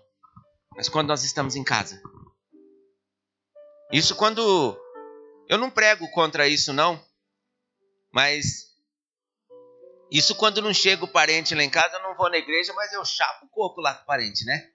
Mas 0.75 0.89
quando 0.89 1.07
nós 1.07 1.23
estamos 1.23 1.55
em 1.55 1.63
casa, 1.63 2.03
isso 3.93 4.17
quando 4.17 4.77
eu 5.49 5.57
não 5.57 5.71
prego 5.71 6.11
contra 6.11 6.49
isso 6.49 6.73
não, 6.73 7.01
mas 8.13 8.65
isso 10.11 10.35
quando 10.35 10.61
não 10.61 10.75
chega 10.75 11.05
o 11.05 11.13
parente 11.13 11.55
lá 11.55 11.63
em 11.63 11.71
casa, 11.71 11.99
eu 11.99 12.03
não 12.03 12.17
vou 12.17 12.29
na 12.29 12.39
igreja, 12.39 12.73
mas 12.73 12.93
eu 12.93 13.05
chapo 13.05 13.47
o 13.47 13.49
coco 13.49 13.81
lá 13.81 13.95
com 13.95 14.03
o 14.03 14.07
parente, 14.07 14.45
né? 14.45 14.74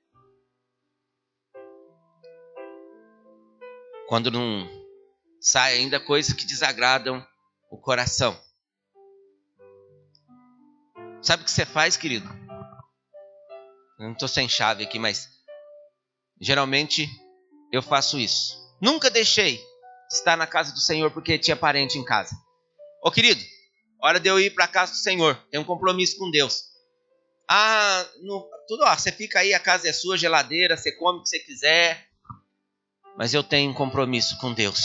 Quando 4.10 4.32
não 4.32 4.68
sai 5.40 5.76
ainda 5.76 6.00
coisas 6.00 6.34
que 6.34 6.44
desagradam 6.44 7.24
o 7.70 7.78
coração. 7.78 8.36
Sabe 11.22 11.44
o 11.44 11.46
que 11.46 11.52
você 11.52 11.64
faz, 11.64 11.96
querido? 11.96 12.28
Eu 14.00 14.08
não 14.08 14.14
estou 14.14 14.28
sem 14.28 14.50
chave 14.50 14.84
aqui, 14.84 14.98
mas 14.98 15.30
geralmente 16.42 17.08
eu 17.72 17.84
faço 17.84 18.18
isso. 18.18 18.58
Nunca 18.82 19.12
deixei 19.12 19.64
estar 20.12 20.36
na 20.36 20.48
casa 20.48 20.74
do 20.74 20.80
Senhor 20.80 21.12
porque 21.12 21.38
tinha 21.38 21.56
parente 21.56 22.00
em 22.00 22.04
casa. 22.04 22.36
Ô 23.04 23.12
querido, 23.12 23.44
hora 24.02 24.20
de 24.20 24.28
eu 24.28 24.40
ir 24.40 24.56
para 24.56 24.66
a 24.66 24.70
casa 24.70 24.92
do 24.94 24.98
Senhor. 24.98 25.36
Tem 25.52 25.60
um 25.60 25.66
compromisso 25.66 26.18
com 26.18 26.32
Deus. 26.32 26.64
Ah, 27.48 28.10
no, 28.24 28.50
tudo, 28.68 28.86
ó, 28.86 28.98
você 28.98 29.12
fica 29.12 29.40
aí, 29.40 29.54
a 29.54 29.60
casa 29.60 29.88
é 29.88 29.94
sua, 29.94 30.18
geladeira, 30.18 30.76
você 30.76 30.92
come 30.94 31.20
o 31.20 31.22
que 31.22 31.30
você 31.30 31.40
quiser, 31.40 32.09
mas 33.20 33.34
eu 33.34 33.44
tenho 33.44 33.70
um 33.70 33.74
compromisso 33.74 34.38
com 34.38 34.54
Deus. 34.54 34.80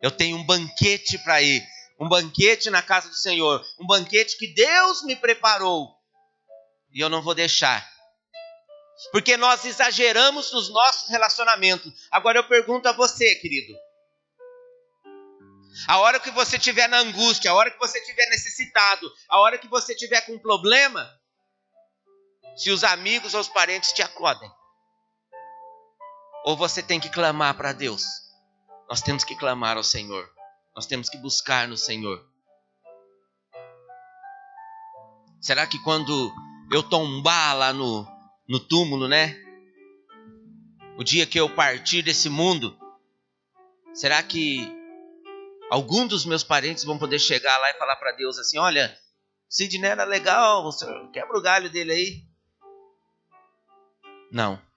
Eu 0.00 0.10
tenho 0.10 0.38
um 0.38 0.46
banquete 0.46 1.18
para 1.18 1.42
ir, 1.42 1.62
um 2.00 2.08
banquete 2.08 2.70
na 2.70 2.80
casa 2.80 3.10
do 3.10 3.14
Senhor, 3.14 3.62
um 3.78 3.86
banquete 3.86 4.38
que 4.38 4.54
Deus 4.54 5.02
me 5.02 5.14
preparou. 5.14 5.94
E 6.90 6.98
eu 6.98 7.10
não 7.10 7.20
vou 7.20 7.34
deixar 7.34 7.86
Porque 9.12 9.36
nós 9.36 9.66
exageramos 9.66 10.50
nos 10.50 10.70
nossos 10.70 11.10
relacionamentos. 11.10 11.92
Agora 12.10 12.38
eu 12.38 12.48
pergunto 12.48 12.88
a 12.88 12.92
você, 12.92 13.34
querido. 13.34 13.78
A 15.86 15.98
hora 15.98 16.18
que 16.18 16.30
você 16.30 16.56
estiver 16.56 16.88
na 16.88 17.00
angústia, 17.00 17.50
a 17.50 17.54
hora 17.54 17.70
que 17.70 17.78
você 17.78 17.98
estiver 17.98 18.30
necessitado, 18.30 19.12
a 19.28 19.40
hora 19.40 19.58
que 19.58 19.68
você 19.68 19.92
estiver 19.92 20.22
com 20.22 20.32
um 20.32 20.38
problema, 20.38 21.06
se 22.56 22.70
os 22.70 22.82
amigos 22.82 23.34
ou 23.34 23.40
os 23.40 23.48
parentes 23.48 23.92
te 23.92 24.02
acodem, 24.02 24.50
ou 26.48 26.56
você 26.56 26.82
tem 26.82 26.98
que 26.98 27.10
clamar 27.10 27.54
para 27.58 27.74
Deus. 27.74 28.02
Nós 28.88 29.02
temos 29.02 29.22
que 29.22 29.36
clamar 29.36 29.76
ao 29.76 29.84
Senhor. 29.84 30.32
Nós 30.74 30.86
temos 30.86 31.10
que 31.10 31.18
buscar 31.18 31.68
no 31.68 31.76
Senhor. 31.76 32.26
Será 35.42 35.66
que 35.66 35.78
quando 35.80 36.32
eu 36.72 36.82
tombar 36.82 37.54
lá 37.54 37.70
no, 37.74 38.08
no 38.48 38.58
túmulo, 38.58 39.06
né? 39.06 39.36
O 40.96 41.04
dia 41.04 41.26
que 41.26 41.38
eu 41.38 41.54
partir 41.54 42.00
desse 42.00 42.30
mundo, 42.30 42.74
será 43.92 44.22
que 44.22 44.74
algum 45.70 46.06
dos 46.06 46.24
meus 46.24 46.42
parentes 46.42 46.82
vão 46.82 46.98
poder 46.98 47.18
chegar 47.18 47.58
lá 47.58 47.68
e 47.72 47.78
falar 47.78 47.96
para 47.96 48.12
Deus 48.12 48.38
assim: 48.38 48.56
olha, 48.56 48.98
Sidney 49.50 49.90
era 49.90 50.04
legal, 50.04 50.66
quebra 51.12 51.38
o 51.38 51.42
galho 51.42 51.68
dele 51.68 51.92
aí? 51.92 52.24
Não. 54.32 54.67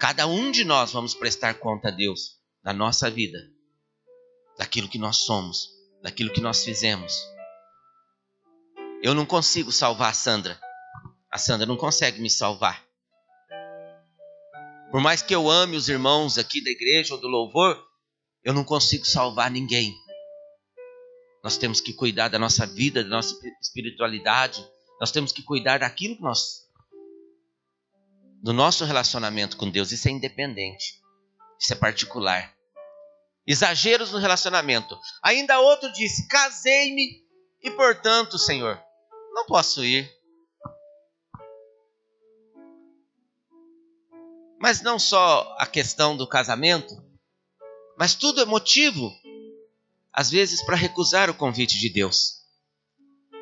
Cada 0.00 0.26
um 0.26 0.50
de 0.50 0.64
nós 0.64 0.92
vamos 0.92 1.12
prestar 1.12 1.52
conta 1.58 1.88
a 1.88 1.90
Deus 1.90 2.38
da 2.64 2.72
nossa 2.72 3.10
vida, 3.10 3.38
daquilo 4.56 4.88
que 4.88 4.96
nós 4.96 5.18
somos, 5.18 5.68
daquilo 6.02 6.32
que 6.32 6.40
nós 6.40 6.64
fizemos. 6.64 7.12
Eu 9.02 9.12
não 9.12 9.26
consigo 9.26 9.70
salvar 9.70 10.08
a 10.08 10.14
Sandra. 10.14 10.58
A 11.30 11.36
Sandra 11.36 11.66
não 11.66 11.76
consegue 11.76 12.18
me 12.18 12.30
salvar. 12.30 12.82
Por 14.90 15.02
mais 15.02 15.20
que 15.20 15.34
eu 15.34 15.50
ame 15.50 15.76
os 15.76 15.90
irmãos 15.90 16.38
aqui 16.38 16.64
da 16.64 16.70
igreja 16.70 17.12
ou 17.12 17.20
do 17.20 17.28
louvor, 17.28 17.78
eu 18.42 18.54
não 18.54 18.64
consigo 18.64 19.04
salvar 19.04 19.50
ninguém. 19.50 19.94
Nós 21.44 21.58
temos 21.58 21.78
que 21.78 21.92
cuidar 21.92 22.28
da 22.28 22.38
nossa 22.38 22.66
vida, 22.66 23.04
da 23.04 23.10
nossa 23.10 23.38
espiritualidade. 23.60 24.66
Nós 24.98 25.12
temos 25.12 25.30
que 25.30 25.42
cuidar 25.42 25.80
daquilo 25.80 26.16
que 26.16 26.22
nós. 26.22 26.69
Do 28.42 28.52
nosso 28.52 28.84
relacionamento 28.84 29.56
com 29.56 29.70
Deus. 29.70 29.92
Isso 29.92 30.08
é 30.08 30.10
independente. 30.10 31.00
Isso 31.58 31.72
é 31.72 31.76
particular. 31.76 32.54
Exageros 33.46 34.12
no 34.12 34.18
relacionamento. 34.18 34.98
Ainda 35.22 35.60
outro 35.60 35.92
disse: 35.92 36.26
casei-me 36.28 37.22
e, 37.62 37.70
portanto, 37.70 38.38
Senhor, 38.38 38.80
não 39.32 39.44
posso 39.44 39.84
ir. 39.84 40.10
Mas 44.58 44.82
não 44.82 44.98
só 44.98 45.56
a 45.58 45.66
questão 45.66 46.16
do 46.16 46.26
casamento, 46.26 46.94
mas 47.98 48.14
tudo 48.14 48.42
é 48.42 48.44
motivo 48.44 49.10
às 50.12 50.30
vezes 50.30 50.62
para 50.62 50.76
recusar 50.76 51.30
o 51.30 51.34
convite 51.34 51.78
de 51.78 51.88
Deus. 51.88 52.40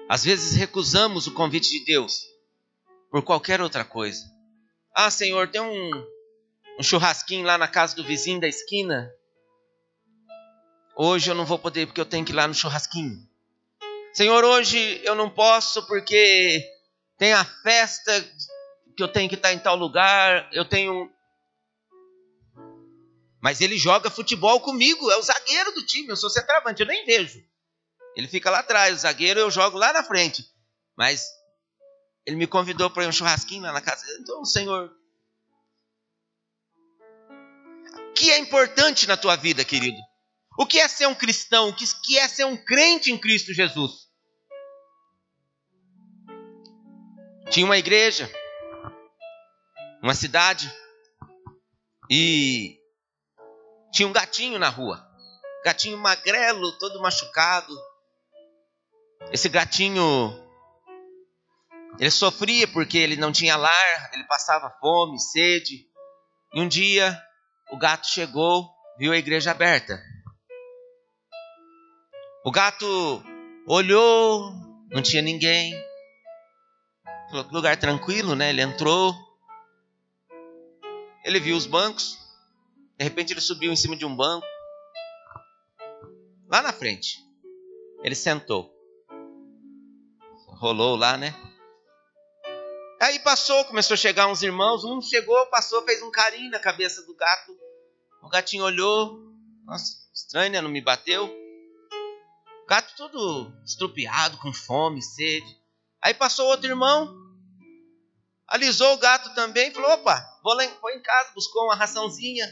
Às 0.08 0.24
vezes 0.24 0.56
recusamos 0.56 1.26
o 1.26 1.32
convite 1.32 1.68
de 1.68 1.84
Deus 1.84 2.22
por 3.10 3.22
qualquer 3.22 3.60
outra 3.60 3.84
coisa. 3.84 4.37
Ah, 5.00 5.12
Senhor, 5.12 5.46
tem 5.46 5.60
um, 5.60 6.06
um 6.76 6.82
churrasquinho 6.82 7.46
lá 7.46 7.56
na 7.56 7.68
casa 7.68 7.94
do 7.94 8.02
vizinho 8.02 8.40
da 8.40 8.48
esquina. 8.48 9.08
Hoje 10.96 11.30
eu 11.30 11.36
não 11.36 11.46
vou 11.46 11.56
poder 11.56 11.86
porque 11.86 12.00
eu 12.00 12.04
tenho 12.04 12.24
que 12.24 12.32
ir 12.32 12.34
lá 12.34 12.48
no 12.48 12.54
churrasquinho. 12.54 13.16
Senhor, 14.12 14.42
hoje 14.42 15.00
eu 15.04 15.14
não 15.14 15.30
posso 15.30 15.86
porque 15.86 16.68
tem 17.16 17.32
a 17.32 17.44
festa 17.44 18.12
que 18.96 19.00
eu 19.00 19.06
tenho 19.06 19.28
que 19.28 19.36
estar 19.36 19.52
em 19.52 19.60
tal 19.60 19.76
lugar. 19.76 20.50
Eu 20.52 20.64
tenho 20.64 21.08
mas 23.40 23.60
ele 23.60 23.78
joga 23.78 24.10
futebol 24.10 24.58
comigo, 24.60 25.12
é 25.12 25.16
o 25.16 25.22
zagueiro 25.22 25.70
do 25.74 25.86
time, 25.86 26.08
eu 26.08 26.16
sou 26.16 26.28
centroavante, 26.28 26.82
eu 26.82 26.88
nem 26.88 27.06
vejo. 27.06 27.40
Ele 28.16 28.26
fica 28.26 28.50
lá 28.50 28.58
atrás, 28.58 28.96
o 28.96 28.98
zagueiro 29.02 29.38
eu 29.38 29.48
jogo 29.48 29.78
lá 29.78 29.92
na 29.92 30.02
frente. 30.02 30.44
Mas 30.96 31.37
ele 32.28 32.36
me 32.36 32.46
convidou 32.46 32.90
para 32.90 33.08
um 33.08 33.12
churrasquinho 33.12 33.62
lá 33.62 33.72
na 33.72 33.80
casa. 33.80 34.04
Então, 34.20 34.44
Senhor, 34.44 34.94
o 37.30 38.12
que 38.12 38.30
é 38.30 38.36
importante 38.36 39.08
na 39.08 39.16
tua 39.16 39.34
vida, 39.34 39.64
querido? 39.64 39.96
O 40.58 40.66
que 40.66 40.78
é 40.78 40.86
ser 40.88 41.06
um 41.06 41.14
cristão? 41.14 41.70
O 41.70 41.74
que 41.74 42.18
é 42.18 42.28
ser 42.28 42.44
um 42.44 42.54
crente 42.54 43.10
em 43.10 43.16
Cristo 43.16 43.54
Jesus? 43.54 44.10
Tinha 47.48 47.64
uma 47.64 47.78
igreja, 47.78 48.30
uma 50.02 50.14
cidade, 50.14 50.70
e 52.10 52.78
tinha 53.90 54.06
um 54.06 54.12
gatinho 54.12 54.58
na 54.58 54.68
rua. 54.68 55.02
Gatinho 55.64 55.96
magrelo, 55.96 56.72
todo 56.78 57.00
machucado. 57.00 57.74
Esse 59.32 59.48
gatinho 59.48 60.46
ele 61.98 62.10
sofria 62.10 62.68
porque 62.68 62.96
ele 62.96 63.16
não 63.16 63.32
tinha 63.32 63.56
lar, 63.56 64.10
ele 64.12 64.24
passava 64.24 64.70
fome, 64.80 65.18
sede. 65.18 65.86
E 66.54 66.60
um 66.60 66.68
dia 66.68 67.20
o 67.70 67.76
gato 67.76 68.06
chegou, 68.06 68.70
viu 68.98 69.12
a 69.12 69.18
igreja 69.18 69.50
aberta. 69.50 70.00
O 72.44 72.50
gato 72.50 73.22
olhou, 73.66 74.52
não 74.90 75.02
tinha 75.02 75.20
ninguém. 75.20 75.74
Falou 77.30 77.46
lugar 77.52 77.76
tranquilo, 77.76 78.34
né? 78.34 78.50
Ele 78.50 78.62
entrou. 78.62 79.14
Ele 81.24 81.40
viu 81.40 81.56
os 81.56 81.66
bancos, 81.66 82.16
de 82.96 83.04
repente 83.04 83.32
ele 83.32 83.40
subiu 83.40 83.72
em 83.72 83.76
cima 83.76 83.96
de 83.96 84.06
um 84.06 84.16
banco. 84.16 84.46
Lá 86.48 86.62
na 86.62 86.72
frente. 86.72 87.18
Ele 88.02 88.14
sentou. 88.14 88.72
Rolou 90.46 90.96
lá, 90.96 91.16
né? 91.16 91.34
Aí 93.00 93.18
passou, 93.20 93.64
começou 93.66 93.94
a 93.94 93.98
chegar 93.98 94.26
uns 94.26 94.42
irmãos. 94.42 94.84
Um 94.84 95.00
chegou, 95.00 95.46
passou, 95.46 95.82
fez 95.84 96.02
um 96.02 96.10
carinho 96.10 96.50
na 96.50 96.58
cabeça 96.58 97.02
do 97.02 97.14
gato. 97.14 97.56
O 98.22 98.28
gatinho 98.28 98.64
olhou. 98.64 99.18
Nossa, 99.64 99.96
estranho, 100.12 100.52
né? 100.52 100.60
Não 100.60 100.70
me 100.70 100.80
bateu. 100.80 101.26
O 101.26 102.66
gato 102.66 102.94
todo 102.96 103.52
estrupiado, 103.64 104.36
com 104.38 104.52
fome, 104.52 105.02
sede. 105.02 105.58
Aí 106.02 106.14
passou 106.14 106.46
outro 106.48 106.66
irmão. 106.66 107.14
Alisou 108.46 108.94
o 108.94 108.98
gato 108.98 109.34
também. 109.34 109.72
Falou: 109.72 109.92
opa, 109.92 110.20
vou 110.42 110.54
lá, 110.54 110.66
foi 110.80 110.96
em 110.96 111.02
casa, 111.02 111.32
buscou 111.34 111.64
uma 111.64 111.76
raçãozinha 111.76 112.46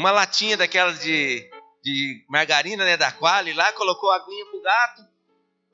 uma 0.00 0.10
latinha 0.10 0.56
daquela 0.56 0.92
de, 0.92 1.48
de 1.82 2.24
margarina, 2.28 2.84
né, 2.84 2.96
da 2.96 3.12
Quali 3.12 3.52
lá, 3.52 3.72
colocou 3.72 4.10
a 4.10 4.16
aguinha 4.16 4.46
pro 4.46 4.62
gato. 4.62 5.06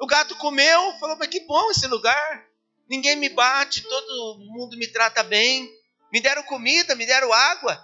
O 0.00 0.07
gato 0.07 0.36
comeu, 0.36 0.92
falou, 0.98 1.16
mas 1.16 1.28
que 1.28 1.40
bom 1.46 1.70
esse 1.70 1.86
lugar. 1.86 2.45
Ninguém 2.89 3.16
me 3.16 3.28
bate, 3.28 3.82
todo 3.82 4.39
mundo 4.39 4.76
me 4.76 4.87
trata 4.87 5.22
bem. 5.22 5.68
Me 6.12 6.20
deram 6.20 6.43
comida, 6.45 6.95
me 6.95 7.05
deram 7.05 7.32
água. 7.32 7.82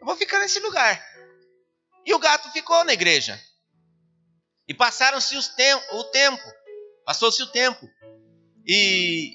Eu 0.00 0.06
vou 0.06 0.16
ficar 0.16 0.38
nesse 0.38 0.60
lugar. 0.60 1.04
E 2.06 2.14
o 2.14 2.18
gato 2.18 2.50
ficou 2.52 2.84
na 2.84 2.92
igreja. 2.92 3.40
E 4.68 4.74
passaram-se 4.74 5.56
tem 5.56 5.74
o 5.74 6.04
tempo. 6.04 6.42
Passou-se 7.04 7.42
o 7.42 7.46
tempo. 7.46 7.88
E 8.66 9.34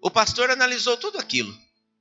o 0.00 0.10
pastor 0.10 0.50
analisou 0.50 0.96
tudo 0.96 1.18
aquilo. 1.18 1.52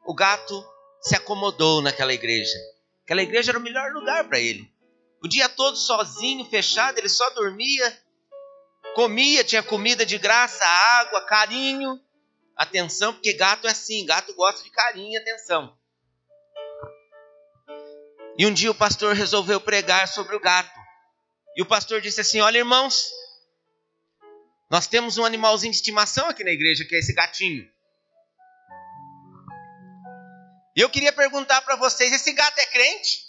O 0.06 0.14
gato 0.14 0.66
se 1.02 1.16
acomodou 1.16 1.82
naquela 1.82 2.14
igreja. 2.14 2.58
Aquela 3.04 3.24
igreja 3.24 3.52
era 3.52 3.60
o 3.60 3.62
melhor 3.62 3.92
lugar 3.92 4.28
para 4.28 4.40
ele. 4.40 4.72
O 5.24 5.28
dia 5.28 5.50
todo 5.50 5.76
sozinho, 5.78 6.46
fechado, 6.46 6.98
ele 6.98 7.10
só 7.10 7.30
dormia, 7.32 7.98
comia, 8.98 9.44
tinha 9.44 9.62
comida 9.62 10.04
de 10.04 10.18
graça, 10.18 10.66
água, 10.66 11.24
carinho, 11.24 12.04
atenção, 12.56 13.14
porque 13.14 13.32
gato 13.32 13.68
é 13.68 13.70
assim, 13.70 14.04
gato 14.04 14.34
gosta 14.34 14.64
de 14.64 14.72
carinho 14.72 15.14
e 15.14 15.18
atenção. 15.18 15.78
E 18.40 18.48
um 18.48 18.52
dia 18.52 18.72
o 18.72 18.76
pastor 18.76 19.14
resolveu 19.14 19.62
pregar 19.62 20.08
sobre 20.08 20.36
o 20.36 20.40
gato. 20.40 20.76
E 21.56 21.62
o 21.62 21.66
pastor 21.68 22.02
disse 22.02 22.22
assim: 22.22 22.42
Olha, 22.42 22.58
irmãos, 22.58 23.08
nós 24.68 24.88
temos 24.88 25.20
um 25.20 25.26
animalzinho 25.26 25.72
de 25.72 25.78
estimação 25.78 26.28
aqui 26.30 26.44
na 26.44 26.52
igreja, 26.52 26.84
que 26.84 26.96
é 26.96 26.98
esse 26.98 27.14
gatinho. 27.14 27.70
E 30.76 30.82
eu 30.82 30.90
queria 30.90 31.14
perguntar 31.14 31.62
para 31.62 31.76
vocês: 31.76 32.12
esse 32.12 32.34
gato 32.34 32.58
é 32.58 32.66
crente? 32.66 33.28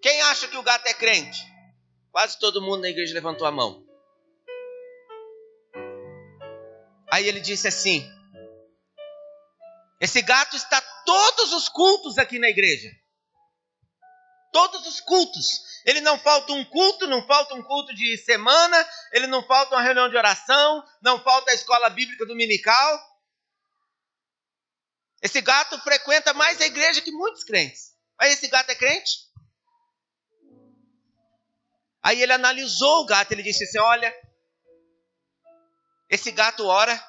Quem 0.00 0.22
acha 0.22 0.48
que 0.48 0.56
o 0.56 0.62
gato 0.62 0.86
é 0.86 0.94
crente? 0.94 1.53
Quase 2.14 2.38
todo 2.38 2.62
mundo 2.62 2.82
na 2.82 2.88
igreja 2.90 3.12
levantou 3.12 3.44
a 3.44 3.50
mão. 3.50 3.84
Aí 7.10 7.26
ele 7.26 7.40
disse 7.40 7.66
assim: 7.66 8.08
Esse 10.00 10.22
gato 10.22 10.54
está 10.54 10.80
todos 11.04 11.52
os 11.52 11.68
cultos 11.68 12.16
aqui 12.16 12.38
na 12.38 12.48
igreja. 12.48 12.88
todos 14.52 14.86
os 14.86 15.00
cultos. 15.00 15.60
Ele 15.84 16.00
não 16.00 16.16
falta 16.16 16.52
um 16.52 16.64
culto, 16.64 17.08
não 17.08 17.26
falta 17.26 17.52
um 17.56 17.62
culto 17.64 17.92
de 17.92 18.16
semana, 18.18 18.88
ele 19.10 19.26
não 19.26 19.44
falta 19.44 19.74
uma 19.74 19.82
reunião 19.82 20.08
de 20.08 20.16
oração, 20.16 20.84
não 21.02 21.20
falta 21.20 21.50
a 21.50 21.54
escola 21.54 21.90
bíblica 21.90 22.24
dominical. 22.24 23.20
Esse 25.20 25.40
gato 25.40 25.76
frequenta 25.80 26.32
mais 26.32 26.60
a 26.60 26.66
igreja 26.66 27.02
que 27.02 27.10
muitos 27.10 27.42
crentes. 27.42 27.92
Mas 28.16 28.34
esse 28.34 28.46
gato 28.46 28.70
é 28.70 28.76
crente? 28.76 29.23
Aí 32.04 32.22
ele 32.22 32.34
analisou 32.34 33.00
o 33.00 33.06
gato, 33.06 33.32
ele 33.32 33.42
disse 33.42 33.64
assim: 33.64 33.78
Olha, 33.78 34.14
esse 36.10 36.30
gato 36.30 36.66
ora. 36.66 37.02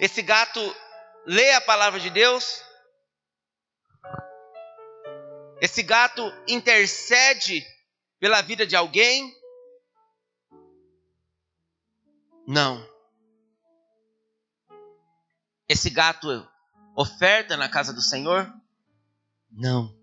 Esse 0.00 0.22
gato 0.22 0.60
lê 1.26 1.52
a 1.52 1.60
palavra 1.60 2.00
de 2.00 2.08
Deus. 2.08 2.62
Esse 5.60 5.82
gato 5.82 6.22
intercede 6.48 7.62
pela 8.18 8.40
vida 8.40 8.66
de 8.66 8.74
alguém? 8.74 9.34
Não. 12.46 12.84
Esse 15.68 15.90
gato 15.90 16.28
oferta 16.96 17.56
na 17.56 17.68
casa 17.68 17.92
do 17.92 18.00
Senhor? 18.00 18.50
Não. 19.50 19.95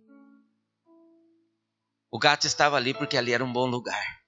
O 2.13 2.19
gato 2.19 2.45
estava 2.45 2.77
ali 2.77 2.93
porque 2.93 3.17
ali 3.17 3.33
era 3.33 3.43
um 3.43 3.51
bom 3.51 3.65
lugar. 3.65 4.21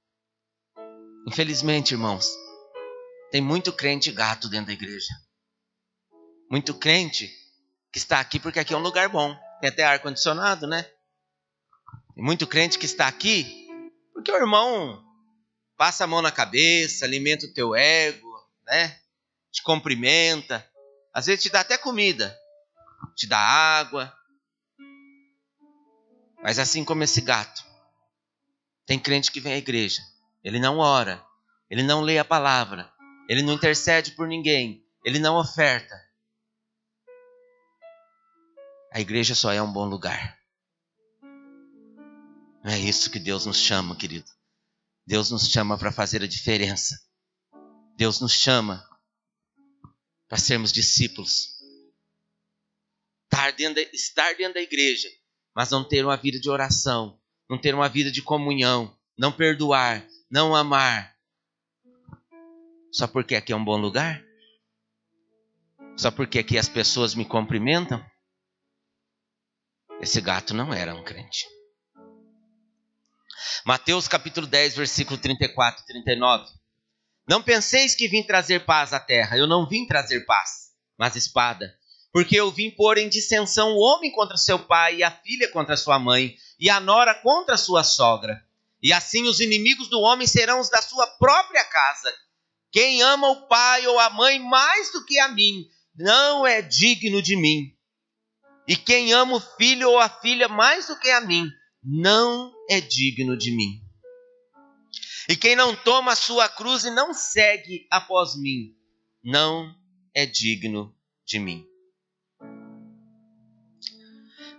Infelizmente, 1.28 1.94
irmãos, 1.94 2.28
tem 3.30 3.40
muito 3.40 3.72
crente 3.72 4.12
gato 4.12 4.50
dentro 4.50 4.66
da 4.66 4.74
igreja. 4.74 5.14
Muito 6.50 6.74
crente 6.74 7.32
que 7.92 8.00
está 8.00 8.20
aqui 8.20 8.40
porque 8.40 8.60
aqui 8.60 8.74
é 8.74 8.78
um 8.78 8.82
lugar 8.82 9.08
bom. 9.08 9.38
Tem 9.62 9.70
até 9.70 9.84
ar-condicionado, 9.84 10.66
né? 10.66 10.82
Tem 12.16 12.24
muito 12.24 12.48
crente 12.48 12.80
que 12.80 12.88
está 12.88 13.08
aqui 13.08 13.68
porque 14.12 14.32
o 14.32 14.36
irmão 14.36 15.06
passa 15.78 16.06
a 16.06 16.08
mão 16.08 16.24
na 16.24 16.32
cabeça, 16.32 17.06
alimenta 17.06 17.46
o 17.46 17.54
teu 17.54 17.76
ego, 17.76 18.50
né? 18.66 19.00
Te 19.52 19.62
cumprimenta. 19.62 20.68
Às 21.14 21.28
vezes 21.28 21.44
te 21.44 21.50
dá 21.52 21.60
até 21.60 21.78
comida, 21.78 22.36
te 23.16 23.28
dá 23.28 23.38
água. 23.38 24.12
Mas 26.42 26.58
assim 26.58 26.84
como 26.84 27.04
esse 27.04 27.22
gato, 27.22 27.65
tem 28.86 29.00
crente 29.00 29.32
que 29.32 29.40
vem 29.40 29.54
à 29.54 29.58
igreja, 29.58 30.02
ele 30.44 30.60
não 30.60 30.78
ora, 30.78 31.26
ele 31.70 31.84
não 31.84 32.02
lê 32.02 32.20
a 32.20 32.26
palavra, 32.26 32.92
ele 33.28 33.42
não 33.42 33.54
intercede 33.54 34.12
por 34.12 34.28
ninguém, 34.28 34.86
ele 35.04 35.20
não 35.20 35.38
oferta. 35.38 35.96
A 38.92 39.02
igreja 39.02 39.36
só 39.36 39.52
é 39.52 39.62
um 39.62 39.72
bom 39.72 39.86
lugar. 39.86 40.40
Não 42.64 42.72
é 42.72 42.80
isso 42.80 43.12
que 43.12 43.20
Deus 43.20 43.46
nos 43.46 43.58
chama, 43.58 43.96
querido. 43.96 44.30
Deus 45.06 45.30
nos 45.30 45.50
chama 45.50 45.78
para 45.78 45.92
fazer 45.92 46.24
a 46.24 46.28
diferença. 46.28 47.00
Deus 47.96 48.20
nos 48.20 48.34
chama 48.34 48.88
para 50.28 50.38
sermos 50.38 50.72
discípulos. 50.72 51.56
Estar 53.26 53.52
dentro, 53.52 53.76
da, 53.76 53.82
estar 53.94 54.34
dentro 54.36 54.56
da 54.56 54.62
igreja, 54.62 55.10
mas 55.54 55.70
não 55.70 55.88
ter 55.88 56.04
uma 56.04 56.18
vida 56.18 56.40
de 56.40 56.50
oração, 56.50 57.20
não 57.50 57.58
ter 57.58 57.74
uma 57.76 57.90
vida 57.90 58.12
de 58.12 58.22
comunhão, 58.22 58.96
não 59.18 59.32
perdoar, 59.32 60.06
não 60.30 60.56
amar. 60.56 61.16
Só 62.92 63.08
porque 63.08 63.36
aqui 63.36 63.54
é 63.54 63.56
um 63.56 63.64
bom 63.64 63.78
lugar? 63.78 64.24
Só 65.98 66.12
porque 66.12 66.40
aqui 66.40 66.58
as 66.58 66.68
pessoas 66.68 67.16
me 67.16 67.26
cumprimentam? 67.26 68.04
Esse 70.02 70.20
gato 70.20 70.54
não 70.54 70.74
era 70.74 70.94
um 70.94 71.04
crente. 71.04 71.46
Mateus 73.66 74.08
capítulo 74.08 74.46
10, 74.46 74.76
versículo 74.76 75.18
34 75.18 75.82
e 75.82 75.86
39. 75.86 76.52
Não 77.28 77.42
penseis 77.42 77.96
que 77.96 78.08
vim 78.08 78.24
trazer 78.24 78.66
paz 78.66 78.94
à 78.94 79.00
terra. 79.00 79.38
Eu 79.38 79.48
não 79.48 79.68
vim 79.68 79.88
trazer 79.88 80.26
paz, 80.26 80.72
mas 80.98 81.16
espada. 81.16 81.76
Porque 82.12 82.36
eu 82.40 82.52
vim 82.52 82.70
pôr 82.70 82.98
em 82.98 83.10
dissensão 83.10 83.74
o 83.74 83.80
homem 83.80 84.12
contra 84.12 84.38
seu 84.38 84.60
pai, 84.60 84.98
e 84.98 85.04
a 85.04 85.12
filha 85.12 85.52
contra 85.52 85.76
sua 85.76 85.98
mãe, 85.98 86.36
e 86.60 86.70
a 86.70 86.80
nora 86.80 87.14
contra 87.16 87.58
sua 87.58 87.84
sogra. 87.84 88.44
E 88.82 88.94
assim 88.94 89.24
os 89.24 89.40
inimigos 89.40 89.90
do 89.90 90.00
homem 90.00 90.28
serão 90.28 90.60
os 90.60 90.70
da 90.70 90.82
sua 90.82 91.08
própria 91.08 91.64
casa. 91.66 92.14
Quem 92.72 93.02
ama 93.02 93.30
o 93.30 93.48
pai 93.48 93.88
ou 93.88 94.00
a 94.00 94.10
mãe 94.10 94.40
mais 94.40 94.92
do 94.92 95.06
que 95.06 95.18
a 95.20 95.30
mim, 95.30 95.66
não 95.96 96.46
é 96.46 96.62
digno 96.62 97.22
de 97.22 97.36
mim. 97.36 97.74
E 98.68 98.76
quem 98.76 99.14
ama 99.14 99.38
o 99.38 99.40
filho 99.40 99.90
ou 99.90 100.00
a 100.00 100.10
filha 100.10 100.48
mais 100.48 100.88
do 100.88 101.00
que 101.00 101.10
a 101.10 101.22
mim, 101.22 101.50
não 101.84 102.54
é 102.70 102.82
digno 102.82 103.38
de 103.38 103.52
mim. 103.52 103.82
E 105.30 105.36
quem 105.36 105.56
não 105.56 105.76
toma 105.76 106.12
a 106.12 106.16
sua 106.16 106.48
cruz 106.50 106.84
e 106.84 106.92
não 106.92 107.14
segue 107.14 107.88
após 107.90 108.36
mim, 108.36 108.76
não 109.24 109.74
é 110.14 110.26
digno 110.26 110.96
de 111.26 111.40
mim. 111.40 111.66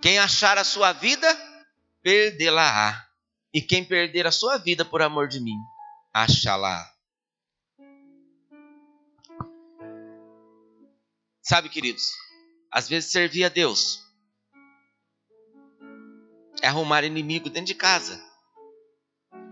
Quem 0.03 0.19
achar 0.19 0.59
a 0.59 0.65
sua 0.65 0.93
vida, 0.93 1.27
perdê-la-á. 2.07 3.05
E 3.53 3.61
quem 3.61 3.85
perder 3.85 4.29
a 4.29 4.31
sua 4.31 4.59
vida 4.59 4.85
por 4.85 5.03
amor 5.03 5.27
de 5.27 5.41
mim, 5.41 5.59
achá-la. 6.15 6.89
Sabe, 11.43 11.69
queridos, 11.69 12.13
às 12.71 12.89
vezes 12.89 13.11
servir 13.11 13.43
a 13.43 13.49
Deus 13.49 13.99
é 16.63 16.69
arrumar 16.69 17.03
inimigo 17.03 17.51
dentro 17.51 17.67
de 17.67 17.75
casa. 17.75 18.23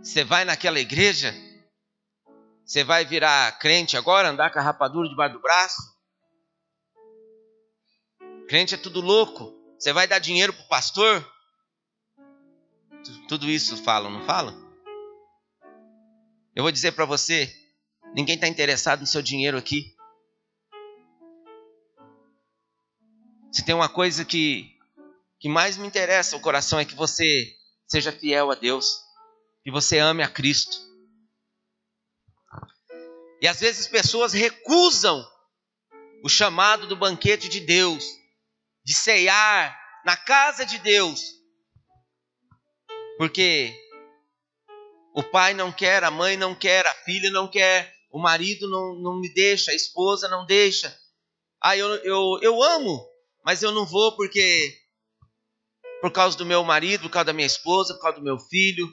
Você 0.00 0.22
vai 0.22 0.44
naquela 0.44 0.78
igreja, 0.78 1.34
você 2.64 2.84
vai 2.84 3.04
virar 3.04 3.58
crente 3.58 3.96
agora, 3.96 4.28
andar 4.28 4.52
com 4.52 4.60
a 4.60 4.62
rapadura 4.62 5.08
debaixo 5.08 5.34
do 5.34 5.42
braço. 5.42 5.82
Crente 8.46 8.76
é 8.76 8.78
tudo 8.78 9.00
louco. 9.00 9.52
Você 9.76 9.92
vai 9.92 10.06
dar 10.06 10.20
dinheiro 10.20 10.52
pro 10.52 10.68
pastor? 10.68 11.33
Tudo 13.28 13.50
isso 13.50 13.76
falam, 13.82 14.10
não 14.10 14.24
falam? 14.24 14.54
Eu 16.54 16.62
vou 16.62 16.72
dizer 16.72 16.92
para 16.92 17.04
você, 17.04 17.52
ninguém 18.14 18.36
está 18.36 18.46
interessado 18.46 19.00
no 19.00 19.06
seu 19.06 19.20
dinheiro 19.20 19.58
aqui. 19.58 19.94
Se 23.52 23.64
tem 23.64 23.74
uma 23.74 23.88
coisa 23.88 24.24
que, 24.24 24.70
que 25.40 25.48
mais 25.48 25.76
me 25.76 25.86
interessa 25.86 26.36
o 26.36 26.40
coração 26.40 26.78
é 26.78 26.84
que 26.84 26.94
você 26.94 27.54
seja 27.86 28.12
fiel 28.12 28.50
a 28.50 28.54
Deus, 28.54 29.00
que 29.62 29.70
você 29.70 29.98
ame 29.98 30.22
a 30.22 30.28
Cristo. 30.28 30.78
E 33.40 33.48
às 33.48 33.60
vezes 33.60 33.86
pessoas 33.86 34.32
recusam 34.32 35.24
o 36.22 36.28
chamado 36.28 36.86
do 36.86 36.96
banquete 36.96 37.48
de 37.48 37.60
Deus, 37.60 38.04
de 38.84 38.94
ceiar 38.94 39.78
na 40.04 40.16
casa 40.16 40.64
de 40.64 40.78
Deus, 40.78 41.34
porque 43.16 43.74
o 45.14 45.22
pai 45.22 45.54
não 45.54 45.70
quer, 45.70 46.02
a 46.04 46.10
mãe 46.10 46.36
não 46.36 46.54
quer, 46.54 46.86
a 46.86 46.94
filha 46.94 47.30
não 47.30 47.48
quer, 47.48 47.94
o 48.10 48.18
marido 48.18 48.68
não, 48.68 48.94
não 48.96 49.20
me 49.20 49.32
deixa, 49.32 49.70
a 49.70 49.74
esposa 49.74 50.28
não 50.28 50.44
deixa. 50.44 50.96
Ah, 51.60 51.76
eu, 51.76 51.88
eu, 52.04 52.38
eu 52.42 52.62
amo, 52.62 53.04
mas 53.44 53.62
eu 53.62 53.72
não 53.72 53.86
vou 53.86 54.16
porque 54.16 54.76
por 56.00 56.10
causa 56.10 56.36
do 56.36 56.44
meu 56.44 56.62
marido, 56.62 57.04
por 57.04 57.10
causa 57.10 57.26
da 57.26 57.32
minha 57.32 57.46
esposa, 57.46 57.94
por 57.94 58.02
causa 58.02 58.18
do 58.18 58.24
meu 58.24 58.38
filho. 58.38 58.86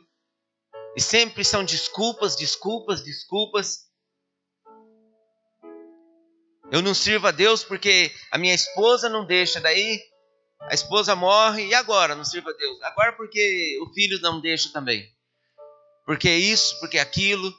E 0.95 1.01
sempre 1.01 1.43
são 1.43 1.63
desculpas, 1.63 2.35
desculpas, 2.35 3.03
desculpas. 3.03 3.89
Eu 6.71 6.81
não 6.81 6.93
sirvo 6.93 7.27
a 7.27 7.31
Deus 7.31 7.63
porque 7.63 8.13
a 8.31 8.37
minha 8.37 8.53
esposa 8.53 9.09
não 9.09 9.25
deixa, 9.25 9.59
daí 9.59 10.01
a 10.69 10.73
esposa 10.73 11.15
morre 11.15 11.67
e 11.67 11.73
agora 11.73 12.15
não 12.15 12.23
sirvo 12.23 12.49
a 12.49 12.53
Deus. 12.53 12.81
Agora 12.83 13.13
porque 13.13 13.79
o 13.81 13.93
filho 13.93 14.19
não 14.21 14.39
deixa 14.39 14.71
também. 14.71 15.11
Porque 16.05 16.29
isso, 16.29 16.79
porque 16.79 16.99
aquilo. 16.99 17.53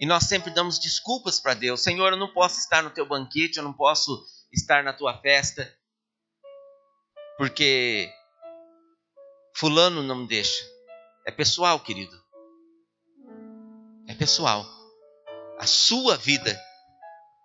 E 0.00 0.06
nós 0.06 0.24
sempre 0.24 0.50
damos 0.50 0.78
desculpas 0.78 1.38
para 1.38 1.54
Deus. 1.54 1.82
Senhor, 1.82 2.12
eu 2.12 2.18
não 2.18 2.32
posso 2.32 2.58
estar 2.58 2.82
no 2.82 2.90
teu 2.90 3.06
banquete, 3.06 3.58
eu 3.58 3.62
não 3.62 3.72
posso 3.72 4.24
estar 4.52 4.82
na 4.82 4.92
tua 4.92 5.18
festa. 5.20 5.70
Porque 7.36 8.10
fulano 9.54 10.02
não 10.02 10.26
deixa. 10.26 10.64
É 11.26 11.30
pessoal, 11.30 11.78
querido. 11.80 12.18
É 14.08 14.14
pessoal. 14.14 14.66
A 15.58 15.66
sua 15.66 16.16
vida. 16.16 16.58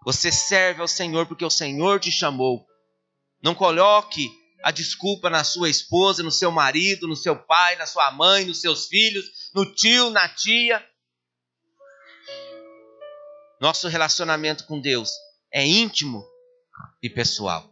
Você 0.05 0.31
serve 0.31 0.81
ao 0.81 0.87
Senhor 0.87 1.25
porque 1.27 1.43
o 1.43 1.49
Senhor 1.49 1.99
te 1.99 2.11
chamou. 2.11 2.65
Não 3.43 3.53
coloque 3.53 4.29
a 4.66 4.72
desculpa 4.72 5.30
na 5.30 5.43
sua 5.43 5.70
esposa, 5.70 6.24
no 6.24 6.32
seu 6.32 6.49
marido, 6.49 7.07
no 7.07 7.16
seu 7.16 7.36
pai, 7.36 7.76
na 7.76 7.86
sua 7.86 8.09
mãe, 8.09 8.45
nos 8.45 8.61
seus 8.61 8.88
filhos, 8.88 9.51
no 9.53 9.63
tio, 9.63 10.09
na 10.09 10.28
tia. 10.28 10.84
Nosso 13.61 13.88
relacionamento 13.88 14.66
com 14.66 14.82
Deus 14.82 15.11
é 15.53 15.63
íntimo 15.63 16.28
e 16.99 17.07
pessoal. 17.07 17.72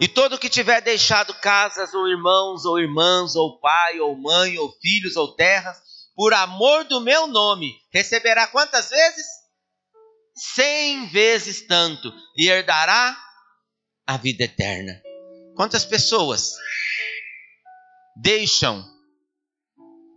E 0.00 0.08
todo 0.08 0.38
que 0.38 0.48
tiver 0.48 0.80
deixado 0.80 1.34
casas, 1.42 1.92
ou 1.92 2.08
irmãos, 2.08 2.64
ou 2.64 2.80
irmãs, 2.80 3.36
ou 3.36 3.60
pai, 3.60 4.00
ou 4.00 4.16
mãe, 4.16 4.56
ou 4.56 4.72
filhos, 4.80 5.16
ou 5.16 5.34
terras, 5.34 5.76
por 6.16 6.32
amor 6.32 6.84
do 6.84 6.98
meu 6.98 7.26
nome, 7.26 7.74
receberá 7.92 8.46
quantas 8.46 8.88
vezes? 8.88 9.26
Cem 10.34 11.08
vezes 11.08 11.66
tanto, 11.66 12.10
e 12.34 12.48
herdará 12.48 13.27
a 14.08 14.16
vida 14.16 14.44
eterna. 14.44 15.02
Quantas 15.54 15.84
pessoas 15.84 16.54
deixam 18.16 18.82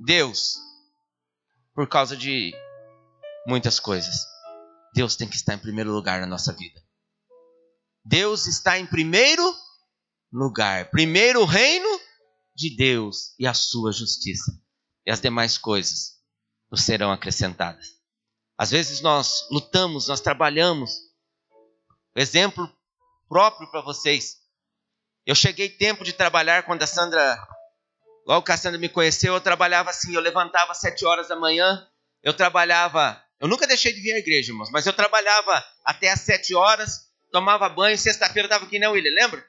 Deus 0.06 0.56
por 1.76 1.90
causa 1.90 2.16
de 2.16 2.54
muitas 3.46 3.82
coisas? 3.82 4.16
Deus 4.96 5.18
tem 5.18 5.28
que 5.28 5.36
estar 5.36 5.56
em 5.56 5.60
primeiro 5.60 5.92
lugar 5.92 6.22
na 6.22 6.26
nossa 6.26 6.54
vida. 6.54 6.82
Deus 8.06 8.48
está 8.48 8.80
em 8.80 8.86
primeiro 8.86 9.44
lugar. 10.32 10.90
Primeiro 10.90 11.42
o 11.42 11.46
reino 11.46 12.00
de 12.56 12.74
Deus 12.74 13.36
e 13.38 13.46
a 13.46 13.54
sua 13.54 13.92
justiça. 13.92 14.58
E 15.06 15.12
as 15.12 15.20
demais 15.20 15.58
coisas 15.58 16.14
nos 16.72 16.84
serão 16.84 17.12
acrescentadas. 17.12 17.88
Às 18.58 18.72
vezes 18.72 19.02
nós 19.02 19.46
lutamos, 19.52 20.08
nós 20.08 20.22
trabalhamos. 20.22 20.92
Exemplo 22.16 22.72
próprio 23.32 23.72
para 23.72 23.80
vocês. 23.80 24.42
Eu 25.26 25.34
cheguei 25.34 25.70
tempo 25.70 26.04
de 26.04 26.12
trabalhar 26.12 26.64
quando 26.64 26.84
a 26.84 26.88
Sandra, 26.88 27.42
logo 28.28 28.46
que 28.46 28.52
a 28.52 28.58
Sandra 28.58 28.78
me 28.78 28.90
conheceu, 28.90 29.34
eu 29.34 29.40
trabalhava 29.40 29.90
assim, 29.90 30.14
eu 30.14 30.20
levantava 30.20 30.74
às 30.74 30.80
sete 30.80 31.06
horas 31.06 31.30
da 31.30 31.36
manhã, 31.38 31.88
eu 32.22 32.34
trabalhava, 32.34 33.24
eu 33.40 33.48
nunca 33.48 33.66
deixei 33.66 33.94
de 33.94 34.02
vir 34.02 34.16
à 34.16 34.18
igreja, 34.18 34.52
irmãos, 34.52 34.70
mas 34.70 34.86
eu 34.86 34.92
trabalhava 34.92 35.64
até 35.86 36.12
às 36.12 36.20
sete 36.20 36.54
horas, 36.54 37.10
tomava 37.32 37.70
banho, 37.70 37.98
sexta-feira 37.98 38.48
estava 38.48 38.66
aqui, 38.66 38.78
né, 38.78 38.90
William? 38.90 39.14
Lembra? 39.14 39.42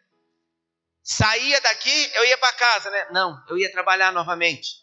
Saía 1.02 1.60
daqui, 1.60 2.10
eu 2.14 2.24
ia 2.26 2.38
para 2.38 2.52
casa, 2.52 2.88
né? 2.88 3.08
Não, 3.10 3.36
eu 3.48 3.58
ia 3.58 3.72
trabalhar 3.72 4.12
novamente. 4.12 4.76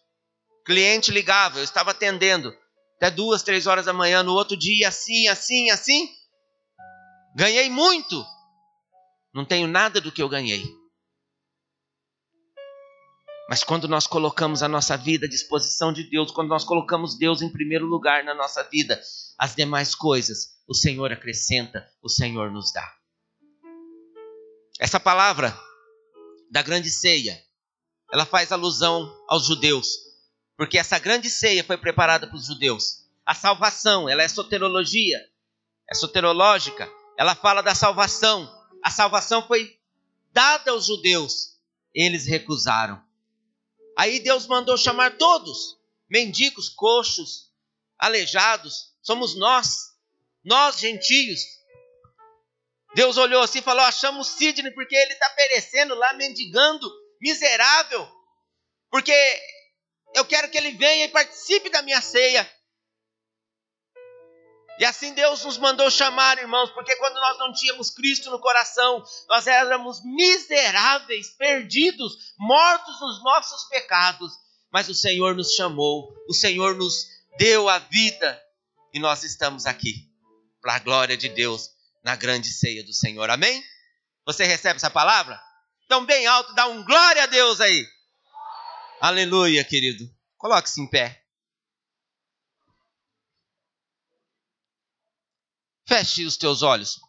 Cliente 0.65 1.09
ligava, 1.09 1.59
eu 1.59 1.63
estava 1.63 1.91
atendendo 1.91 2.53
até 2.97 3.09
duas, 3.09 3.43
três 3.43 3.65
horas 3.65 3.85
da 3.85 3.93
manhã, 3.93 4.23
no 4.23 4.33
outro 4.33 4.57
dia, 4.57 4.89
assim, 4.89 5.29
assim, 5.29 5.69
assim. 5.69 6.09
Ganhei 7.33 7.69
muito. 7.69 8.25
Não 9.34 9.45
tenho 9.45 9.67
nada 9.67 10.01
do 10.01 10.11
que 10.11 10.21
eu 10.21 10.30
ganhei. 10.30 10.63
Mas 13.49 13.63
quando 13.63 13.88
nós 13.88 14.05
colocamos 14.05 14.61
a 14.61 14.67
nossa 14.67 14.95
vida 14.95 15.25
à 15.25 15.30
disposição 15.30 15.91
de 15.91 16.03
Deus, 16.03 16.32
quando 16.32 16.49
nós 16.49 16.63
colocamos 16.63 17.17
Deus 17.17 17.41
em 17.41 17.51
primeiro 17.51 17.86
lugar 17.86 18.23
na 18.23 18.36
nossa 18.36 18.61
vida, 18.63 19.01
as 19.38 19.55
demais 19.55 19.95
coisas 19.95 20.59
o 20.67 20.75
Senhor 20.75 21.11
acrescenta, 21.11 21.89
o 21.99 22.07
Senhor 22.07 22.51
nos 22.51 22.71
dá. 22.71 22.93
Essa 24.80 24.99
palavra 24.99 25.57
da 26.51 26.61
grande 26.61 26.91
ceia, 26.91 27.41
ela 28.13 28.23
faz 28.23 28.51
alusão 28.51 29.11
aos 29.27 29.45
judeus, 29.45 29.88
porque 30.55 30.77
essa 30.77 30.99
grande 30.99 31.27
ceia 31.30 31.63
foi 31.63 31.77
preparada 31.77 32.27
para 32.27 32.36
os 32.36 32.45
judeus. 32.45 32.99
A 33.25 33.34
salvação, 33.34 34.07
ela 34.07 34.21
é 34.21 34.27
soterologia, 34.27 35.19
é 35.89 35.95
soterológica, 35.95 36.88
ela 37.17 37.34
fala 37.34 37.63
da 37.63 37.73
salvação. 37.73 38.59
A 38.84 38.91
salvação 38.91 39.45
foi 39.45 39.77
dada 40.32 40.71
aos 40.71 40.86
judeus, 40.86 41.57
eles 41.93 42.25
recusaram. 42.25 43.01
Aí 43.97 44.19
Deus 44.19 44.47
mandou 44.47 44.77
chamar 44.77 45.17
todos, 45.17 45.77
mendigos, 46.09 46.69
coxos, 46.69 47.51
aleijados, 47.97 48.93
somos 49.01 49.36
nós, 49.36 49.93
nós 50.43 50.80
gentios, 50.80 51.41
Deus 52.95 53.17
olhou 53.17 53.41
assim 53.41 53.59
e 53.59 53.63
falou: 53.63 53.84
achamos 53.84 54.27
Sidney 54.30 54.71
porque 54.73 54.95
ele 54.95 55.13
está 55.13 55.30
perecendo 55.30 55.95
lá, 55.95 56.13
mendigando, 56.13 56.89
miserável. 57.21 58.07
Porque 58.89 59.13
eu 60.15 60.25
quero 60.25 60.49
que 60.49 60.57
ele 60.57 60.71
venha 60.71 61.05
e 61.05 61.09
participe 61.09 61.69
da 61.69 61.82
minha 61.82 62.01
ceia. 62.01 62.49
E 64.80 64.86
assim 64.86 65.13
Deus 65.13 65.43
nos 65.43 65.57
mandou 65.57 65.91
chamar, 65.91 66.38
irmãos, 66.38 66.71
porque 66.71 66.95
quando 66.95 67.15
nós 67.15 67.38
não 67.38 67.51
tínhamos 67.51 67.89
Cristo 67.89 68.32
no 68.32 68.39
coração, 68.39 69.03
nós 69.27 69.45
éramos 69.45 70.01
miseráveis, 70.05 71.36
perdidos, 71.38 72.34
mortos 72.39 73.01
nos 73.01 73.21
nossos 73.21 73.67
pecados. 73.67 74.32
Mas 74.71 74.88
o 74.88 74.95
Senhor 74.95 75.36
nos 75.36 75.53
chamou, 75.53 76.13
o 76.30 76.34
Senhor 76.34 76.75
nos 76.75 77.07
deu 77.38 77.67
a 77.67 77.77
vida 77.80 78.41
e 78.93 78.99
nós 78.99 79.23
estamos 79.23 79.65
aqui, 79.65 80.09
para 80.61 80.75
a 80.75 80.80
glória 80.80 81.17
de 81.17 81.27
Deus 81.27 81.71
na 82.01 82.15
grande 82.15 82.47
ceia 82.47 82.82
do 82.82 82.93
Senhor. 82.93 83.30
Amém? 83.30 83.61
Você 84.25 84.45
recebe 84.45 84.77
essa 84.77 84.89
palavra? 84.89 85.38
Então, 85.86 86.05
bem 86.05 86.25
alto, 86.25 86.53
dá 86.53 86.67
um 86.67 86.86
glória 86.86 87.23
a 87.23 87.27
Deus 87.27 87.59
aí. 87.59 87.86
Aleluia, 89.01 89.61
querido. 89.65 90.09
Coloque-se 90.38 90.80
em 90.80 90.88
pé. 90.88 91.21
Feche 95.89 96.23
os 96.23 96.37
teus 96.37 96.61
olhos. 96.61 96.99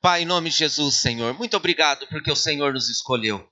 Pai, 0.00 0.22
em 0.22 0.24
nome 0.24 0.48
de 0.48 0.58
Jesus, 0.58 0.94
Senhor, 0.94 1.34
muito 1.34 1.56
obrigado 1.56 2.06
porque 2.06 2.30
o 2.30 2.36
Senhor 2.36 2.72
nos 2.72 2.88
escolheu. 2.88 3.44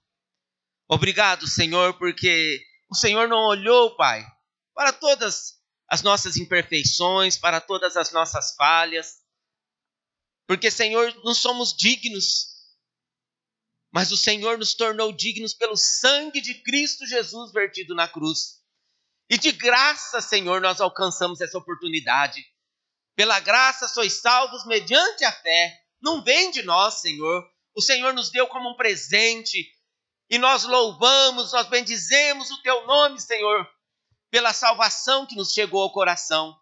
Obrigado, 0.89 1.49
Senhor, 1.49 1.99
porque 1.99 2.65
o 2.89 2.95
Senhor 2.95 3.27
não 3.27 3.49
olhou, 3.49 3.97
Pai, 3.97 4.25
para 4.73 4.93
todas 4.93 5.55
as 5.89 6.03
nossas 6.03 6.37
imperfeições, 6.37 7.37
para 7.37 7.61
todas 7.61 7.97
as 7.97 8.13
nossas 8.13 8.55
falhas, 8.55 9.17
porque, 10.47 10.71
Senhor, 10.71 11.13
não 11.25 11.35
somos 11.35 11.75
dignos, 11.77 12.47
mas 13.93 14.13
o 14.13 14.17
Senhor 14.17 14.57
nos 14.57 14.75
tornou 14.75 15.13
dignos 15.13 15.53
pelo 15.53 15.77
sangue 15.77 16.41
de 16.41 16.55
Cristo 16.63 17.05
Jesus 17.07 17.51
vertido 17.51 17.93
na 17.93 18.07
cruz. 18.07 18.63
E 19.29 19.37
de 19.37 19.51
graça, 19.51 20.21
Senhor, 20.21 20.61
nós 20.61 20.81
alcançamos 20.81 21.41
essa 21.41 21.59
oportunidade. 21.59 22.54
Pela 23.17 23.39
graça 23.41 23.87
sois 23.89 24.21
salvos 24.21 24.67
mediante 24.67 25.25
a 25.25 25.33
fé. 25.33 25.81
Não 26.01 26.23
vem 26.23 26.51
de 26.51 26.63
nós, 26.63 27.01
Senhor. 27.01 27.49
O 27.75 27.81
Senhor 27.81 28.13
nos 28.13 28.31
deu 28.31 28.47
como 28.47 28.71
um 28.71 28.77
presente. 28.77 29.59
E 30.29 30.39
nós 30.39 30.65
louvamos, 30.65 31.53
nós 31.53 31.69
bendizemos 31.69 32.51
o 32.51 32.63
teu 32.63 32.87
nome, 32.87 33.21
Senhor, 33.21 33.69
pela 34.31 34.53
salvação 34.53 35.27
que 35.27 35.37
nos 35.37 35.53
chegou 35.53 35.83
ao 35.83 35.93
coração. 35.93 36.57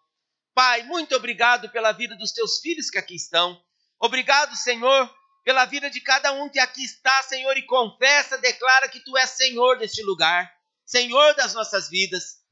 Pai, 0.55 0.82
muito 0.82 1.14
obrigado 1.14 1.70
pela 1.70 1.92
vida 1.92 2.14
dos 2.16 2.32
teus 2.32 2.59
filhos 2.61 2.90
que 2.90 2.98
aqui 2.98 3.14
estão. 3.14 3.59
Obrigado, 3.98 4.55
Senhor, 4.57 5.11
pela 5.44 5.64
vida 5.64 5.88
de 5.88 6.00
cada 6.00 6.32
um 6.32 6.48
que 6.48 6.59
aqui 6.59 6.84
está, 6.84 7.22
Senhor, 7.22 7.57
e 7.57 7.64
confessa, 7.64 8.36
declara 8.36 8.88
que 8.88 9.00
tu 9.00 9.16
és 9.16 9.30
Senhor 9.30 9.78
deste 9.78 10.03
lugar, 10.03 10.53
Senhor 10.84 11.34
das 11.34 11.55
nossas 11.55 11.88
vidas. 11.88 12.42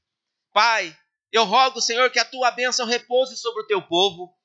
Pai, 0.53 0.97
eu 1.33 1.45
rogo, 1.45 1.81
Senhor, 1.81 2.11
que 2.11 2.19
a 2.19 2.25
tua 2.25 2.51
bênção 2.51 2.87
repouse 2.87 3.37
sobre 3.37 3.63
o 3.63 3.67
teu 3.67 3.83
povo. 3.83 4.37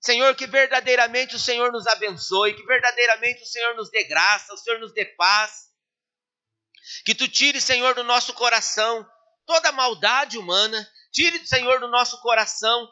Senhor, 0.00 0.34
que 0.34 0.46
verdadeiramente 0.46 1.36
o 1.36 1.38
Senhor 1.38 1.70
nos 1.70 1.86
abençoe, 1.86 2.54
que 2.54 2.64
verdadeiramente 2.64 3.42
o 3.42 3.46
Senhor 3.46 3.74
nos 3.76 3.90
dê 3.90 4.04
graça, 4.04 4.52
o 4.52 4.56
Senhor 4.56 4.80
nos 4.80 4.92
dê 4.92 5.04
paz. 5.04 5.70
Que 7.04 7.14
tu 7.14 7.28
tire, 7.28 7.60
Senhor, 7.60 7.94
do 7.94 8.02
nosso 8.02 8.34
coração 8.34 9.08
toda 9.46 9.68
a 9.68 9.72
maldade 9.72 10.38
humana, 10.38 10.88
tire, 11.12 11.46
Senhor, 11.46 11.80
do 11.80 11.88
nosso 11.88 12.20
coração 12.20 12.88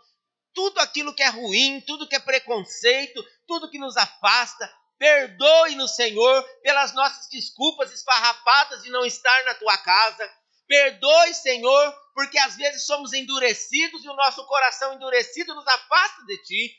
tudo 0.53 0.81
aquilo 0.81 1.15
que 1.15 1.23
é 1.23 1.29
ruim, 1.29 1.81
tudo 1.87 2.09
que 2.09 2.17
é 2.17 2.21
preconceito, 2.21 3.25
tudo 3.47 3.71
que 3.71 3.79
nos 3.79 3.97
afasta. 3.97 4.73
Perdoe-nos, 4.99 5.95
Senhor, 5.95 6.43
pelas 6.63 6.93
nossas 6.93 7.29
desculpas 7.29 7.93
esfarrapadas 7.93 8.83
de 8.83 8.91
não 8.91 9.05
estar 9.05 9.45
na 9.45 9.55
tua 9.55 9.77
casa. 9.79 10.31
Perdoe, 10.71 11.35
Senhor, 11.35 11.93
porque 12.15 12.39
às 12.39 12.55
vezes 12.55 12.87
somos 12.87 13.13
endurecidos 13.13 14.05
e 14.05 14.09
o 14.09 14.15
nosso 14.15 14.47
coração 14.47 14.95
endurecido 14.95 15.53
nos 15.53 15.67
afasta 15.67 16.25
de 16.27 16.43
ti. 16.45 16.77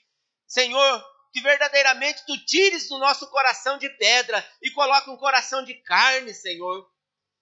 Senhor, 0.47 1.05
que 1.33 1.41
verdadeiramente 1.41 2.25
tu 2.25 2.37
tires 2.45 2.87
do 2.87 2.97
nosso 2.97 3.29
coração 3.29 3.77
de 3.77 3.89
pedra 3.97 4.49
e 4.61 4.71
coloque 4.71 5.09
um 5.09 5.17
coração 5.17 5.65
de 5.65 5.73
carne, 5.83 6.33
Senhor. 6.33 6.89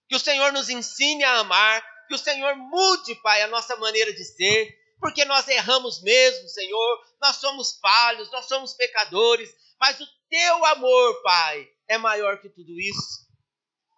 Que 0.08 0.16
o 0.16 0.20
Senhor 0.20 0.52
nos 0.52 0.70
ensine 0.70 1.24
a 1.24 1.38
amar, 1.38 1.86
que 2.08 2.16
o 2.16 2.18
Senhor 2.18 2.56
mude, 2.56 3.14
Pai, 3.22 3.44
a 3.44 3.48
nossa 3.48 3.76
maneira 3.76 4.12
de 4.12 4.26
ser, 4.26 4.76
porque 5.00 5.24
nós 5.26 5.48
erramos 5.48 6.02
mesmo, 6.02 6.48
Senhor, 6.48 7.06
nós 7.22 7.36
somos 7.36 7.78
falhos, 7.80 8.32
nós 8.32 8.48
somos 8.48 8.74
pecadores, 8.74 9.54
mas 9.80 10.00
o 10.00 10.08
teu 10.28 10.66
amor, 10.66 11.22
Pai, 11.22 11.70
é 11.88 12.00
maior 12.00 12.42
que 12.42 12.50
tudo 12.50 12.72
isso. 12.72 13.30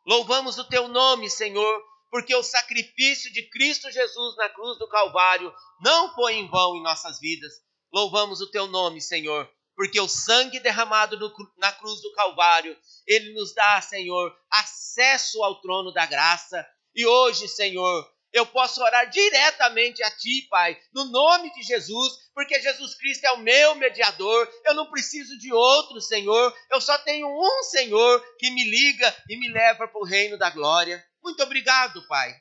Louvamos 0.06 0.58
o 0.58 0.66
teu 0.66 0.90
nome, 0.90 1.30
Senhor, 1.30 1.91
porque 2.12 2.36
o 2.36 2.44
sacrifício 2.44 3.32
de 3.32 3.50
Cristo 3.50 3.90
Jesus 3.90 4.36
na 4.36 4.50
cruz 4.50 4.78
do 4.78 4.88
Calvário 4.90 5.52
não 5.82 6.14
foi 6.14 6.34
em 6.36 6.48
vão 6.50 6.76
em 6.76 6.84
nossas 6.84 7.20
vidas. 7.20 7.54
Louvamos 7.92 8.42
o 8.42 8.52
teu 8.52 8.68
nome, 8.68 9.02
Senhor, 9.02 9.50
porque 9.76 10.00
o 10.00 10.10
sangue 10.10 10.60
derramado 10.60 11.18
no, 11.18 11.34
na 11.58 11.72
cruz 11.72 12.02
do 12.02 12.12
Calvário, 12.12 12.78
ele 13.08 13.34
nos 13.34 13.54
dá, 13.54 13.82
Senhor, 13.82 14.36
acesso 14.52 15.42
ao 15.42 15.62
trono 15.62 15.92
da 15.94 16.06
graça. 16.06 16.68
E 16.94 17.06
hoje, 17.06 17.48
Senhor, 17.48 18.06
eu 18.34 18.46
posso 18.46 18.82
orar 18.82 19.10
diretamente 19.10 20.04
a 20.04 20.12
Ti, 20.12 20.48
Pai, 20.50 20.78
no 20.94 21.06
nome 21.06 21.52
de 21.54 21.64
Jesus, 21.64 22.14
porque 22.34 22.60
Jesus 22.62 22.96
Cristo 22.96 23.26
é 23.26 23.32
o 23.32 23.40
meu 23.40 23.76
mediador, 23.76 24.50
eu 24.66 24.74
não 24.74 24.90
preciso 24.90 25.38
de 25.38 25.52
outro 25.52 26.00
Senhor, 26.00 26.56
eu 26.70 26.80
só 26.80 26.98
tenho 27.00 27.28
um 27.28 27.64
Senhor 27.64 28.24
que 28.38 28.50
me 28.52 28.64
liga 28.64 29.16
e 29.30 29.38
me 29.38 29.50
leva 29.50 29.88
para 29.88 30.00
o 30.00 30.06
reino 30.06 30.38
da 30.38 30.50
glória. 30.50 31.04
Muito 31.24 31.44
obrigado, 31.44 32.06
Pai. 32.08 32.36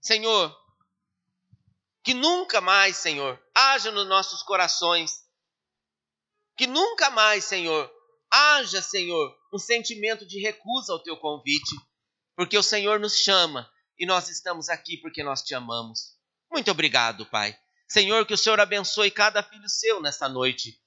Senhor, 0.00 0.56
que 2.02 2.14
nunca 2.14 2.60
mais, 2.60 2.96
Senhor, 2.96 3.40
haja 3.54 3.90
nos 3.90 4.08
nossos 4.08 4.42
corações, 4.42 5.20
que 6.56 6.66
nunca 6.66 7.10
mais, 7.10 7.44
Senhor, 7.44 7.90
haja, 8.30 8.80
Senhor, 8.80 9.36
um 9.52 9.58
sentimento 9.58 10.26
de 10.26 10.40
recusa 10.40 10.92
ao 10.92 11.02
Teu 11.02 11.16
convite, 11.16 11.76
porque 12.34 12.56
o 12.56 12.62
Senhor 12.62 12.98
nos 12.98 13.16
chama 13.16 13.70
e 13.98 14.06
nós 14.06 14.28
estamos 14.28 14.68
aqui 14.68 14.96
porque 14.96 15.22
nós 15.22 15.42
te 15.42 15.54
amamos. 15.54 16.16
Muito 16.50 16.70
obrigado, 16.70 17.26
Pai. 17.26 17.56
Senhor, 17.88 18.24
que 18.24 18.34
o 18.34 18.38
Senhor 18.38 18.58
abençoe 18.60 19.10
cada 19.10 19.42
filho 19.42 19.68
seu 19.68 20.00
nesta 20.00 20.28
noite. 20.28 20.80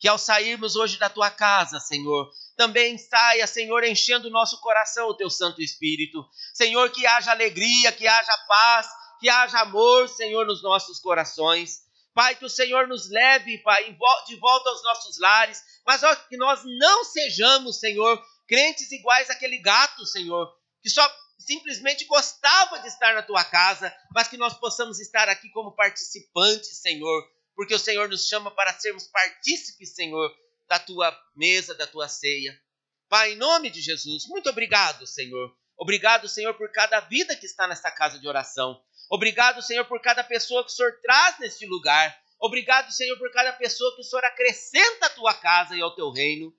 Que 0.00 0.08
ao 0.08 0.18
sairmos 0.18 0.74
hoje 0.76 0.98
da 0.98 1.08
tua 1.08 1.30
casa, 1.30 1.78
Senhor, 1.78 2.30
também 2.56 2.98
saia, 2.98 3.46
Senhor, 3.46 3.84
enchendo 3.84 4.28
o 4.28 4.30
nosso 4.30 4.60
coração 4.60 5.08
o 5.08 5.16
teu 5.16 5.30
Santo 5.30 5.62
Espírito. 5.62 6.26
Senhor, 6.54 6.90
que 6.90 7.06
haja 7.06 7.30
alegria, 7.30 7.92
que 7.92 8.08
haja 8.08 8.36
paz, 8.48 8.88
que 9.20 9.28
haja 9.28 9.60
amor, 9.60 10.08
Senhor, 10.08 10.46
nos 10.46 10.62
nossos 10.62 10.98
corações. 10.98 11.82
Pai, 12.14 12.34
que 12.34 12.44
o 12.44 12.50
Senhor 12.50 12.88
nos 12.88 13.08
leve, 13.10 13.58
Pai, 13.58 13.96
de 14.26 14.36
volta 14.36 14.70
aos 14.70 14.82
nossos 14.82 15.18
lares, 15.18 15.62
mas 15.86 16.02
que 16.28 16.36
nós 16.36 16.62
não 16.64 17.04
sejamos, 17.04 17.78
Senhor, 17.78 18.20
crentes 18.48 18.90
iguais 18.90 19.30
àquele 19.30 19.58
gato, 19.58 20.04
Senhor, 20.06 20.50
que 20.82 20.90
só 20.90 21.08
simplesmente 21.38 22.04
gostava 22.06 22.80
de 22.80 22.88
estar 22.88 23.14
na 23.14 23.22
tua 23.22 23.44
casa, 23.44 23.94
mas 24.14 24.28
que 24.28 24.36
nós 24.36 24.54
possamos 24.54 24.98
estar 24.98 25.28
aqui 25.28 25.48
como 25.50 25.74
participantes, 25.74 26.80
Senhor, 26.80 27.22
porque 27.60 27.74
o 27.74 27.78
Senhor 27.78 28.08
nos 28.08 28.26
chama 28.26 28.50
para 28.50 28.72
sermos 28.72 29.06
partícipes, 29.08 29.94
Senhor, 29.94 30.34
da 30.66 30.78
tua 30.78 31.14
mesa, 31.36 31.74
da 31.74 31.86
tua 31.86 32.08
ceia. 32.08 32.58
Pai, 33.06 33.32
em 33.32 33.36
nome 33.36 33.68
de 33.68 33.82
Jesus, 33.82 34.24
muito 34.28 34.48
obrigado, 34.48 35.06
Senhor. 35.06 35.54
Obrigado, 35.76 36.26
Senhor, 36.26 36.54
por 36.54 36.72
cada 36.72 37.00
vida 37.00 37.36
que 37.36 37.44
está 37.44 37.68
nesta 37.68 37.90
casa 37.90 38.18
de 38.18 38.26
oração. 38.26 38.82
Obrigado, 39.10 39.60
Senhor, 39.60 39.84
por 39.84 40.00
cada 40.00 40.24
pessoa 40.24 40.64
que 40.64 40.70
o 40.70 40.74
Senhor 40.74 40.98
traz 41.02 41.38
neste 41.38 41.66
lugar. 41.66 42.18
Obrigado, 42.40 42.90
Senhor, 42.92 43.18
por 43.18 43.30
cada 43.30 43.52
pessoa 43.52 43.94
que 43.94 44.00
o 44.00 44.04
Senhor 44.04 44.24
acrescenta 44.24 45.04
à 45.04 45.10
tua 45.10 45.34
casa 45.34 45.76
e 45.76 45.82
ao 45.82 45.94
teu 45.94 46.10
reino. 46.10 46.56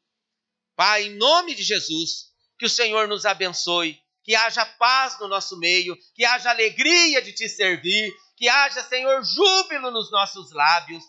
Pai, 0.76 1.06
em 1.06 1.16
nome 1.16 1.56
de 1.56 1.64
Jesus, 1.64 2.32
que 2.60 2.68
o 2.68 2.70
Senhor 2.70 3.08
nos 3.08 3.26
abençoe, 3.26 3.99
que 4.24 4.36
haja 4.36 4.64
paz 4.78 5.20
no 5.20 5.28
nosso 5.28 5.58
meio, 5.58 5.97
que 6.14 6.24
haja 6.24 6.52
alegria 6.52 7.24
de 7.24 7.34
te 7.34 7.49
servir, 7.49 8.14
que 8.42 8.50
haja, 8.50 8.82
Senhor, 8.82 9.24
júbilo 9.24 9.92
nos 9.92 10.10
nossos 10.10 10.52
lábios. 10.52 11.04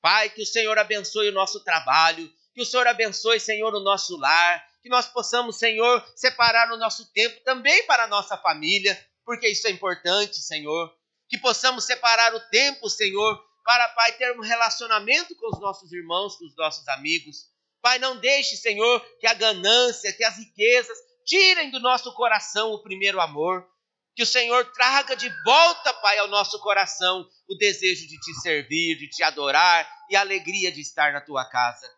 Pai, 0.00 0.28
que 0.30 0.42
o 0.42 0.46
Senhor 0.46 0.76
abençoe 0.76 1.28
o 1.28 1.32
nosso 1.32 1.62
trabalho, 1.62 2.28
que 2.52 2.60
o 2.60 2.66
Senhor 2.66 2.88
abençoe, 2.88 3.38
Senhor, 3.38 3.72
o 3.72 3.78
nosso 3.78 4.16
lar, 4.16 4.66
que 4.82 4.88
nós 4.88 5.06
possamos, 5.06 5.60
Senhor, 5.60 6.04
separar 6.16 6.72
o 6.72 6.76
nosso 6.76 7.12
tempo 7.12 7.40
também 7.44 7.86
para 7.86 8.02
a 8.02 8.08
nossa 8.08 8.36
família, 8.36 9.00
porque 9.24 9.48
isso 9.48 9.68
é 9.68 9.70
importante, 9.70 10.40
Senhor. 10.40 10.92
Que 11.28 11.38
possamos 11.38 11.84
separar 11.84 12.34
o 12.34 12.40
tempo, 12.50 12.90
Senhor, 12.90 13.40
para, 13.64 13.86
Pai, 13.90 14.14
ter 14.14 14.36
um 14.36 14.42
relacionamento 14.42 15.36
com 15.36 15.54
os 15.54 15.60
nossos 15.60 15.92
irmãos, 15.92 16.34
com 16.34 16.46
os 16.46 16.56
nossos 16.56 16.88
amigos. 16.88 17.44
Pai, 17.80 18.00
não 18.00 18.16
deixe, 18.16 18.56
Senhor, 18.56 19.00
que 19.20 19.28
a 19.28 19.34
ganância, 19.34 20.12
que 20.12 20.24
as 20.24 20.36
riquezas 20.36 20.98
tirem 21.24 21.70
do 21.70 21.78
nosso 21.78 22.12
coração 22.14 22.72
o 22.72 22.82
primeiro 22.82 23.20
amor. 23.20 23.70
Que 24.14 24.22
o 24.22 24.26
Senhor 24.26 24.70
traga 24.72 25.16
de 25.16 25.28
volta, 25.44 25.92
Pai, 25.94 26.18
ao 26.18 26.28
nosso 26.28 26.58
coração 26.60 27.26
o 27.48 27.54
desejo 27.54 28.06
de 28.06 28.18
te 28.18 28.34
servir, 28.40 28.98
de 28.98 29.08
te 29.08 29.22
adorar 29.22 29.88
e 30.10 30.16
a 30.16 30.20
alegria 30.20 30.70
de 30.70 30.80
estar 30.80 31.12
na 31.12 31.20
tua 31.20 31.44
casa. 31.44 31.90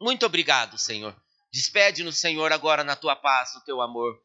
Muito 0.00 0.26
obrigado, 0.26 0.76
Senhor. 0.76 1.16
Despede-nos, 1.52 2.18
Senhor, 2.18 2.52
agora 2.52 2.82
na 2.82 2.96
tua 2.96 3.16
paz, 3.16 3.54
no 3.54 3.60
teu 3.62 3.80
amor. 3.80 4.20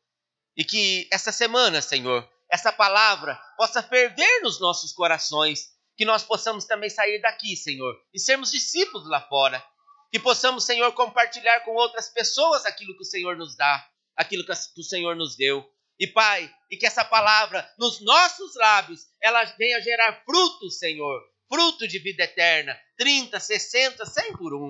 E 0.58 0.64
que 0.64 1.08
essa 1.12 1.32
semana, 1.32 1.82
Senhor, 1.82 2.28
essa 2.50 2.72
palavra 2.72 3.40
possa 3.58 3.82
ferver 3.82 4.42
nos 4.42 4.60
nossos 4.60 4.92
corações. 4.92 5.72
Que 5.96 6.06
nós 6.06 6.24
possamos 6.24 6.66
também 6.66 6.90
sair 6.90 7.22
daqui, 7.22 7.56
Senhor, 7.56 7.96
e 8.12 8.20
sermos 8.20 8.52
discípulos 8.52 9.08
lá 9.08 9.22
fora. 9.22 9.64
Que 10.12 10.20
possamos, 10.20 10.64
Senhor, 10.64 10.92
compartilhar 10.94 11.60
com 11.62 11.72
outras 11.72 12.10
pessoas 12.10 12.66
aquilo 12.66 12.96
que 12.96 13.04
o 13.04 13.06
Senhor 13.06 13.38
nos 13.38 13.56
dá 13.56 13.88
aquilo 14.16 14.46
que 14.46 14.52
o 14.52 14.84
Senhor 14.84 15.16
nos 15.16 15.36
deu. 15.36 15.66
E 16.00 16.08
Pai, 16.08 16.52
e 16.72 16.78
que 16.78 16.86
essa 16.86 17.06
palavra 17.06 17.68
nos 17.78 18.02
nossos 18.02 18.56
lábios, 18.56 19.02
ela 19.22 19.44
venha 19.44 19.82
gerar 19.82 20.24
frutos, 20.26 20.80
Senhor, 20.80 21.22
fruto 21.48 21.88
de 21.88 22.00
vida 22.00 22.24
eterna, 22.24 22.78
30, 22.98 23.40
60, 23.40 24.06
100 24.06 24.34
por 24.38 24.54
um. 24.54 24.70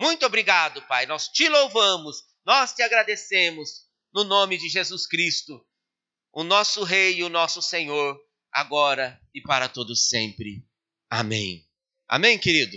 Muito 0.00 0.24
obrigado, 0.24 0.80
Pai. 0.82 1.06
Nós 1.06 1.28
te 1.28 1.48
louvamos, 1.48 2.22
nós 2.44 2.72
te 2.72 2.82
agradecemos 2.82 3.84
no 4.12 4.22
nome 4.22 4.56
de 4.56 4.68
Jesus 4.68 5.06
Cristo, 5.06 5.64
o 6.32 6.44
nosso 6.44 6.84
rei 6.84 7.16
e 7.16 7.24
o 7.24 7.28
nosso 7.28 7.60
Senhor, 7.60 8.16
agora 8.52 9.20
e 9.34 9.40
para 9.40 9.68
todos 9.68 10.08
sempre. 10.08 10.64
Amém. 11.10 11.66
Amém, 12.08 12.38
querido. 12.38 12.76